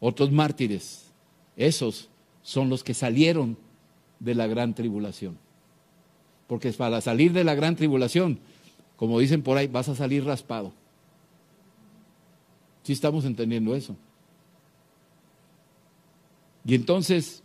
Otros 0.00 0.32
mártires. 0.32 1.04
Esos 1.56 2.08
son 2.42 2.70
los 2.70 2.82
que 2.82 2.94
salieron 2.94 3.56
de 4.18 4.34
la 4.34 4.48
gran 4.48 4.74
tribulación. 4.74 5.38
Porque 6.48 6.72
para 6.72 7.00
salir 7.00 7.32
de 7.32 7.44
la 7.44 7.54
gran 7.54 7.76
tribulación, 7.76 8.40
como 8.96 9.20
dicen 9.20 9.44
por 9.44 9.58
ahí, 9.58 9.68
vas 9.68 9.88
a 9.88 9.94
salir 9.94 10.24
raspado. 10.24 10.72
Si 12.82 12.92
estamos 12.92 13.24
entendiendo 13.24 13.74
eso. 13.74 13.96
Y 16.64 16.74
entonces, 16.74 17.42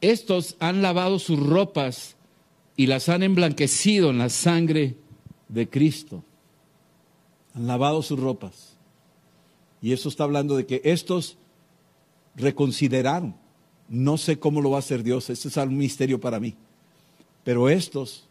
estos 0.00 0.56
han 0.60 0.82
lavado 0.82 1.18
sus 1.18 1.38
ropas 1.38 2.16
y 2.76 2.86
las 2.86 3.08
han 3.08 3.22
emblanquecido 3.22 4.10
en 4.10 4.18
la 4.18 4.28
sangre 4.28 4.96
de 5.48 5.68
Cristo. 5.68 6.22
Han 7.54 7.66
lavado 7.66 8.02
sus 8.02 8.18
ropas. 8.18 8.76
Y 9.80 9.92
eso 9.92 10.08
está 10.08 10.24
hablando 10.24 10.56
de 10.56 10.66
que 10.66 10.80
estos 10.84 11.38
reconsideraron. 12.36 13.34
No 13.88 14.18
sé 14.18 14.38
cómo 14.38 14.60
lo 14.60 14.70
va 14.70 14.76
a 14.76 14.80
hacer 14.80 15.02
Dios, 15.02 15.30
este 15.30 15.48
es 15.48 15.56
un 15.56 15.76
misterio 15.76 16.20
para 16.20 16.38
mí. 16.40 16.54
Pero 17.42 17.68
estos 17.68 18.28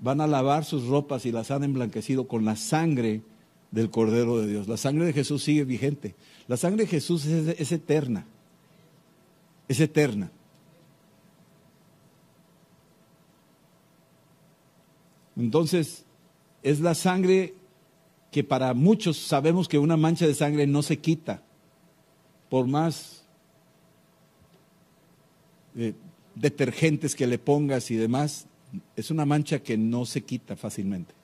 van 0.00 0.20
a 0.20 0.26
lavar 0.26 0.64
sus 0.64 0.86
ropas 0.86 1.26
y 1.26 1.32
las 1.32 1.50
han 1.50 1.62
emblanquecido 1.62 2.26
con 2.26 2.44
la 2.44 2.56
sangre 2.56 3.22
del 3.70 3.90
Cordero 3.90 4.38
de 4.38 4.48
Dios. 4.48 4.68
La 4.68 4.76
sangre 4.76 5.06
de 5.06 5.12
Jesús 5.12 5.42
sigue 5.42 5.64
vigente. 5.64 6.14
La 6.48 6.56
sangre 6.56 6.84
de 6.84 6.90
Jesús 6.90 7.26
es, 7.26 7.72
eterna. 7.72 8.26
Es 9.68 9.80
eterna. 9.80 10.30
Entonces, 15.36 16.04
es 16.62 16.80
la 16.80 16.94
sangre 16.94 17.54
que 18.30 18.44
para 18.44 18.74
muchos 18.74 19.16
sabemos 19.16 19.68
que 19.68 19.78
una 19.78 19.96
mancha 19.96 20.26
de 20.26 20.34
sangre 20.34 20.66
no 20.66 20.82
se 20.82 20.98
quita, 20.98 21.42
por 22.48 22.66
más 22.66 23.24
eh, 25.76 25.94
detergentes 26.34 27.14
que 27.14 27.26
le 27.26 27.38
pongas 27.38 27.90
y 27.90 27.96
demás, 27.96 28.46
es 28.96 29.10
una 29.10 29.24
mancha 29.24 29.60
que 29.60 29.76
no 29.78 30.04
se 30.04 30.22
quita 30.22 30.56
fácilmente. 30.56 31.19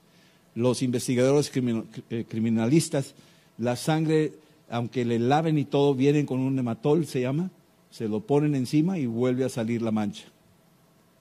Los 0.56 0.82
investigadores 0.82 1.52
eh, 1.54 2.24
criminalistas, 2.28 3.14
la 3.58 3.76
sangre, 3.76 4.32
aunque 4.68 5.04
le 5.04 5.20
laven 5.20 5.56
y 5.56 5.64
todo, 5.64 5.94
vienen 5.94 6.26
con 6.26 6.40
un 6.40 6.58
hematol, 6.58 7.06
se 7.06 7.20
llama, 7.20 7.52
se 7.90 8.08
lo 8.08 8.26
ponen 8.26 8.56
encima 8.56 8.98
y 8.98 9.06
vuelve 9.06 9.44
a 9.44 9.48
salir 9.48 9.82
la 9.82 9.92
mancha. 9.92 10.24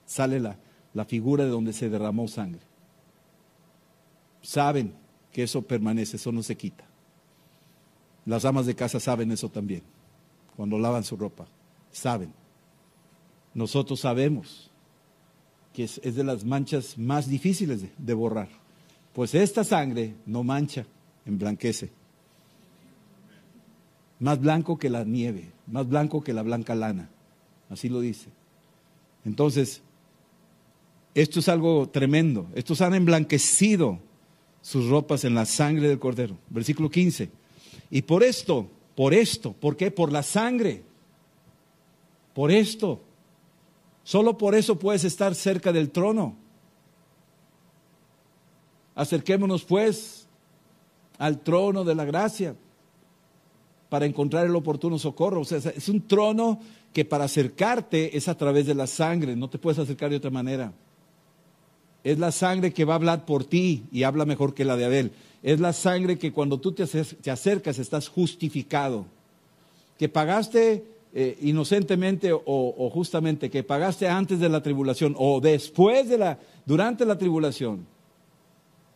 Sale 0.06 0.40
la, 0.40 0.56
la 0.92 1.04
figura 1.04 1.44
de 1.44 1.50
donde 1.50 1.72
se 1.72 1.88
derramó 1.88 2.26
sangre 2.26 2.66
saben 4.46 4.94
que 5.32 5.42
eso 5.42 5.62
permanece, 5.62 6.16
eso 6.16 6.30
no 6.30 6.42
se 6.42 6.56
quita. 6.56 6.84
Las 8.24 8.44
amas 8.44 8.66
de 8.66 8.76
casa 8.76 9.00
saben 9.00 9.32
eso 9.32 9.48
también, 9.48 9.82
cuando 10.56 10.78
lavan 10.78 11.04
su 11.04 11.16
ropa, 11.16 11.46
saben. 11.90 12.32
Nosotros 13.54 14.00
sabemos 14.00 14.70
que 15.72 15.84
es, 15.84 16.00
de 16.02 16.24
las 16.24 16.44
manchas 16.44 16.96
más 16.96 17.28
difíciles 17.28 17.82
de, 17.82 17.92
de 17.98 18.14
borrar, 18.14 18.48
pues 19.16 19.34
esta 19.34 19.64
sangre 19.64 20.14
no 20.26 20.44
mancha, 20.44 20.84
emblanquece. 21.24 21.88
Más 24.20 24.38
blanco 24.38 24.76
que 24.76 24.90
la 24.90 25.04
nieve, 25.04 25.52
más 25.66 25.88
blanco 25.88 26.22
que 26.22 26.34
la 26.34 26.42
blanca 26.42 26.74
lana, 26.74 27.08
así 27.70 27.88
lo 27.88 28.00
dice. 28.00 28.28
Entonces, 29.24 29.80
esto 31.14 31.40
es 31.40 31.48
algo 31.48 31.88
tremendo, 31.88 32.46
estos 32.54 32.82
han 32.82 32.92
emblanquecido 32.92 34.00
sus 34.60 34.86
ropas 34.90 35.24
en 35.24 35.34
la 35.34 35.46
sangre 35.46 35.88
del 35.88 35.98
cordero. 35.98 36.36
Versículo 36.50 36.90
15. 36.90 37.30
Y 37.90 38.02
por 38.02 38.22
esto, 38.22 38.68
por 38.94 39.14
esto, 39.14 39.54
¿por 39.54 39.78
qué? 39.78 39.90
Por 39.90 40.12
la 40.12 40.22
sangre. 40.22 40.82
Por 42.34 42.50
esto. 42.50 43.00
Solo 44.04 44.36
por 44.36 44.54
eso 44.54 44.78
puedes 44.78 45.04
estar 45.04 45.34
cerca 45.34 45.72
del 45.72 45.90
trono. 45.90 46.36
Acerquémonos 48.96 49.62
pues 49.62 50.26
al 51.18 51.38
trono 51.40 51.84
de 51.84 51.94
la 51.94 52.04
gracia 52.04 52.56
para 53.88 54.06
encontrar 54.06 54.46
el 54.46 54.56
oportuno 54.56 54.98
socorro. 54.98 55.42
O 55.42 55.44
sea, 55.44 55.58
es 55.58 55.88
un 55.88 56.00
trono 56.08 56.58
que 56.92 57.04
para 57.04 57.24
acercarte 57.24 58.16
es 58.16 58.26
a 58.26 58.36
través 58.36 58.66
de 58.66 58.74
la 58.74 58.86
sangre, 58.86 59.36
no 59.36 59.48
te 59.48 59.58
puedes 59.58 59.78
acercar 59.78 60.10
de 60.10 60.16
otra 60.16 60.30
manera. 60.30 60.72
Es 62.02 62.18
la 62.18 62.32
sangre 62.32 62.72
que 62.72 62.84
va 62.84 62.94
a 62.94 62.96
hablar 62.96 63.26
por 63.26 63.44
ti 63.44 63.84
y 63.92 64.04
habla 64.04 64.24
mejor 64.24 64.54
que 64.54 64.64
la 64.64 64.76
de 64.76 64.86
Abel. 64.86 65.12
Es 65.42 65.60
la 65.60 65.72
sangre 65.72 66.18
que 66.18 66.32
cuando 66.32 66.58
tú 66.58 66.72
te 66.72 66.84
acercas 67.30 67.78
estás 67.78 68.08
justificado. 68.08 69.06
Que 69.98 70.08
pagaste 70.08 70.84
eh, 71.12 71.36
inocentemente 71.42 72.30
o, 72.32 72.90
justamente, 72.92 73.50
que 73.50 73.62
pagaste 73.62 74.08
antes 74.08 74.38
de 74.38 74.48
la 74.48 74.62
tribulación 74.62 75.14
o 75.18 75.40
después 75.40 76.08
de 76.08 76.18
la, 76.18 76.38
durante 76.64 77.04
la 77.04 77.18
tribulación. 77.18 77.86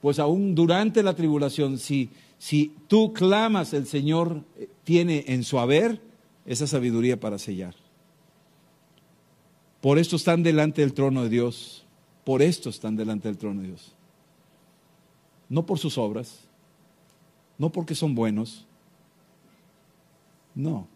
Pues 0.01 0.19
aún 0.19 0.55
durante 0.55 1.03
la 1.03 1.15
tribulación, 1.15 1.79
si, 1.79 2.11
si 2.39 2.75
tú 2.89 3.13
clamas, 3.13 3.75
el 3.75 3.87
Señor 3.87 4.45
tiene 4.85 5.25
en 5.29 5.45
su 5.45 5.59
haber 5.59 6.01
esa 6.47 6.67
sabiduría 6.67 7.21
para 7.21 7.39
sellar. 7.39 7.75
Por 9.81 9.99
esto 9.99 10.17
están 10.17 10.43
delante 10.43 10.81
del 10.83 10.95
trono 10.95 11.23
de 11.23 11.29
Dios 11.29 11.85
por 12.25 12.43
esto 12.43 12.71
están 12.71 12.97
delante 12.97 13.29
del 13.29 13.39
trono 13.39 13.63
de 13.63 13.69
Dios. 13.69 13.93
No 15.49 15.67
por 15.67 15.79
sus 15.79 15.99
obras, 15.99 16.41
no 17.59 17.71
porque 17.71 17.95
son 17.95 18.15
buenos, 18.15 18.67
no, 20.55 20.87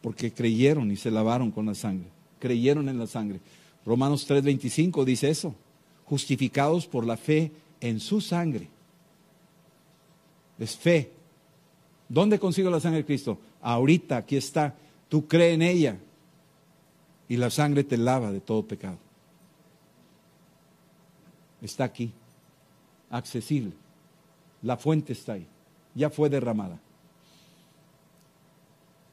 porque 0.00 0.32
creyeron 0.32 0.90
y 0.90 0.96
se 0.96 1.10
lavaron 1.10 1.50
con 1.50 1.66
la 1.66 1.74
sangre, 1.74 2.08
creyeron 2.40 2.88
en 2.88 2.98
la 2.98 3.06
sangre. 3.06 3.40
Romanos 3.86 4.28
3:25 4.28 5.04
dice 5.04 5.30
eso, 5.30 5.54
justificados 6.12 6.86
por 6.86 7.06
la 7.06 7.16
fe 7.16 7.50
en 7.80 7.98
su 7.98 8.20
sangre. 8.20 8.68
Es 10.58 10.76
fe. 10.76 11.10
¿Dónde 12.06 12.38
consigo 12.38 12.68
la 12.68 12.80
sangre 12.80 12.98
de 12.98 13.06
Cristo? 13.06 13.38
Ahorita, 13.62 14.18
aquí 14.18 14.36
está. 14.36 14.74
Tú 15.08 15.26
crees 15.26 15.54
en 15.54 15.62
ella 15.62 15.96
y 17.30 17.38
la 17.38 17.48
sangre 17.48 17.82
te 17.82 17.96
lava 17.96 18.30
de 18.30 18.42
todo 18.42 18.66
pecado 18.66 18.98
está 21.62 21.84
aquí, 21.84 22.12
accesible. 23.10 23.72
La 24.62 24.76
fuente 24.76 25.12
está 25.12 25.34
ahí, 25.34 25.46
ya 25.94 26.10
fue 26.10 26.28
derramada. 26.28 26.78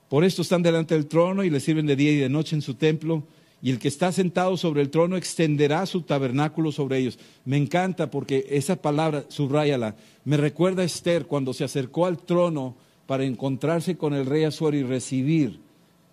Por 0.10 0.24
esto 0.24 0.42
están 0.42 0.64
delante 0.64 0.96
del 0.96 1.06
trono 1.06 1.44
y 1.44 1.50
le 1.50 1.60
sirven 1.60 1.86
de 1.86 1.96
día 1.96 2.12
y 2.12 2.18
de 2.18 2.30
noche 2.30 2.56
en 2.56 2.64
su 2.64 2.74
templo. 2.74 3.24
Y 3.62 3.72
el 3.72 3.80
que 3.80 3.88
está 3.88 4.12
sentado 4.12 4.56
sobre 4.58 4.82
el 4.82 4.90
trono 4.90 5.18
extenderá 5.18 5.86
su 5.86 6.02
tabernáculo 6.02 6.72
sobre 6.72 7.00
ellos. 7.00 7.20
Me 7.46 7.58
encanta 7.58 8.10
porque 8.10 8.46
esa 8.50 8.78
palabra, 8.78 9.26
subrayala, 9.28 9.96
me 10.24 10.38
recuerda 10.38 10.84
a 10.84 10.86
Esther 10.86 11.26
cuando 11.26 11.54
se 11.54 11.64
acercó 11.64 12.06
al 12.06 12.18
trono 12.18 12.76
para 13.06 13.26
encontrarse 13.26 13.98
con 13.98 14.14
el 14.14 14.26
rey 14.26 14.44
Azuero 14.44 14.78
y 14.78 14.84
recibir 14.84 15.60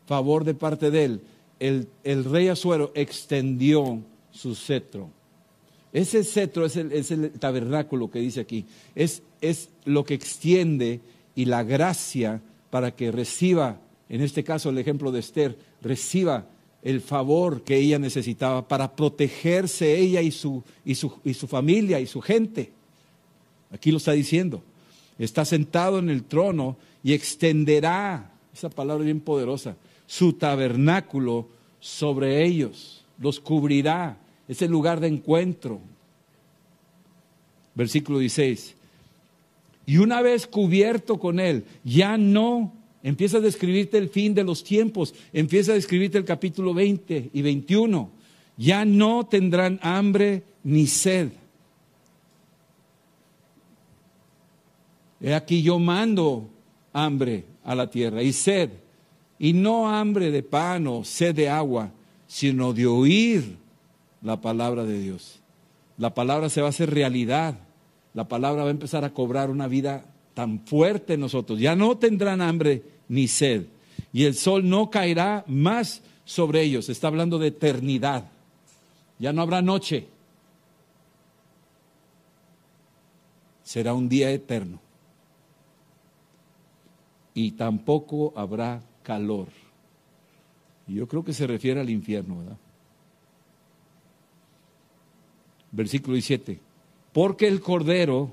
favor 0.06 0.44
de 0.44 0.54
parte 0.54 0.90
de 0.90 1.04
él. 1.04 1.20
El, 1.60 2.24
rey 2.24 2.48
Azuero 2.48 2.92
extendió 2.94 4.00
su 4.30 4.54
cetro 4.54 5.10
ese 5.96 6.24
cetro 6.24 6.66
es 6.66 6.76
el, 6.76 7.30
tabernáculo 7.38 8.10
que 8.10 8.18
dice 8.18 8.40
aquí. 8.40 8.66
Es, 8.94 9.22
es 9.40 9.70
lo 9.86 10.04
que 10.04 10.12
extiende 10.12 11.00
y 11.34 11.46
la 11.46 11.62
gracia 11.62 12.42
para 12.68 12.94
que 12.94 13.10
reciba, 13.10 13.80
en 14.10 14.20
este 14.20 14.44
caso 14.44 14.68
el 14.68 14.76
ejemplo 14.76 15.10
de 15.10 15.20
Esther, 15.20 15.56
reciba 15.80 16.44
el 16.86 17.00
favor 17.00 17.62
que 17.62 17.76
ella 17.76 17.98
necesitaba 17.98 18.68
para 18.68 18.94
protegerse 18.94 19.98
ella 19.98 20.22
y 20.22 20.30
su, 20.30 20.62
y 20.84 20.94
su, 20.94 21.12
y 21.24 21.34
su 21.34 21.48
familia 21.48 21.98
y 21.98 22.06
su 22.06 22.20
gente. 22.20 22.70
Aquí 23.72 23.90
lo 23.90 23.96
está 23.96 24.12
diciendo. 24.12 24.62
Está 25.18 25.44
sentado 25.44 25.98
en 25.98 26.08
el 26.10 26.22
trono 26.22 26.76
y 27.02 27.12
extenderá, 27.12 28.30
esa 28.54 28.70
palabra 28.70 29.04
bien 29.04 29.18
poderosa, 29.18 29.74
su 30.06 30.34
tabernáculo 30.34 31.48
sobre 31.80 32.44
ellos, 32.44 33.04
los 33.18 33.40
cubrirá 33.40 34.18
es 34.46 34.62
el 34.62 34.70
lugar 34.70 35.00
de 35.00 35.08
encuentro. 35.08 35.80
Versículo 37.74 38.20
16. 38.20 38.76
Y 39.86 39.98
una 39.98 40.22
vez 40.22 40.46
cubierto 40.46 41.18
con 41.18 41.40
él, 41.40 41.64
ya 41.82 42.16
no 42.16 42.72
empieza 43.06 43.36
a 43.36 43.40
describirte 43.40 43.98
el 43.98 44.08
fin 44.08 44.34
de 44.34 44.42
los 44.42 44.64
tiempos, 44.64 45.14
empieza 45.32 45.70
a 45.70 45.76
describirte 45.76 46.18
el 46.18 46.24
capítulo 46.24 46.74
20 46.74 47.30
y 47.32 47.40
21. 47.40 48.10
Ya 48.56 48.84
no 48.84 49.24
tendrán 49.26 49.78
hambre 49.80 50.42
ni 50.64 50.88
sed. 50.88 51.28
He 55.20 55.32
aquí 55.34 55.62
yo 55.62 55.78
mando 55.78 56.50
hambre 56.92 57.44
a 57.62 57.76
la 57.76 57.88
tierra 57.88 58.22
y 58.22 58.32
sed 58.32 58.70
Y 59.38 59.52
no 59.52 59.88
hambre 59.88 60.32
de 60.32 60.42
pan 60.42 60.88
o 60.88 61.04
sed 61.04 61.34
de 61.36 61.48
agua, 61.48 61.92
sino 62.26 62.72
de 62.72 62.86
oír 62.86 63.56
la 64.20 64.40
palabra 64.40 64.84
de 64.84 64.98
Dios. 64.98 65.40
La 65.96 66.12
palabra 66.12 66.48
se 66.48 66.60
va 66.60 66.66
a 66.66 66.70
hacer 66.70 66.92
realidad. 66.92 67.54
La 68.14 68.26
palabra 68.26 68.64
va 68.64 68.68
a 68.68 68.72
empezar 68.72 69.04
a 69.04 69.14
cobrar 69.14 69.48
una 69.48 69.68
vida 69.68 70.06
tan 70.34 70.66
fuerte 70.66 71.14
en 71.14 71.20
nosotros. 71.20 71.60
Ya 71.60 71.76
no 71.76 71.98
tendrán 71.98 72.40
hambre 72.40 72.95
ni 73.08 73.28
sed. 73.28 73.66
Y 74.12 74.24
el 74.24 74.34
sol 74.34 74.68
no 74.68 74.90
caerá 74.90 75.44
más 75.46 76.02
sobre 76.24 76.62
ellos. 76.62 76.88
Está 76.88 77.08
hablando 77.08 77.38
de 77.38 77.48
eternidad. 77.48 78.30
Ya 79.18 79.32
no 79.32 79.42
habrá 79.42 79.62
noche. 79.62 80.06
Será 83.62 83.94
un 83.94 84.08
día 84.08 84.30
eterno. 84.30 84.80
Y 87.34 87.52
tampoco 87.52 88.32
habrá 88.36 88.82
calor. 89.02 89.48
Yo 90.86 91.06
creo 91.08 91.24
que 91.24 91.32
se 91.32 91.46
refiere 91.46 91.80
al 91.80 91.90
infierno, 91.90 92.38
¿verdad? 92.38 92.56
Versículo 95.72 96.14
17. 96.14 96.60
Porque 97.12 97.48
el 97.48 97.60
Cordero 97.60 98.30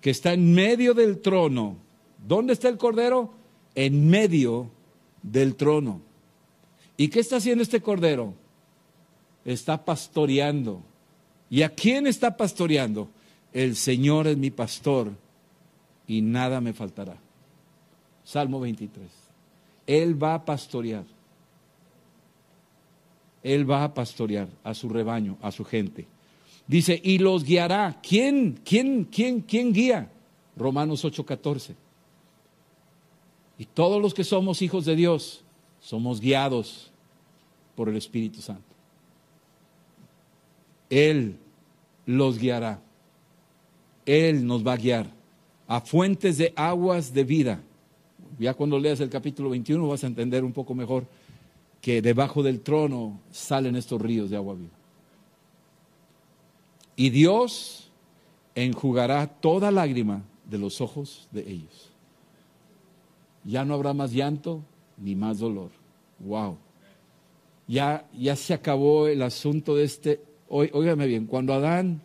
que 0.00 0.10
está 0.10 0.32
en 0.34 0.52
medio 0.52 0.92
del 0.92 1.20
trono, 1.20 1.76
¿dónde 2.26 2.52
está 2.52 2.68
el 2.68 2.76
Cordero? 2.76 3.32
En 3.74 4.08
medio 4.08 4.70
del 5.22 5.56
trono. 5.56 6.00
¿Y 6.96 7.08
qué 7.08 7.20
está 7.20 7.36
haciendo 7.36 7.62
este 7.62 7.80
Cordero? 7.80 8.34
Está 9.44 9.84
pastoreando. 9.84 10.80
¿Y 11.50 11.62
a 11.62 11.70
quién 11.70 12.06
está 12.06 12.36
pastoreando? 12.36 13.08
El 13.52 13.76
Señor 13.76 14.26
es 14.26 14.36
mi 14.36 14.50
pastor 14.50 15.12
y 16.06 16.22
nada 16.22 16.60
me 16.60 16.72
faltará. 16.72 17.16
Salmo 18.24 18.60
23. 18.60 19.06
Él 19.86 20.22
va 20.22 20.34
a 20.34 20.44
pastorear. 20.44 21.04
Él 23.42 23.70
va 23.70 23.84
a 23.84 23.92
pastorear 23.92 24.48
a 24.62 24.72
su 24.74 24.88
rebaño, 24.88 25.36
a 25.42 25.52
su 25.52 25.64
gente. 25.64 26.06
Dice, 26.66 26.98
y 27.02 27.18
los 27.18 27.44
guiará. 27.44 28.00
¿Quién, 28.02 28.58
quién, 28.64 29.04
quién, 29.04 29.42
quién 29.42 29.72
guía? 29.72 30.10
Romanos 30.56 31.04
8:14. 31.04 31.74
Y 33.58 33.66
todos 33.66 34.00
los 34.02 34.14
que 34.14 34.24
somos 34.24 34.62
hijos 34.62 34.84
de 34.84 34.96
Dios 34.96 35.42
somos 35.80 36.20
guiados 36.20 36.90
por 37.76 37.88
el 37.88 37.96
Espíritu 37.96 38.40
Santo. 38.40 38.62
Él 40.90 41.36
los 42.06 42.38
guiará. 42.38 42.80
Él 44.06 44.46
nos 44.46 44.66
va 44.66 44.74
a 44.74 44.76
guiar 44.76 45.06
a 45.66 45.80
fuentes 45.80 46.38
de 46.38 46.52
aguas 46.56 47.12
de 47.12 47.24
vida. 47.24 47.60
Ya 48.38 48.54
cuando 48.54 48.78
leas 48.78 49.00
el 49.00 49.10
capítulo 49.10 49.50
21 49.50 49.86
vas 49.88 50.04
a 50.04 50.08
entender 50.08 50.44
un 50.44 50.52
poco 50.52 50.74
mejor 50.74 51.06
que 51.80 52.02
debajo 52.02 52.42
del 52.42 52.60
trono 52.60 53.20
salen 53.30 53.76
estos 53.76 54.00
ríos 54.00 54.30
de 54.30 54.36
agua 54.36 54.54
viva. 54.54 54.70
Y 56.96 57.10
Dios 57.10 57.90
enjugará 58.54 59.26
toda 59.26 59.70
lágrima 59.70 60.22
de 60.48 60.58
los 60.58 60.80
ojos 60.80 61.28
de 61.30 61.40
ellos. 61.50 61.93
Ya 63.44 63.64
no 63.64 63.74
habrá 63.74 63.92
más 63.92 64.12
llanto 64.12 64.62
ni 64.96 65.14
más 65.14 65.38
dolor. 65.38 65.70
Wow. 66.18 66.56
Ya, 67.66 68.08
ya 68.12 68.36
se 68.36 68.54
acabó 68.54 69.06
el 69.06 69.22
asunto 69.22 69.76
de 69.76 69.84
este. 69.84 70.20
Óigame 70.48 71.06
bien, 71.06 71.26
cuando 71.26 71.52
Adán, 71.52 72.00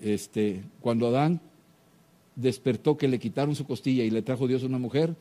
este, 0.00 0.64
cuando 0.80 1.06
Adán 1.08 1.40
despertó 2.34 2.96
que 2.96 3.08
le 3.08 3.18
quitaron 3.18 3.54
su 3.54 3.64
costilla 3.64 4.02
y 4.02 4.10
le 4.10 4.22
trajo 4.22 4.48
Dios 4.48 4.62
una 4.62 4.78
mujer, 4.78 5.14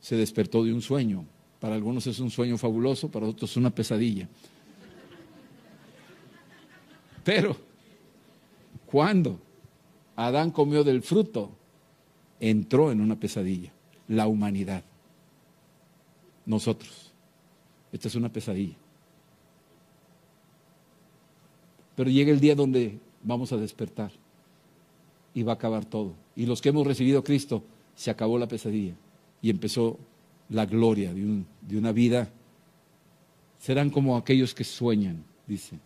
se 0.00 0.16
despertó 0.16 0.64
de 0.64 0.72
un 0.72 0.82
sueño. 0.82 1.24
Para 1.60 1.74
algunos 1.74 2.06
es 2.06 2.20
un 2.20 2.30
sueño 2.30 2.58
fabuloso, 2.58 3.10
para 3.10 3.26
otros 3.26 3.50
es 3.50 3.56
una 3.56 3.70
pesadilla. 3.70 4.28
Pero, 7.24 7.56
cuando 8.86 9.38
Adán 10.16 10.50
comió 10.50 10.84
del 10.84 11.02
fruto, 11.02 11.57
entró 12.40 12.92
en 12.92 13.00
una 13.00 13.16
pesadilla, 13.16 13.72
la 14.08 14.26
humanidad, 14.26 14.82
nosotros. 16.46 17.12
Esta 17.92 18.08
es 18.08 18.14
una 18.14 18.28
pesadilla. 18.28 18.76
Pero 21.96 22.10
llega 22.10 22.30
el 22.30 22.40
día 22.40 22.54
donde 22.54 22.98
vamos 23.22 23.52
a 23.52 23.56
despertar 23.56 24.12
y 25.34 25.42
va 25.42 25.52
a 25.52 25.56
acabar 25.56 25.84
todo. 25.84 26.14
Y 26.36 26.46
los 26.46 26.60
que 26.60 26.68
hemos 26.68 26.86
recibido 26.86 27.20
a 27.20 27.24
Cristo, 27.24 27.62
se 27.94 28.10
acabó 28.10 28.38
la 28.38 28.46
pesadilla 28.46 28.94
y 29.42 29.50
empezó 29.50 29.98
la 30.50 30.66
gloria 30.66 31.12
de, 31.12 31.42
de 31.60 31.78
una 31.78 31.90
vida. 31.92 32.28
Serán 33.58 33.90
como 33.90 34.16
aquellos 34.16 34.54
que 34.54 34.62
sueñan, 34.62 35.24
dice. 35.46 35.78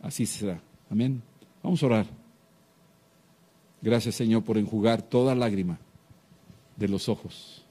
Así 0.00 0.26
será. 0.26 0.60
Amén. 0.90 1.22
Vamos 1.62 1.82
a 1.82 1.86
orar. 1.86 2.21
Gracias 3.82 4.14
Señor 4.14 4.44
por 4.44 4.56
enjugar 4.56 5.02
toda 5.02 5.34
lágrima 5.34 5.78
de 6.76 6.88
los 6.88 7.08
ojos 7.08 7.64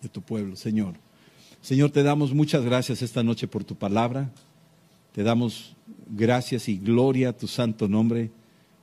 de 0.00 0.08
tu 0.08 0.22
pueblo, 0.22 0.56
Señor. 0.56 0.94
Señor, 1.60 1.90
te 1.90 2.02
damos 2.02 2.34
muchas 2.34 2.64
gracias 2.64 3.02
esta 3.02 3.22
noche 3.22 3.46
por 3.46 3.62
tu 3.62 3.76
palabra. 3.76 4.32
Te 5.12 5.22
damos 5.22 5.76
gracias 6.08 6.68
y 6.68 6.76
gloria 6.76 7.28
a 7.28 7.36
tu 7.36 7.46
santo 7.46 7.86
nombre. 7.86 8.30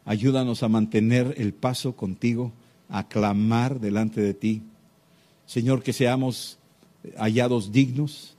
Ayúdanos 0.05 0.63
a 0.63 0.69
mantener 0.69 1.35
el 1.37 1.53
paso 1.53 1.95
contigo, 1.95 2.53
a 2.87 3.09
clamar 3.09 3.81
delante 3.81 4.21
de 4.21 4.33
ti. 4.33 4.61
Señor, 5.45 5.83
que 5.83 5.91
seamos 5.91 6.57
hallados 7.17 7.71
dignos 7.71 8.37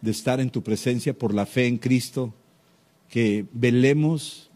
de 0.00 0.10
estar 0.10 0.40
en 0.40 0.50
tu 0.50 0.62
presencia 0.62 1.12
por 1.12 1.34
la 1.34 1.46
fe 1.46 1.66
en 1.66 1.78
Cristo 1.78 2.34
que 3.08 3.46
velemos, 3.52 4.50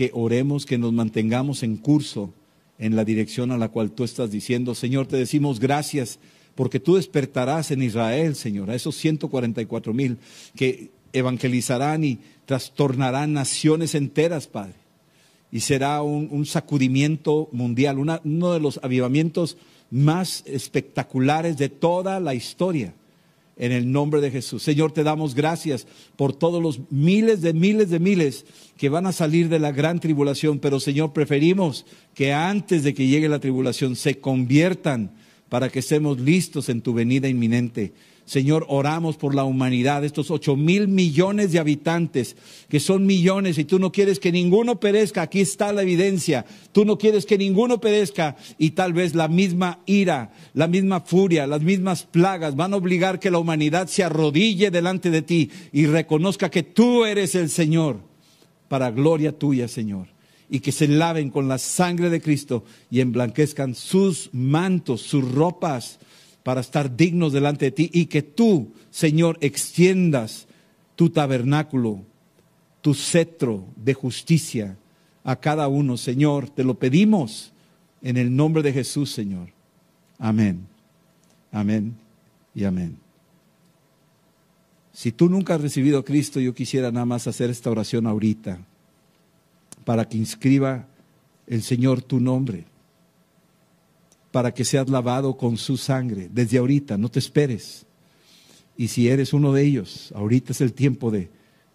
que 0.00 0.10
oremos, 0.14 0.64
que 0.64 0.78
nos 0.78 0.94
mantengamos 0.94 1.62
en 1.62 1.76
curso 1.76 2.32
en 2.78 2.96
la 2.96 3.04
dirección 3.04 3.50
a 3.50 3.58
la 3.58 3.68
cual 3.68 3.90
tú 3.90 4.02
estás 4.02 4.30
diciendo. 4.30 4.74
Señor, 4.74 5.06
te 5.06 5.18
decimos 5.18 5.60
gracias 5.60 6.18
porque 6.54 6.80
tú 6.80 6.96
despertarás 6.96 7.70
en 7.70 7.82
Israel, 7.82 8.34
Señor, 8.34 8.70
a 8.70 8.74
esos 8.74 8.96
144 8.96 9.92
mil 9.92 10.16
que 10.56 10.88
evangelizarán 11.12 12.02
y 12.02 12.18
trastornarán 12.46 13.34
naciones 13.34 13.94
enteras, 13.94 14.46
Padre. 14.46 14.72
Y 15.52 15.60
será 15.60 16.00
un, 16.00 16.46
sacudimiento 16.46 17.50
mundial, 17.52 17.98
uno 17.98 18.52
de 18.54 18.60
los 18.60 18.80
avivamientos 18.82 19.58
más 19.90 20.44
espectaculares 20.46 21.58
de 21.58 21.68
toda 21.68 22.20
la 22.20 22.32
historia 22.32 22.94
en 23.60 23.72
el 23.72 23.92
nombre 23.92 24.22
de 24.22 24.30
Jesús. 24.30 24.62
Señor, 24.62 24.90
te 24.90 25.04
damos 25.04 25.34
gracias 25.34 25.86
por 26.16 26.32
todos 26.32 26.62
los 26.62 26.80
miles 26.90 27.42
de 27.42 27.52
miles 27.52 27.90
de 27.90 28.00
miles 28.00 28.46
que 28.78 28.88
van 28.88 29.06
a 29.06 29.12
salir 29.12 29.50
de 29.50 29.58
la 29.58 29.70
gran 29.70 30.00
tribulación, 30.00 30.58
pero 30.58 30.80
Señor, 30.80 31.12
preferimos 31.12 31.84
que 32.14 32.32
antes 32.32 32.82
de 32.82 32.94
que 32.94 33.06
llegue 33.06 33.28
la 33.28 33.38
tribulación 33.38 33.96
se 33.96 34.18
conviertan 34.18 35.12
para 35.50 35.68
que 35.68 35.80
estemos 35.80 36.18
listos 36.18 36.70
en 36.70 36.80
tu 36.80 36.94
venida 36.94 37.28
inminente. 37.28 37.92
Señor, 38.30 38.64
oramos 38.68 39.16
por 39.16 39.34
la 39.34 39.42
humanidad, 39.42 40.04
estos 40.04 40.30
ocho 40.30 40.54
mil 40.54 40.86
millones 40.86 41.50
de 41.50 41.58
habitantes, 41.58 42.36
que 42.68 42.78
son 42.78 43.04
millones, 43.04 43.58
y 43.58 43.64
tú 43.64 43.80
no 43.80 43.90
quieres 43.90 44.20
que 44.20 44.30
ninguno 44.30 44.78
perezca, 44.78 45.22
aquí 45.22 45.40
está 45.40 45.72
la 45.72 45.82
evidencia, 45.82 46.46
tú 46.70 46.84
no 46.84 46.96
quieres 46.96 47.26
que 47.26 47.36
ninguno 47.36 47.80
perezca, 47.80 48.36
y 48.56 48.70
tal 48.70 48.92
vez 48.92 49.16
la 49.16 49.26
misma 49.26 49.80
ira, 49.84 50.32
la 50.54 50.68
misma 50.68 51.00
furia, 51.00 51.48
las 51.48 51.62
mismas 51.62 52.04
plagas 52.04 52.54
van 52.54 52.72
a 52.72 52.76
obligar 52.76 53.18
que 53.18 53.32
la 53.32 53.40
humanidad 53.40 53.88
se 53.88 54.04
arrodille 54.04 54.70
delante 54.70 55.10
de 55.10 55.22
ti 55.22 55.50
y 55.72 55.86
reconozca 55.86 56.52
que 56.52 56.62
tú 56.62 57.04
eres 57.04 57.34
el 57.34 57.50
Señor, 57.50 57.98
para 58.68 58.92
gloria 58.92 59.36
tuya, 59.36 59.66
Señor 59.66 60.06
y 60.52 60.58
que 60.58 60.72
se 60.72 60.88
laven 60.88 61.30
con 61.30 61.46
la 61.46 61.58
sangre 61.58 62.10
de 62.10 62.20
Cristo 62.20 62.64
y 62.90 62.98
emblanquezcan 62.98 63.76
sus 63.76 64.30
mantos, 64.32 65.00
sus 65.00 65.32
ropas, 65.32 66.00
para 66.42 66.60
estar 66.60 66.96
dignos 66.96 67.32
delante 67.32 67.66
de 67.66 67.70
ti 67.72 67.90
y 67.92 68.06
que 68.06 68.22
tú, 68.22 68.72
Señor, 68.90 69.38
extiendas 69.40 70.46
tu 70.96 71.10
tabernáculo, 71.10 72.02
tu 72.80 72.94
cetro 72.94 73.64
de 73.76 73.94
justicia 73.94 74.76
a 75.24 75.36
cada 75.36 75.68
uno, 75.68 75.96
Señor. 75.96 76.48
Te 76.48 76.64
lo 76.64 76.78
pedimos 76.78 77.52
en 78.02 78.16
el 78.16 78.34
nombre 78.34 78.62
de 78.62 78.72
Jesús, 78.72 79.10
Señor. 79.10 79.48
Amén. 80.18 80.66
Amén 81.52 81.96
y 82.54 82.64
amén. 82.64 82.96
Si 84.92 85.12
tú 85.12 85.28
nunca 85.28 85.54
has 85.54 85.60
recibido 85.60 85.98
a 85.98 86.04
Cristo, 86.04 86.40
yo 86.40 86.54
quisiera 86.54 86.90
nada 86.90 87.06
más 87.06 87.26
hacer 87.26 87.50
esta 87.50 87.70
oración 87.70 88.06
ahorita 88.06 88.58
para 89.84 90.08
que 90.08 90.18
inscriba 90.18 90.86
el 91.46 91.62
Señor 91.62 92.02
tu 92.02 92.20
nombre 92.20 92.69
para 94.30 94.52
que 94.54 94.64
seas 94.64 94.88
lavado 94.88 95.36
con 95.36 95.56
su 95.56 95.76
sangre. 95.76 96.28
Desde 96.32 96.58
ahorita, 96.58 96.96
no 96.96 97.08
te 97.08 97.18
esperes. 97.18 97.86
Y 98.76 98.88
si 98.88 99.08
eres 99.08 99.32
uno 99.32 99.52
de 99.52 99.64
ellos, 99.64 100.12
ahorita 100.14 100.52
es 100.52 100.60
el 100.60 100.72
tiempo 100.72 101.10
de, 101.10 101.28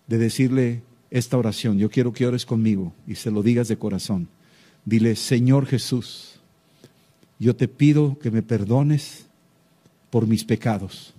de 0.08 0.18
decirle 0.18 0.82
esta 1.12 1.38
oración. 1.38 1.78
Yo 1.78 1.90
quiero 1.90 2.14
que 2.14 2.26
ores 2.26 2.46
conmigo 2.46 2.94
y 3.06 3.16
se 3.16 3.32
lo 3.32 3.44
digas 3.44 3.68
de 3.68 3.78
corazón. 3.78 4.28
Dile, 4.86 5.16
Señor 5.16 5.66
Jesús, 5.66 6.40
yo 7.40 7.56
te 7.56 7.68
pido 7.68 8.18
que 8.20 8.32
me 8.32 8.42
perdones 8.42 9.26
por 10.10 10.28
mis 10.28 10.46
pecados. 10.46 11.14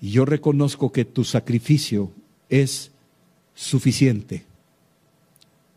Y 0.00 0.10
yo 0.10 0.24
reconozco 0.24 0.92
que 0.92 1.04
tu 1.04 1.24
sacrificio 1.24 2.10
es 2.50 2.90
suficiente. 3.54 4.44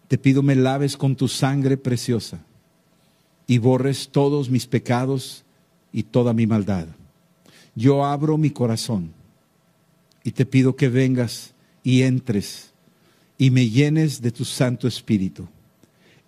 Te 0.10 0.18
pido 0.18 0.44
me 0.44 0.56
laves 0.56 0.98
con 0.98 1.16
tu 1.16 1.28
sangre 1.28 1.78
preciosa 1.78 2.42
y 3.48 3.58
borres 3.58 4.10
todos 4.10 4.50
mis 4.50 4.68
pecados 4.68 5.46
y 5.92 6.04
toda 6.04 6.34
mi 6.34 6.46
maldad. 6.46 6.88
Yo 7.74 8.06
abro 8.06 8.38
mi 8.38 8.50
corazón 8.50 9.14
y 10.24 10.32
te 10.32 10.46
pido 10.46 10.76
que 10.76 10.90
vengas 10.90 11.54
y 11.84 12.02
entres 12.02 12.74
y 13.38 13.50
me 13.52 13.70
llenes 13.70 14.22
de 14.22 14.32
tu 14.32 14.44
Santo 14.44 14.88
Espíritu, 14.88 15.48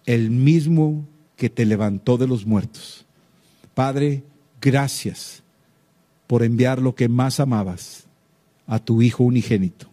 el 0.05 0.31
mismo 0.31 1.05
que 1.35 1.49
te 1.49 1.65
levantó 1.65 2.17
de 2.17 2.27
los 2.27 2.45
muertos. 2.45 3.05
Padre, 3.73 4.23
gracias 4.61 5.43
por 6.27 6.43
enviar 6.43 6.81
lo 6.81 6.95
que 6.95 7.09
más 7.09 7.39
amabas 7.39 8.05
a 8.67 8.79
tu 8.79 9.01
Hijo 9.01 9.23
unigénito. 9.23 9.89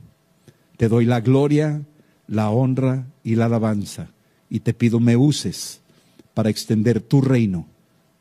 Te 0.77 0.89
doy 0.89 1.07
la 1.07 1.21
gloria, 1.21 1.83
la 2.29 2.51
honra 2.51 3.07
y 3.25 3.35
la 3.35 3.47
alabanza 3.47 4.11
y 4.51 4.61
te 4.61 4.75
pido 4.75 5.01
me 5.01 5.17
uses 5.17 5.81
para 6.37 6.51
extender 6.51 7.01
tu 7.01 7.23
reino 7.23 7.67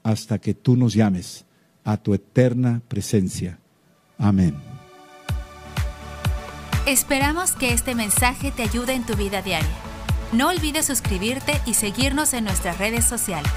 hasta 0.01 0.39
que 0.39 0.53
tú 0.53 0.78
nos 0.78 0.93
llames 0.93 1.43
a 1.84 1.97
tu 1.97 2.13
eterna 2.13 2.82
presencia. 2.88 3.59
Amén. 4.18 4.55
Esperamos 6.88 7.51
que 7.51 7.74
este 7.74 7.93
mensaje 7.93 8.51
te 8.51 8.63
ayude 8.63 8.93
en 8.93 9.05
tu 9.05 9.18
vida 9.18 9.41
diaria. 9.41 9.68
No 10.32 10.47
olvides 10.47 10.86
suscribirte 10.86 11.59
y 11.66 11.74
seguirnos 11.74 12.34
en 12.34 12.45
nuestras 12.45 12.78
redes 12.78 13.03
sociales. 13.03 13.51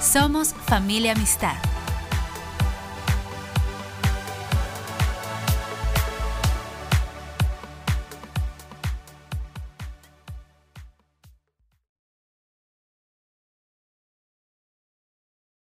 Somos 0.00 0.54
familia 0.66 1.12
amistad. 1.12 1.54